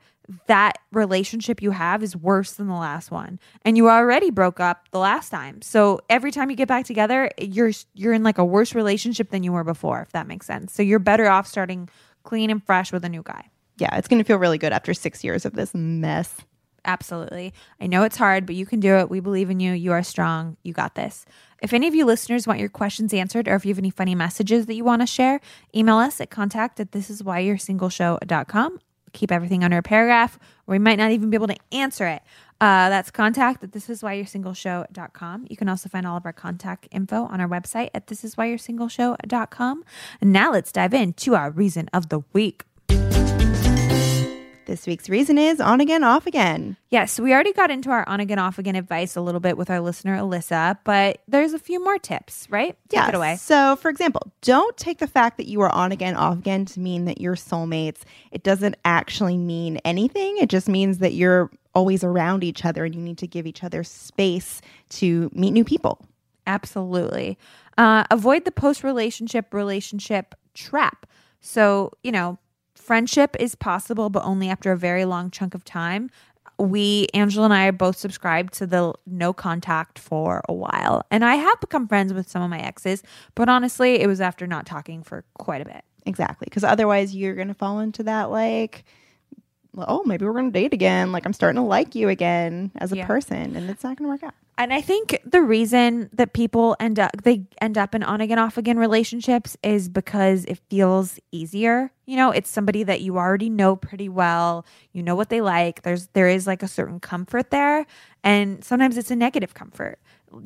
that 0.47 0.77
relationship 0.91 1.61
you 1.61 1.71
have 1.71 2.03
is 2.03 2.15
worse 2.15 2.53
than 2.53 2.67
the 2.67 2.73
last 2.73 3.11
one. 3.11 3.39
And 3.63 3.77
you 3.77 3.89
already 3.89 4.29
broke 4.29 4.59
up 4.59 4.89
the 4.91 4.99
last 4.99 5.29
time. 5.29 5.61
So 5.61 6.01
every 6.09 6.31
time 6.31 6.49
you 6.49 6.55
get 6.55 6.67
back 6.67 6.85
together, 6.85 7.29
you're 7.37 7.71
you're 7.93 8.13
in 8.13 8.23
like 8.23 8.37
a 8.37 8.45
worse 8.45 8.75
relationship 8.75 9.29
than 9.29 9.43
you 9.43 9.53
were 9.53 9.63
before, 9.63 10.01
if 10.01 10.11
that 10.11 10.27
makes 10.27 10.45
sense. 10.45 10.73
So 10.73 10.83
you're 10.83 10.99
better 10.99 11.27
off 11.27 11.47
starting 11.47 11.89
clean 12.23 12.49
and 12.49 12.61
fresh 12.61 12.91
with 12.91 13.05
a 13.05 13.09
new 13.09 13.23
guy. 13.23 13.49
yeah, 13.77 13.95
it's 13.97 14.07
going 14.07 14.19
to 14.19 14.23
feel 14.23 14.37
really 14.37 14.57
good 14.57 14.73
after 14.73 14.93
6 14.93 15.23
years 15.23 15.45
of 15.45 15.53
this 15.53 15.73
mess. 15.73 16.35
Absolutely. 16.85 17.53
I 17.81 17.87
know 17.87 18.03
it's 18.03 18.17
hard, 18.17 18.45
but 18.45 18.55
you 18.55 18.65
can 18.65 18.79
do 18.79 18.95
it. 18.95 19.09
We 19.09 19.19
believe 19.19 19.49
in 19.49 19.59
you. 19.59 19.73
You 19.73 19.91
are 19.91 20.03
strong. 20.03 20.55
You 20.63 20.73
got 20.73 20.95
this. 20.95 21.25
If 21.61 21.73
any 21.73 21.87
of 21.87 21.95
you 21.95 22.05
listeners 22.05 22.47
want 22.47 22.59
your 22.59 22.69
questions 22.69 23.13
answered 23.13 23.47
or 23.47 23.55
if 23.55 23.65
you 23.65 23.71
have 23.71 23.79
any 23.79 23.89
funny 23.89 24.15
messages 24.15 24.67
that 24.67 24.75
you 24.75 24.85
want 24.85 25.01
to 25.01 25.07
share, 25.07 25.41
email 25.75 25.97
us 25.97 26.21
at 26.21 26.29
contact 26.29 26.79
at 26.79 26.93
this 26.93 27.09
Keep 29.13 29.31
everything 29.31 29.63
under 29.63 29.77
a 29.77 29.83
paragraph, 29.83 30.37
or 30.67 30.73
we 30.73 30.79
might 30.79 30.97
not 30.97 31.11
even 31.11 31.29
be 31.29 31.35
able 31.35 31.47
to 31.47 31.57
answer 31.71 32.07
it. 32.07 32.21
Uh, 32.59 32.89
that's 32.89 33.11
contact 33.11 33.63
at 33.63 33.71
this 33.71 33.89
is 33.89 34.01
why 34.01 34.13
you're 34.13 34.25
single 34.25 34.53
show.com. 34.53 35.45
You 35.49 35.55
can 35.55 35.69
also 35.69 35.89
find 35.89 36.07
all 36.07 36.17
of 36.17 36.25
our 36.25 36.33
contact 36.33 36.87
info 36.91 37.25
on 37.25 37.39
our 37.39 37.47
website 37.47 37.91
at 37.93 38.07
this 38.07 38.23
is 38.23 38.35
why 38.35 38.45
you're 38.47 38.57
single 38.57 38.87
show.com. 38.87 39.83
And 40.19 40.33
now 40.33 40.51
let's 40.51 40.71
dive 40.71 40.93
into 40.93 41.35
our 41.35 41.51
reason 41.51 41.87
of 41.93 42.09
the 42.09 42.21
week. 42.33 42.63
This 44.67 44.85
week's 44.85 45.07
reason 45.07 45.37
is 45.37 45.61
on 45.61 45.79
again, 45.79 46.03
off 46.03 46.27
again. 46.27 46.75
Yes, 46.89 47.21
we 47.21 47.31
already 47.33 47.53
got 47.53 47.71
into 47.71 47.89
our 47.89 48.07
on 48.07 48.19
again, 48.19 48.37
off 48.37 48.59
again 48.59 48.75
advice 48.75 49.15
a 49.15 49.21
little 49.21 49.39
bit 49.39 49.57
with 49.57 49.69
our 49.69 49.79
listener, 49.79 50.17
Alyssa, 50.17 50.77
but 50.83 51.21
there's 51.25 51.53
a 51.53 51.59
few 51.59 51.81
more 51.81 51.97
tips, 51.97 52.47
right? 52.49 52.77
Take 52.89 52.97
Yes. 52.99 53.09
it 53.09 53.15
away. 53.15 53.35
So, 53.37 53.77
for 53.77 53.87
example, 53.87 54.29
don't 54.41 54.75
take 54.75 54.97
the 54.97 55.07
fact 55.07 55.37
that 55.37 55.47
you 55.47 55.61
are 55.61 55.69
on 55.69 55.93
again, 55.93 56.17
off 56.17 56.39
again 56.39 56.65
to 56.65 56.81
mean 56.81 57.05
that 57.05 57.21
you're 57.21 57.35
soulmates. 57.37 58.01
It 58.31 58.43
doesn't 58.43 58.75
actually 58.83 59.37
mean 59.37 59.77
anything. 59.85 60.37
It 60.37 60.49
just 60.49 60.67
means 60.67 60.97
that 60.97 61.13
you're 61.13 61.49
always 61.73 62.03
around 62.03 62.43
each 62.43 62.65
other 62.65 62.83
and 62.83 62.93
you 62.93 62.99
need 63.01 63.19
to 63.19 63.27
give 63.27 63.47
each 63.47 63.63
other 63.63 63.85
space 63.85 64.61
to 64.89 65.31
meet 65.33 65.51
new 65.51 65.63
people. 65.63 66.05
Absolutely. 66.45 67.37
Uh, 67.77 68.03
avoid 68.11 68.43
the 68.43 68.51
post 68.51 68.83
relationship 68.83 69.53
relationship 69.53 70.35
trap. 70.53 71.05
So, 71.39 71.93
you 72.03 72.11
know, 72.11 72.37
friendship 72.87 73.35
is 73.39 73.53
possible, 73.53 74.09
but 74.09 74.23
only 74.23 74.49
after 74.49 74.71
a 74.71 74.77
very 74.77 75.05
long 75.05 75.29
chunk 75.29 75.53
of 75.53 75.63
time. 75.63 76.09
We, 76.59 77.07
Angela 77.13 77.45
and 77.45 77.53
I, 77.53 77.67
are 77.67 77.71
both 77.71 77.97
subscribed 77.97 78.53
to 78.53 78.65
the 78.65 78.93
no 79.05 79.31
contact 79.31 79.99
for 79.99 80.41
a 80.49 80.53
while. 80.53 81.05
And 81.11 81.23
I 81.23 81.35
have 81.35 81.59
become 81.59 81.87
friends 81.87 82.13
with 82.13 82.27
some 82.27 82.41
of 82.41 82.49
my 82.49 82.59
exes, 82.59 83.03
but 83.35 83.47
honestly, 83.47 84.01
it 84.01 84.07
was 84.07 84.19
after 84.21 84.47
not 84.47 84.65
talking 84.65 85.03
for 85.03 85.23
quite 85.37 85.61
a 85.61 85.65
bit. 85.65 85.83
Exactly. 86.07 86.45
Because 86.45 86.63
otherwise, 86.63 87.13
you're 87.13 87.35
going 87.35 87.49
to 87.49 87.53
fall 87.53 87.79
into 87.79 88.01
that, 88.03 88.31
like, 88.31 88.85
oh, 89.77 90.01
maybe 90.05 90.25
we're 90.25 90.31
going 90.31 90.51
to 90.51 90.59
date 90.59 90.73
again. 90.73 91.11
Like, 91.11 91.25
I'm 91.27 91.33
starting 91.33 91.61
to 91.61 91.67
like 91.67 91.93
you 91.93 92.09
again 92.09 92.71
as 92.77 92.91
a 92.91 92.97
Yeah. 92.97 93.05
person, 93.05 93.55
and 93.55 93.69
it's 93.69 93.83
not 93.83 93.97
going 93.97 94.07
to 94.07 94.11
work 94.13 94.23
out. 94.23 94.33
And 94.59 94.73
I 94.73 94.81
think 94.81 95.21
the 95.23 95.41
reason 95.41 96.09
that 96.13 96.33
people 96.33 96.75
end 96.79 96.97
up 96.97 97.11
they 97.23 97.45
end 97.61 97.77
up 97.77 97.93
in 97.93 98.01
on 98.01 98.21
again 98.21 98.39
off 98.39 98.57
again 98.57 98.79
relationships 98.79 99.55
is 99.61 99.87
because 99.87 100.45
it 100.45 100.59
feels 100.69 101.19
easier. 101.31 101.91
You 102.07 102.15
know, 102.15 102.31
it's 102.31 102.49
somebody 102.49 102.81
that 102.83 103.01
you 103.01 103.17
already 103.17 103.49
know 103.51 103.75
pretty 103.75 104.09
well. 104.09 104.65
You 104.93 105.03
know 105.03 105.13
what 105.13 105.29
they 105.29 105.41
like. 105.41 105.83
There's 105.83 106.07
there 106.07 106.27
is 106.27 106.47
like 106.47 106.63
a 106.63 106.67
certain 106.67 106.99
comfort 106.99 107.51
there, 107.51 107.85
and 108.23 108.63
sometimes 108.63 108.97
it's 108.97 109.11
a 109.11 109.15
negative 109.15 109.53
comfort. 109.53 109.99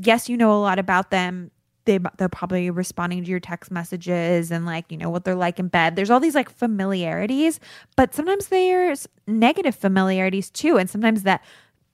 Yes, 0.04 0.28
you 0.28 0.36
know 0.36 0.52
a 0.52 0.60
lot 0.60 0.78
about 0.78 1.10
them. 1.10 1.50
They 1.86 1.97
they're 2.17 2.28
probably 2.28 2.69
responding 2.69 3.24
to 3.24 3.30
your 3.30 3.39
text 3.39 3.71
messages 3.71 4.52
and 4.52 4.65
like 4.65 4.91
you 4.91 4.97
know 4.97 5.10
what 5.10 5.24
they're 5.24 5.36
like 5.36 5.58
in 5.58 5.69
bed. 5.69 5.95
There's 5.95 6.10
all 6.10 6.19
these 6.19 6.36
like 6.36 6.50
familiarities, 6.50 7.62
but 7.95 8.13
sometimes 8.13 8.47
there's 8.47 9.08
negative 9.26 9.74
familiarities 9.74 10.50
too, 10.50 10.78
and 10.78 10.89
sometimes 10.89 11.24
that 11.24 11.41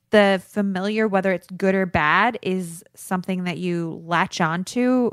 the 0.10 0.42
familiar, 0.46 1.08
whether 1.08 1.32
it's 1.32 1.48
good 1.48 1.76
or 1.76 1.86
bad, 1.86 2.40
is 2.42 2.84
something 2.96 3.44
that 3.46 3.58
you 3.58 4.02
latch 4.06 4.42
onto 4.42 5.12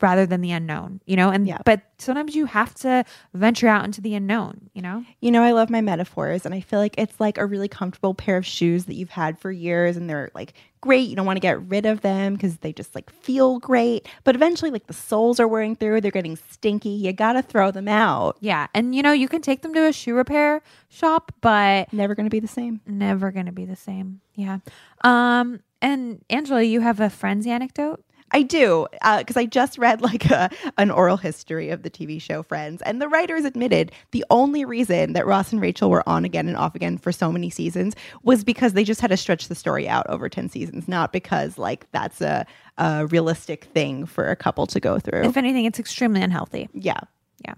rather 0.00 0.26
than 0.26 0.40
the 0.40 0.50
unknown, 0.52 1.00
you 1.06 1.16
know? 1.16 1.30
And 1.30 1.46
Yeah. 1.46 1.58
but 1.64 1.82
sometimes 1.98 2.34
you 2.34 2.46
have 2.46 2.74
to 2.76 3.04
venture 3.34 3.68
out 3.68 3.84
into 3.84 4.00
the 4.00 4.14
unknown, 4.14 4.70
you 4.74 4.82
know? 4.82 5.04
You 5.20 5.30
know, 5.30 5.42
I 5.42 5.52
love 5.52 5.70
my 5.70 5.80
metaphors, 5.80 6.44
and 6.44 6.54
I 6.54 6.60
feel 6.60 6.78
like 6.78 6.94
it's 6.98 7.18
like 7.20 7.38
a 7.38 7.46
really 7.46 7.68
comfortable 7.68 8.14
pair 8.14 8.36
of 8.36 8.44
shoes 8.46 8.84
that 8.86 8.94
you've 8.94 9.10
had 9.10 9.38
for 9.38 9.50
years, 9.50 9.96
and 9.96 10.08
they're 10.10 10.30
like 10.34 10.52
great. 10.82 11.08
You 11.08 11.16
don't 11.16 11.26
want 11.26 11.36
to 11.36 11.40
get 11.40 11.60
rid 11.68 11.84
of 11.86 12.02
them 12.02 12.34
because 12.34 12.58
they 12.58 12.72
just 12.72 12.94
like 12.94 13.10
feel 13.10 13.58
great. 13.58 14.06
But 14.24 14.34
eventually, 14.36 14.70
like 14.70 14.86
the 14.86 14.92
soles 14.92 15.40
are 15.40 15.48
wearing 15.48 15.74
through, 15.74 16.00
they're 16.00 16.10
getting 16.12 16.36
stinky. 16.50 16.90
You 16.90 17.12
got 17.12 17.32
to 17.32 17.42
throw 17.42 17.70
them 17.72 17.88
out. 17.88 18.36
Yeah. 18.40 18.66
And 18.74 18.94
you 18.94 19.02
know, 19.02 19.12
you 19.12 19.26
can 19.28 19.42
take 19.42 19.62
them 19.62 19.74
to 19.74 19.86
a 19.86 19.92
shoe 19.92 20.14
repair 20.14 20.62
shop, 20.88 21.32
but 21.40 21.92
Never 21.92 22.14
going 22.14 22.26
to 22.26 22.30
be 22.30 22.40
the 22.40 22.46
same. 22.48 22.80
never 22.86 23.30
gonna 23.32 23.52
be 23.52 23.64
the 23.64 23.76
same. 23.76 24.20
Yeah. 24.34 24.58
Um 25.02 25.60
and 25.82 26.24
Angela, 26.30 26.62
you 26.62 26.80
have 26.80 27.00
a 27.00 27.10
friend's 27.10 27.46
anecdote? 27.46 28.02
I 28.32 28.42
do 28.42 28.86
uh, 29.02 29.18
because 29.18 29.36
I 29.36 29.46
just 29.46 29.78
read 29.78 30.00
like 30.10 30.26
a, 30.26 30.50
an 30.78 30.90
oral 30.90 31.16
history 31.16 31.70
of 31.70 31.82
the 31.82 31.90
TV 31.90 32.20
show 32.20 32.42
Friends, 32.42 32.82
and 32.82 33.00
the 33.00 33.08
writers 33.08 33.44
admitted 33.44 33.92
the 34.10 34.24
only 34.30 34.64
reason 34.64 35.12
that 35.12 35.26
Ross 35.26 35.52
and 35.52 35.60
Rachel 35.60 35.90
were 35.90 36.06
on 36.08 36.24
again 36.24 36.48
and 36.48 36.56
off 36.56 36.74
again 36.74 36.98
for 36.98 37.12
so 37.12 37.30
many 37.30 37.50
seasons 37.50 37.94
was 38.22 38.44
because 38.44 38.72
they 38.72 38.84
just 38.84 39.00
had 39.00 39.10
to 39.10 39.16
stretch 39.16 39.48
the 39.48 39.54
story 39.54 39.88
out 39.88 40.06
over 40.08 40.28
ten 40.28 40.48
seasons, 40.48 40.88
not 40.88 41.12
because 41.12 41.58
like 41.58 41.90
that's 41.92 42.20
a, 42.20 42.46
a 42.78 43.06
realistic 43.06 43.64
thing 43.66 44.06
for 44.06 44.28
a 44.30 44.36
couple 44.36 44.66
to 44.66 44.80
go 44.80 44.98
through. 44.98 45.22
If 45.22 45.36
anything, 45.36 45.64
it's 45.64 45.78
extremely 45.78 46.22
unhealthy. 46.22 46.68
yeah, 46.72 47.00
Yeah. 47.44 47.54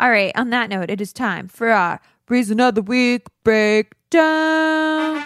All 0.00 0.10
right. 0.10 0.32
On 0.36 0.50
that 0.50 0.68
note, 0.68 0.90
it 0.90 1.00
is 1.00 1.12
time 1.12 1.48
for 1.48 1.68
our 1.70 2.00
reason 2.28 2.60
of 2.60 2.74
the 2.74 2.82
week 2.82 3.26
breakdown. 3.44 5.24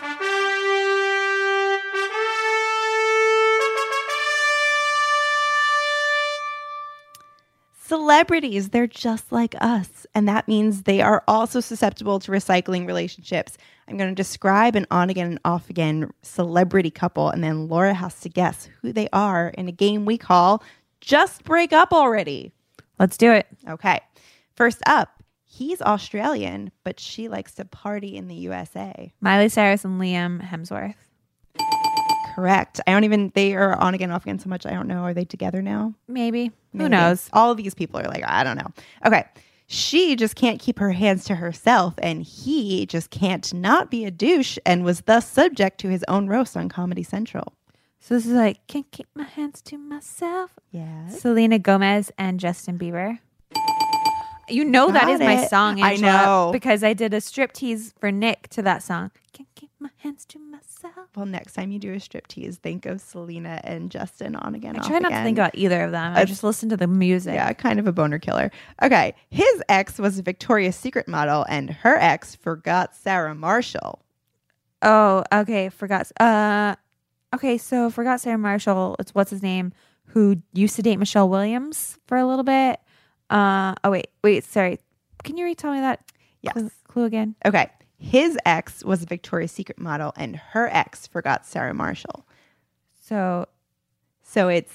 Celebrities 7.86 8.70
they're 8.70 8.86
just 8.86 9.30
like 9.30 9.54
us 9.60 10.06
and 10.14 10.28
that 10.28 10.48
means 10.48 10.82
they 10.82 11.00
are 11.00 11.22
also 11.28 11.60
susceptible 11.60 12.18
to 12.18 12.32
recycling 12.32 12.84
relationships 12.86 13.56
i'm 13.86 13.96
going 13.96 14.10
to 14.10 14.14
describe 14.14 14.74
an 14.74 14.84
on 14.90 15.08
again 15.08 15.28
and 15.28 15.38
off 15.44 15.70
again 15.70 16.10
celebrity 16.22 16.90
couple 16.90 17.30
and 17.30 17.44
then 17.44 17.68
laura 17.68 17.94
has 17.94 18.18
to 18.20 18.28
guess 18.28 18.68
who 18.82 18.92
they 18.92 19.08
are 19.12 19.48
in 19.56 19.68
a 19.68 19.72
game 19.72 20.04
we 20.04 20.18
call 20.18 20.62
just 21.00 21.44
break 21.44 21.72
up 21.72 21.92
already 21.92 22.52
Let's 22.98 23.16
do 23.16 23.30
it. 23.30 23.46
okay 23.68 24.00
first 24.54 24.82
up 24.86 25.22
he's 25.44 25.80
australian 25.80 26.72
but 26.82 26.98
she 26.98 27.28
likes 27.28 27.52
to 27.54 27.64
party 27.64 28.16
in 28.16 28.26
the 28.26 28.34
usa 28.34 29.12
Miley 29.20 29.48
Cyrus 29.48 29.84
and 29.84 30.00
Liam 30.00 30.40
Hemsworth. 30.42 30.94
correct 32.34 32.80
i 32.86 32.90
don't 32.90 33.04
even 33.04 33.30
they 33.34 33.54
are 33.54 33.74
on 33.76 33.94
again 33.94 34.10
off 34.10 34.24
again 34.24 34.38
so 34.40 34.48
much 34.48 34.66
i 34.66 34.70
don't 34.70 34.88
know 34.88 35.02
are 35.02 35.14
they 35.14 35.24
together 35.24 35.62
now 35.62 35.94
Maybe. 36.08 36.50
Who 36.76 36.88
knows? 36.88 37.28
All 37.32 37.50
of 37.50 37.56
these 37.56 37.74
people 37.74 38.00
are 38.00 38.08
like, 38.08 38.24
I 38.26 38.44
don't 38.44 38.56
know. 38.56 38.70
Okay. 39.04 39.24
She 39.68 40.14
just 40.14 40.36
can't 40.36 40.60
keep 40.60 40.78
her 40.78 40.92
hands 40.92 41.24
to 41.24 41.34
herself, 41.34 41.94
and 41.98 42.22
he 42.22 42.86
just 42.86 43.10
can't 43.10 43.52
not 43.52 43.90
be 43.90 44.04
a 44.04 44.12
douche 44.12 44.58
and 44.64 44.84
was 44.84 45.00
thus 45.00 45.28
subject 45.28 45.78
to 45.80 45.88
his 45.88 46.04
own 46.06 46.28
roast 46.28 46.56
on 46.56 46.68
Comedy 46.68 47.02
Central. 47.02 47.52
So 47.98 48.14
this 48.14 48.26
is 48.26 48.32
like, 48.32 48.64
can't 48.68 48.88
keep 48.92 49.08
my 49.16 49.24
hands 49.24 49.60
to 49.62 49.76
myself. 49.76 50.52
Yes. 50.70 51.20
Selena 51.20 51.58
Gomez 51.58 52.12
and 52.16 52.38
Justin 52.38 52.78
Bieber. 52.78 53.18
You 54.48 54.64
know 54.64 54.92
that 54.92 55.02
Got 55.02 55.10
is 55.14 55.18
my 55.20 55.42
it. 55.42 55.50
song, 55.50 55.82
I 55.82 55.96
know. 55.96 56.50
because 56.52 56.84
I 56.84 56.92
did 56.92 57.12
a 57.12 57.20
strip 57.20 57.52
tease 57.52 57.92
for 57.98 58.12
Nick 58.12 58.46
to 58.50 58.62
that 58.62 58.84
song. 58.84 59.10
Can't 59.32 59.48
keep 59.56 59.65
my 59.78 59.90
hands 59.98 60.24
to 60.26 60.38
myself. 60.38 61.08
Well, 61.14 61.26
next 61.26 61.52
time 61.52 61.70
you 61.70 61.78
do 61.78 61.92
a 61.92 61.96
striptease, 61.96 62.56
think 62.56 62.86
of 62.86 63.00
Selena 63.00 63.60
and 63.64 63.90
Justin 63.90 64.34
on 64.36 64.54
again. 64.54 64.76
I 64.78 64.86
try 64.86 64.98
not 64.98 65.10
to 65.10 65.22
think 65.22 65.36
about 65.38 65.50
either 65.54 65.82
of 65.82 65.92
them. 65.92 66.12
I 66.12 66.22
It's- 66.22 66.28
just 66.28 66.42
listen 66.44 66.68
to 66.70 66.76
the 66.76 66.86
music. 66.86 67.34
Yeah, 67.34 67.52
kind 67.52 67.78
of 67.78 67.86
a 67.86 67.92
boner 67.92 68.18
killer. 68.18 68.50
Okay. 68.82 69.14
His 69.30 69.62
ex 69.68 69.98
was 69.98 70.18
a 70.18 70.22
Victoria's 70.22 70.76
Secret 70.76 71.06
model, 71.08 71.44
and 71.48 71.70
her 71.70 71.96
ex 71.96 72.34
forgot 72.34 72.94
Sarah 72.96 73.34
Marshall. 73.34 74.00
Oh, 74.82 75.24
okay. 75.32 75.68
Forgot. 75.68 76.10
Uh, 76.20 76.76
okay. 77.34 77.58
So 77.58 77.90
forgot 77.90 78.20
Sarah 78.20 78.38
Marshall. 78.38 78.96
It's 78.98 79.14
what's 79.14 79.30
his 79.30 79.42
name 79.42 79.72
who 80.10 80.40
used 80.52 80.76
to 80.76 80.82
date 80.82 80.96
Michelle 80.96 81.28
Williams 81.28 81.98
for 82.06 82.16
a 82.16 82.24
little 82.26 82.44
bit. 82.44 82.80
Uh, 83.28 83.74
oh 83.84 83.90
wait, 83.90 84.08
wait. 84.22 84.44
Sorry. 84.44 84.78
Can 85.24 85.36
you 85.36 85.44
retell 85.44 85.72
me 85.72 85.80
that 85.80 86.00
Yes. 86.42 86.52
clue, 86.52 86.70
clue 86.84 87.04
again? 87.04 87.34
Okay. 87.44 87.68
His 87.98 88.36
ex 88.44 88.84
was 88.84 89.02
a 89.02 89.06
Victoria's 89.06 89.52
Secret 89.52 89.78
model, 89.78 90.12
and 90.16 90.36
her 90.36 90.68
ex 90.70 91.06
forgot 91.06 91.46
Sarah 91.46 91.74
Marshall. 91.74 92.26
So, 93.02 93.46
So 94.22 94.48
it's 94.48 94.72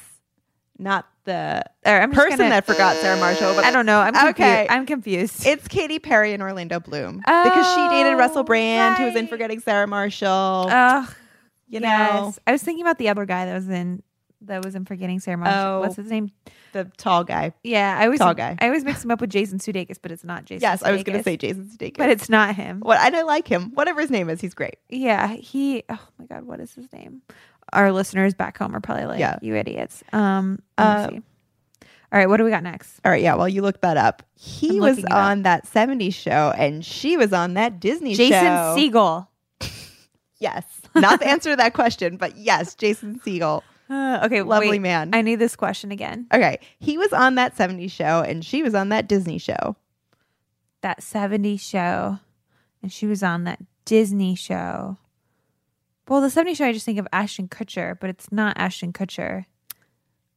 not 0.80 1.08
the 1.26 1.64
person 1.86 2.38
gonna- 2.38 2.50
that 2.50 2.66
forgot 2.66 2.96
Sarah 2.98 3.20
Marshall, 3.20 3.54
but 3.54 3.64
I 3.66 3.72
don't 3.72 3.86
know. 3.86 4.00
I'm 4.00 4.14
confused. 4.14 4.40
Okay. 4.40 4.68
I'm 4.70 4.86
confused. 4.86 5.46
it's 5.46 5.68
Katy 5.68 6.00
Perry 6.00 6.34
and 6.34 6.42
Orlando 6.42 6.80
Bloom 6.80 7.18
because 7.18 7.66
she 7.76 7.82
oh, 7.82 7.90
dated 7.92 8.14
Oh, 8.14 8.18
Russell 8.18 8.44
Brand, 8.44 8.98
who 8.98 9.06
was 9.06 9.16
in. 9.16 9.28
Forgetting 9.28 9.60
Sarah 9.60 9.88
Marshall. 9.88 10.68
Ugh. 10.70 11.14
you 11.68 11.80
know, 11.80 11.88
yes. 11.88 12.40
I 12.48 12.52
was 12.52 12.64
thinking 12.64 12.84
about 12.84 12.98
the 12.98 13.10
other 13.10 13.26
guy 13.26 13.46
that 13.46 13.54
was 13.54 13.70
in 13.70 14.02
that 14.42 14.66
was 14.66 14.74
in 14.74 14.86
Forgetting 14.86 15.20
Sarah 15.20 15.38
Marshall. 15.38 15.60
Oh. 15.60 15.80
What's 15.82 15.96
his 15.98 16.10
name? 16.10 16.32
The 16.74 16.86
tall 16.98 17.24
guy. 17.24 17.54
Yeah, 17.64 17.98
I 18.00 18.06
always 18.06 18.20
Tall 18.20 18.34
guy. 18.34 18.58
I 18.60 18.66
always 18.68 18.84
mix 18.84 19.04
him 19.04 19.12
up 19.12 19.20
with 19.22 19.30
Jason 19.30 19.60
Sudeikis, 19.60 19.98
but 20.02 20.12
it's 20.12 20.24
not 20.24 20.46
Jason. 20.46 20.62
Yes, 20.62 20.82
I 20.84 20.92
was 20.92 21.04
going 21.04 21.18
to 21.18 21.24
say 21.24 21.36
Jason 21.38 21.66
Sudeikis, 21.66 21.98
but 21.98 22.10
it's 22.10 22.30
not 22.30 22.56
him. 22.56 22.80
what 22.80 23.00
and 23.00 23.16
I 23.16 23.24
like 23.24 23.48
him. 23.48 23.72
Whatever 23.74 24.02
his 24.02 24.10
name 24.10 24.30
is, 24.30 24.40
he's 24.42 24.54
great. 24.54 24.76
Yeah, 24.90 25.28
he. 25.28 25.84
Oh 25.90 26.00
my 26.18 26.26
god, 26.26 26.44
what 26.46 26.60
is 26.60 26.74
his 26.74 26.92
name? 26.94 27.22
Our 27.74 27.92
listeners 27.92 28.34
back 28.34 28.58
home 28.58 28.76
are 28.76 28.80
probably 28.82 29.06
like, 29.06 29.20
Yeah. 29.20 29.38
"You 29.42 29.56
idiots." 29.56 30.04
Um, 30.14 30.60
Uh. 30.78 31.10
All 32.14 32.20
right, 32.20 32.28
what 32.28 32.38
do 32.38 32.44
we 32.44 32.50
got 32.50 32.64
next? 32.64 33.00
All 33.06 33.12
right, 33.12 33.22
yeah. 33.22 33.36
Well, 33.36 33.48
you 33.48 33.62
look 33.62 33.80
that 33.82 33.96
up. 33.96 34.22
He 34.36 34.72
I'm 34.72 34.80
was 34.80 35.06
on 35.06 35.44
that 35.44 35.66
'70s 35.66 36.14
show, 36.14 36.54
and 36.58 36.84
she 36.86 37.16
was 37.16 37.32
on 37.32 37.54
that 37.54 37.80
Disney 37.80 38.16
Jason 38.16 38.40
show. 38.42 38.76
Jason 38.78 38.92
Segel. 38.94 39.28
Yes, 40.40 40.66
not 40.96 41.20
the 41.20 41.28
answer 41.28 41.52
to 41.52 41.56
that 41.58 41.76
question, 41.76 42.18
but 42.18 42.36
yes, 42.36 42.74
Jason 42.74 43.20
Segel. 43.24 43.62
Uh, 43.92 44.22
okay, 44.26 44.42
Lovely 44.42 44.70
wait, 44.70 44.82
man. 44.82 45.12
I 45.14 45.22
need 45.22 45.36
this 45.36 45.56
question 45.56 45.92
again. 45.92 46.28
Okay, 46.34 46.60
he 46.80 46.98
was 46.98 47.12
on 47.14 47.36
that 47.36 47.56
'70s 47.56 47.92
show, 47.92 48.24
and 48.26 48.44
she 48.46 48.64
was 48.64 48.74
on 48.74 48.90
that 48.90 49.08
Disney 49.08 49.38
show. 49.38 49.76
That 50.82 51.02
'70s 51.02 51.60
show, 51.60 52.20
and 52.82 52.92
she 52.92 53.06
was 53.06 53.22
on 53.22 53.44
that 53.44 53.60
Disney 53.86 54.36
show. 54.36 54.98
Well, 56.08 56.22
the 56.22 56.28
'70s 56.28 56.58
show, 56.58 56.66
I 56.66 56.74
just 56.74 56.86
think 56.86 57.00
of 57.00 57.08
Ashton 57.12 57.48
Kutcher, 57.48 57.98
but 58.00 58.10
it's 58.10 58.32
not 58.32 58.58
Ashton 58.58 58.94
Kutcher. 58.94 59.46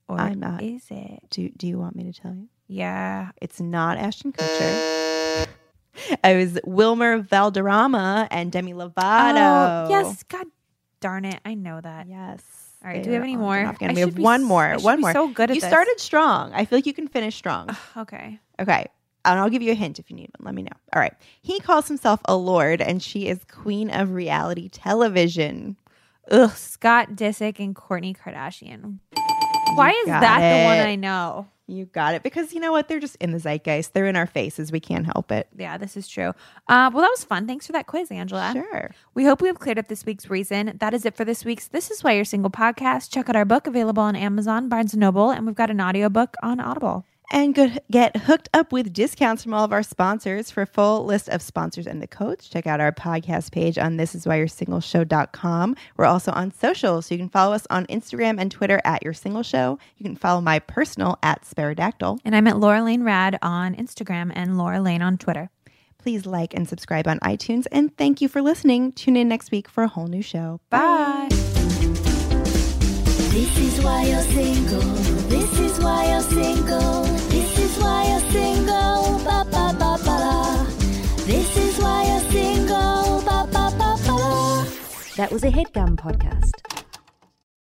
Or 0.09 0.21
I'm 0.21 0.39
not. 0.41 0.63
Is 0.63 0.85
it? 0.91 1.23
Do 1.31 1.49
Do 1.57 1.67
you 1.67 1.79
want 1.79 1.97
me 1.97 2.05
to 2.05 2.13
tell 2.13 2.35
you? 2.35 2.49
Yeah. 2.67 3.31
It's 3.41 3.61
not 3.61 3.99
Ashton 3.99 4.33
Kutcher. 4.33 5.47
It 6.25 6.37
was 6.37 6.59
Wilmer 6.65 7.19
Valderrama 7.19 8.27
and 8.33 8.51
Demi 8.51 8.75
Lovato. 8.75 9.87
Oh, 9.87 9.87
yes. 9.89 10.25
God 10.25 10.47
darn 10.99 11.25
it! 11.25 11.39
I 11.45 11.55
know 11.55 11.81
that. 11.81 12.09
Yes. 12.09 12.43
All 12.85 12.91
right. 12.91 13.03
Do 13.03 13.09
we 13.09 13.15
have 13.15 13.23
any 13.23 13.37
more? 13.37 13.57
again. 13.59 13.91
I 13.91 13.95
We 13.95 14.01
have 14.01 14.15
be 14.15 14.23
one 14.23 14.45
more. 14.45 14.77
One 14.81 15.01
more. 15.01 15.13
So 15.13 15.29
good 15.29 15.51
at 15.51 15.55
You 15.57 15.61
this. 15.63 15.71
started 15.71 15.99
strong. 15.99 16.53
I 16.53 16.65
feel 16.67 16.77
like 16.79 16.87
you 16.87 16.93
can 16.93 17.09
finish 17.09 17.35
strong. 17.35 17.71
Okay. 17.97 18.39
Okay. 18.61 18.87
And 19.25 19.39
I'll 19.41 19.49
give 19.49 19.63
you 19.63 19.73
a 19.73 19.75
hint 19.75 19.99
if 19.99 20.11
you 20.11 20.17
need 20.17 20.31
one. 20.39 20.45
Let 20.45 20.55
me 20.55 20.63
know. 20.63 20.77
All 20.95 21.01
right. 21.01 21.15
He 21.41 21.59
calls 21.61 21.89
himself 21.89 22.21
a 22.27 22.37
lord, 22.37 22.83
and 22.83 23.03
she 23.03 23.27
is 23.29 23.41
queen 23.51 23.89
of 23.89 24.11
reality 24.13 24.69
television. 24.69 25.77
Ugh, 26.31 26.51
Scott 26.51 27.13
Disick 27.13 27.59
and 27.59 27.75
Kourtney 27.75 28.15
Kardashian. 28.17 28.99
Why 29.75 29.91
is 29.91 30.07
that 30.07 30.39
the 30.39 30.65
one. 30.65 30.79
I 30.79 30.97
know? 30.97 31.47
You 31.67 31.87
got 31.87 32.15
it. 32.15 32.23
Because 32.23 32.53
you 32.53 32.61
know 32.61 32.73
what? 32.73 32.89
They're 32.89 33.01
just 33.01 33.17
in 33.17 33.31
the 33.31 33.39
zeitgeist. 33.39 33.95
They're 33.95 34.07
in 34.07 34.17
our 34.17 34.27
faces. 34.27 34.71
We 34.71 34.81
can't 34.81 35.07
help 35.07 35.33
it. 35.33 35.49
Yeah, 35.57 35.79
this 35.79 35.97
is 35.97 36.07
true. 36.07 36.29
Uh, 36.69 36.91
well, 36.93 37.01
that 37.01 37.11
was 37.11 37.25
fun. 37.25 37.47
Thanks 37.47 37.67
for 37.67 37.73
that 37.73 37.87
quiz, 37.87 38.11
Angela. 38.11 38.53
Sure. 38.53 38.91
We 39.15 39.25
hope 39.25 39.41
we 39.41 39.49
have 39.49 39.59
cleared 39.59 39.79
up 39.79 39.89
this 39.89 40.05
week's 40.05 40.29
reason. 40.29 40.77
That 40.81 40.93
is 40.93 41.07
it 41.07 41.17
for 41.17 41.25
this 41.25 41.45
week's 41.45 41.69
This 41.69 41.91
Is 41.91 42.05
Why 42.05 42.13
You're 42.13 42.27
Single 42.27 42.51
podcast. 42.51 43.11
Check 43.11 43.31
out 43.31 43.37
our 43.37 43.47
book 43.47 43.67
available 43.67 44.03
on 44.03 44.15
Amazon, 44.15 44.69
Barnes 44.69 44.95
& 44.95 44.97
Noble, 44.97 45.31
and 45.31 45.47
we've 45.47 45.55
got 45.55 45.71
an 45.71 45.81
audiobook 45.81 46.35
on 46.43 46.61
Audible. 46.61 47.07
And 47.33 47.81
get 47.91 48.17
hooked 48.17 48.49
up 48.55 48.71
with 48.71 48.93
discounts 48.93 49.43
from 49.43 49.55
all 49.55 49.65
of 49.65 49.73
our 49.73 49.83
sponsors. 49.83 50.51
For 50.51 50.63
a 50.63 50.67
full 50.67 51.05
list 51.05 51.29
of 51.29 51.43
sponsors 51.43 51.87
and 51.87 52.01
the 52.01 52.07
codes, 52.07 52.49
check 52.49 52.67
out 52.67 52.81
our 52.81 52.93
podcast 52.93 53.51
page 53.51 53.77
on 53.79 53.97
thisiswhyyou'resingleshow.com. 53.97 55.77
We're 55.97 56.05
also 56.05 56.33
on 56.33 56.53
social, 56.53 57.03
so 57.03 57.15
you 57.15 57.19
can 57.19 57.31
follow 57.31 57.55
us 57.55 57.67
on 57.71 57.87
Instagram 57.87 58.41
and 58.41 58.53
Twitter 58.53 58.81
at 58.85 59.03
Your 59.03 59.15
Single 59.15 59.43
Show. 59.43 59.79
You 59.97 60.05
can 60.05 60.17
follow 60.17 60.41
my 60.41 60.59
personal 60.61 61.19
at 61.23 61.43
Sparadactyl. 61.43 62.21
And 62.25 62.37
I'm 62.37 62.47
at 62.47 62.59
Laura 62.59 62.83
Lane 62.83 63.03
Rad 63.03 63.39
on 63.43 63.75
Instagram 63.75 64.31
and 64.35 64.57
Laura 64.57 64.81
Lane 64.81 65.03
on 65.03 65.19
Twitter. 65.19 65.51
Please 65.99 66.27
like 66.27 66.53
and 66.53 66.69
subscribe 66.69 67.09
on 67.09 67.19
iTunes. 67.21 67.67
And 67.73 67.97
thank 67.97 68.21
you 68.21 68.29
for 68.29 68.43
listening. 68.43 68.93
Tune 68.93 69.17
in 69.17 69.27
next 69.27 69.51
week 69.51 69.69
for 69.69 69.83
a 69.83 69.89
whole 69.89 70.07
new 70.07 70.23
show. 70.23 70.61
Bye. 70.69 71.29
This 73.31 73.59
is 73.59 73.83
why 73.83 74.05
you're 74.05 74.21
single. 74.21 74.81
This 75.29 75.59
is 75.59 75.81
why 75.81 76.11
you're 76.11 76.21
single. 76.21 77.04
This 81.27 81.57
is 81.57 81.79
why. 81.79 82.05
That 85.17 85.31
was 85.31 85.45
a 85.45 85.49
headgum 85.49 85.95
podcast. 85.95 86.84